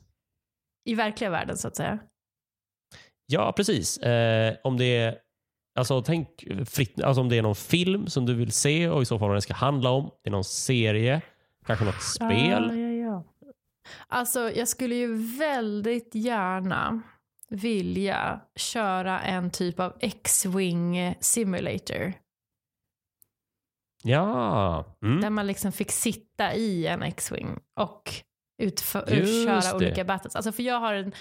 [0.84, 1.98] I verkliga världen så att säga.
[3.26, 3.98] Ja, precis.
[3.98, 5.18] Eh, om det är
[5.76, 9.04] Alltså, tänk fritt, alltså om det är någon film som du vill se och i
[9.04, 10.10] så fall vad den ska handla om.
[10.22, 11.20] Det är någon serie,
[11.66, 12.70] kanske något spel.
[12.70, 13.24] Ja, ja, ja.
[14.08, 17.02] Alltså, jag skulle ju väldigt gärna
[17.48, 22.12] vilja köra en typ av X-Wing simulator.
[24.02, 24.84] Ja.
[25.02, 25.20] Mm.
[25.20, 28.10] Där man liksom fick sitta i en X-Wing och
[28.58, 29.74] utfö- Just utköra det.
[29.86, 30.36] olika battles.
[30.36, 31.12] Alltså för jag har en,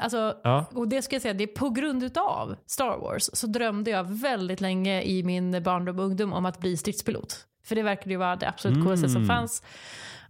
[0.00, 0.64] alltså, Ja.
[0.74, 4.04] och det ska jag säga, det är på grund utav Star Wars så drömde jag
[4.04, 7.46] väldigt länge i min barndom och ungdom om att bli stridspilot.
[7.64, 8.86] För det verkade ju vara det absolut Mm.
[8.86, 9.62] coolaste som fanns.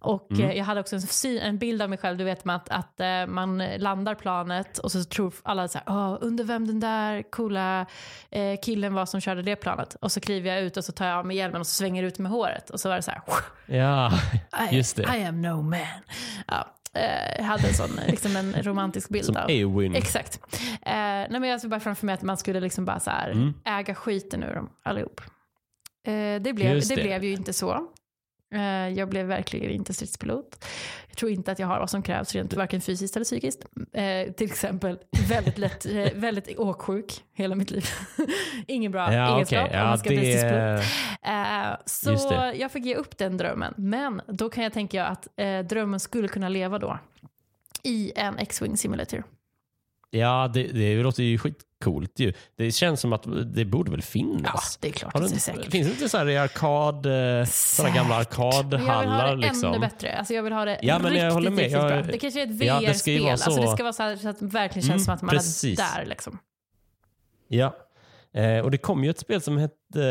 [0.00, 0.50] Och Mm.
[0.50, 3.00] eh, jag hade också en, en bild av mig själv, du vet med att, att
[3.00, 7.86] eh, man landar planet och så tror alla så här, under vem den där coola
[8.30, 9.96] eh, killen var som körde det planet.
[10.00, 12.02] Och så kliver jag ut och så tar jag av mig hjälmen och så svänger
[12.02, 12.70] ut med håret.
[12.70, 13.22] Och så var det så här,
[13.66, 14.12] ja,
[14.70, 15.16] I, just det.
[15.18, 15.78] I am no man.
[16.46, 16.66] Ja,
[17.00, 19.50] eh, hade en sån liksom en romantisk bild Som av.
[19.96, 20.40] Exakt.
[20.82, 23.30] Eh, nej, men jag såg bara framför mig att man skulle liksom bara så här,
[23.30, 23.54] Mm.
[23.64, 25.20] äga skiten ur dem allihop.
[26.06, 26.94] Eh, det blev, det.
[26.94, 27.02] det.
[27.02, 27.86] blev ju inte så.
[28.54, 30.64] Eh, jag blev verkligen inte stridspilot.
[31.08, 33.64] Jag tror inte att jag har vad som krävs rent varken fysiskt eller psykiskt.
[33.92, 34.98] Eh, till exempel
[35.28, 37.84] väldigt lätt, eh, väldigt åksjuk hela mitt liv.
[38.66, 39.76] Ingen bra Ja, egenskap okej.
[39.80, 40.52] om man Ja, ska bli stridspilot.
[41.22, 41.30] det...
[41.30, 42.54] Eh, så det.
[42.54, 43.74] jag fick ge upp den drömmen.
[43.76, 46.98] Men då kan jag tänka att eh, drömmen skulle kunna leva då
[47.82, 49.24] i en X-Wing simulator.
[50.10, 51.38] Ja, det, det låter ju
[51.80, 52.32] skitcoolt ju.
[52.56, 54.78] Det känns som att det borde väl Ja, finnas.
[54.80, 55.70] det är klart Har det är säkert.
[55.72, 58.16] finns det inte så här i arkad, eh, sådana gamla.
[58.18, 59.36] Men jag vill ha arkadhallar?
[59.36, 59.68] det Liksom?
[59.74, 60.18] ännu bättre.
[60.18, 61.70] Alltså jag vill ha det Ja, men jag riktigt, håller med.
[61.70, 62.02] Jag- bra.
[62.12, 63.22] Det kanske är ett Ja, det VR-spel.
[63.22, 63.60] vara Alltså så.
[63.62, 65.78] det ska vara så, här, så att det verkligen känns Mm, som att man precis.
[65.80, 66.06] är där.
[66.06, 66.38] Liksom.
[67.48, 67.76] Ja.
[68.34, 70.04] Eh, och det kom ju ett spel som hette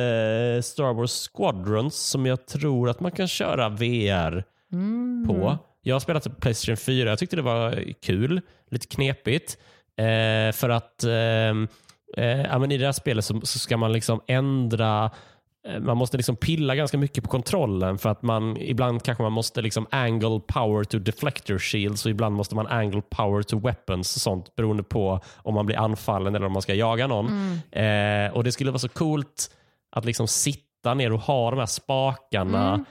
[0.56, 5.24] eh, Star Wars Squadrons som jag tror att man kan köra VR Mm.
[5.28, 5.58] på.
[5.82, 7.10] Jag har spelat det på Playstation 4.
[7.10, 8.42] Jag tyckte det var kul.
[8.72, 9.58] Lite knepigt.
[10.00, 11.68] Eh, för att ehm,
[12.18, 15.12] eh, ja, men i det här spelet så, så ska man liksom ändra
[15.68, 19.32] eh, man måste liksom pilla ganska mycket på kontrollen för att man ibland kanske man
[19.32, 24.16] måste liksom angle power to deflector shields och ibland måste man angle power to weapons
[24.16, 27.28] och sånt beroende på om man blir anfallen eller om man ska jaga någon.
[27.72, 29.52] Eh, och Det skulle vara så coolt
[29.92, 32.86] att liksom sitta ner och ha de här spakarna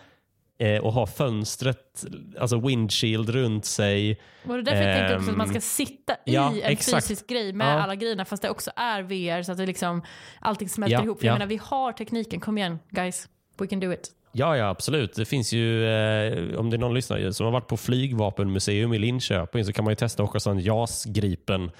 [0.58, 2.04] eh, och ha fönstret,
[2.38, 4.20] alltså windshield runt sig.
[4.44, 6.62] Och det är därför jag tänkte också att man ska Ehm, sitta i ja, en
[6.72, 7.06] exakt.
[7.08, 7.82] fysisk grej med Ja.
[7.82, 10.02] alla grejerna fast det också är VR så att det liksom,
[10.40, 11.22] allting smälter Ja, ihop.
[11.24, 12.40] Jag menar, vi har tekniken.
[12.40, 13.28] Kom igen, guys.
[13.58, 14.10] We can do it.
[14.32, 15.14] Ja, ja, absolut.
[15.14, 18.98] Det finns ju, eh, om det är någon lyssnare som har varit på flygvapenmuseum i
[18.98, 21.70] Linköping så kan man ju testa att åka en JAS Gripen.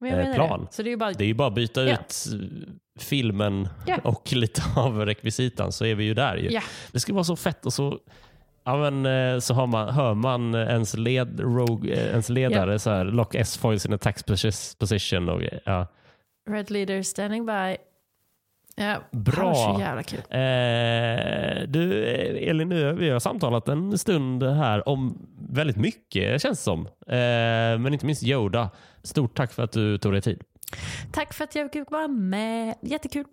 [0.00, 0.60] Men jag Eh, plan.
[0.70, 0.72] Det.
[0.74, 1.12] Så det är ju bara...
[1.12, 1.92] Det är ju bara att byta Ja.
[1.94, 2.26] ut
[2.98, 3.98] filmen Ja.
[4.04, 6.36] och lite av rekvisitan så är vi ju där.
[6.36, 6.50] Ju.
[6.50, 6.60] Ja.
[6.92, 7.98] Det skulle vara så fett och så,
[8.64, 12.90] ja, men, eh, så har man, hör man ens, led, rogue, eh, ens ledare så
[12.90, 15.28] här, lock S-foils in attack posi- position.
[15.28, 15.86] Och, ja.
[16.50, 17.76] Red leader standing by.
[18.76, 19.54] Ja, Bra.
[19.54, 20.18] Så jävla kul.
[20.30, 26.58] Eh, du, eh, Elin, nu, vi har samtalat en stund här om väldigt mycket känns
[26.58, 26.86] det som.
[26.86, 28.70] Eh, men inte minst Yoda.
[29.02, 30.42] Stort tack för att du tog dig tid.
[31.12, 32.74] Tack för att jag fick vara med.
[32.82, 33.24] Jättekul.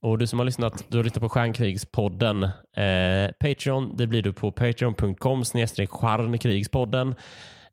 [0.00, 2.42] Och du som har lyssnat, du har lyssnat på Stjärnkrigspodden.
[2.76, 7.14] Eh, Patreon, det blir du på patreon.com snedstreck stjärnkrigspodden.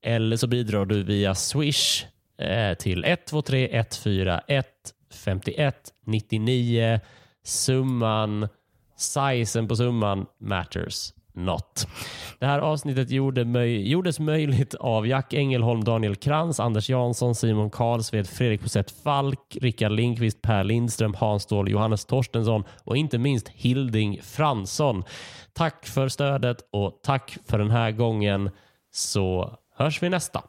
[0.01, 2.05] Eller så bidrar du via Swish
[2.37, 4.67] eh, till 123 141
[5.25, 6.99] 51 99.
[7.43, 8.47] Summan,
[8.95, 11.13] sizen på summan matters
[11.45, 11.87] not.
[12.39, 17.69] Det här avsnittet gjorde möj gjordes möjligt av Jack Engelholm, Daniel Krantz, Anders Jansson, Simon
[17.69, 23.49] Karlsved, Fredrik Posett Falk, Rickard Lindqvist, Per Lindström, Hans Ståhl, Johannes Torstensson och inte minst
[23.49, 25.03] Hilding Fransson.
[25.53, 28.49] Tack för stödet och tack för den här gången
[28.91, 30.43] så hörs vi nästa.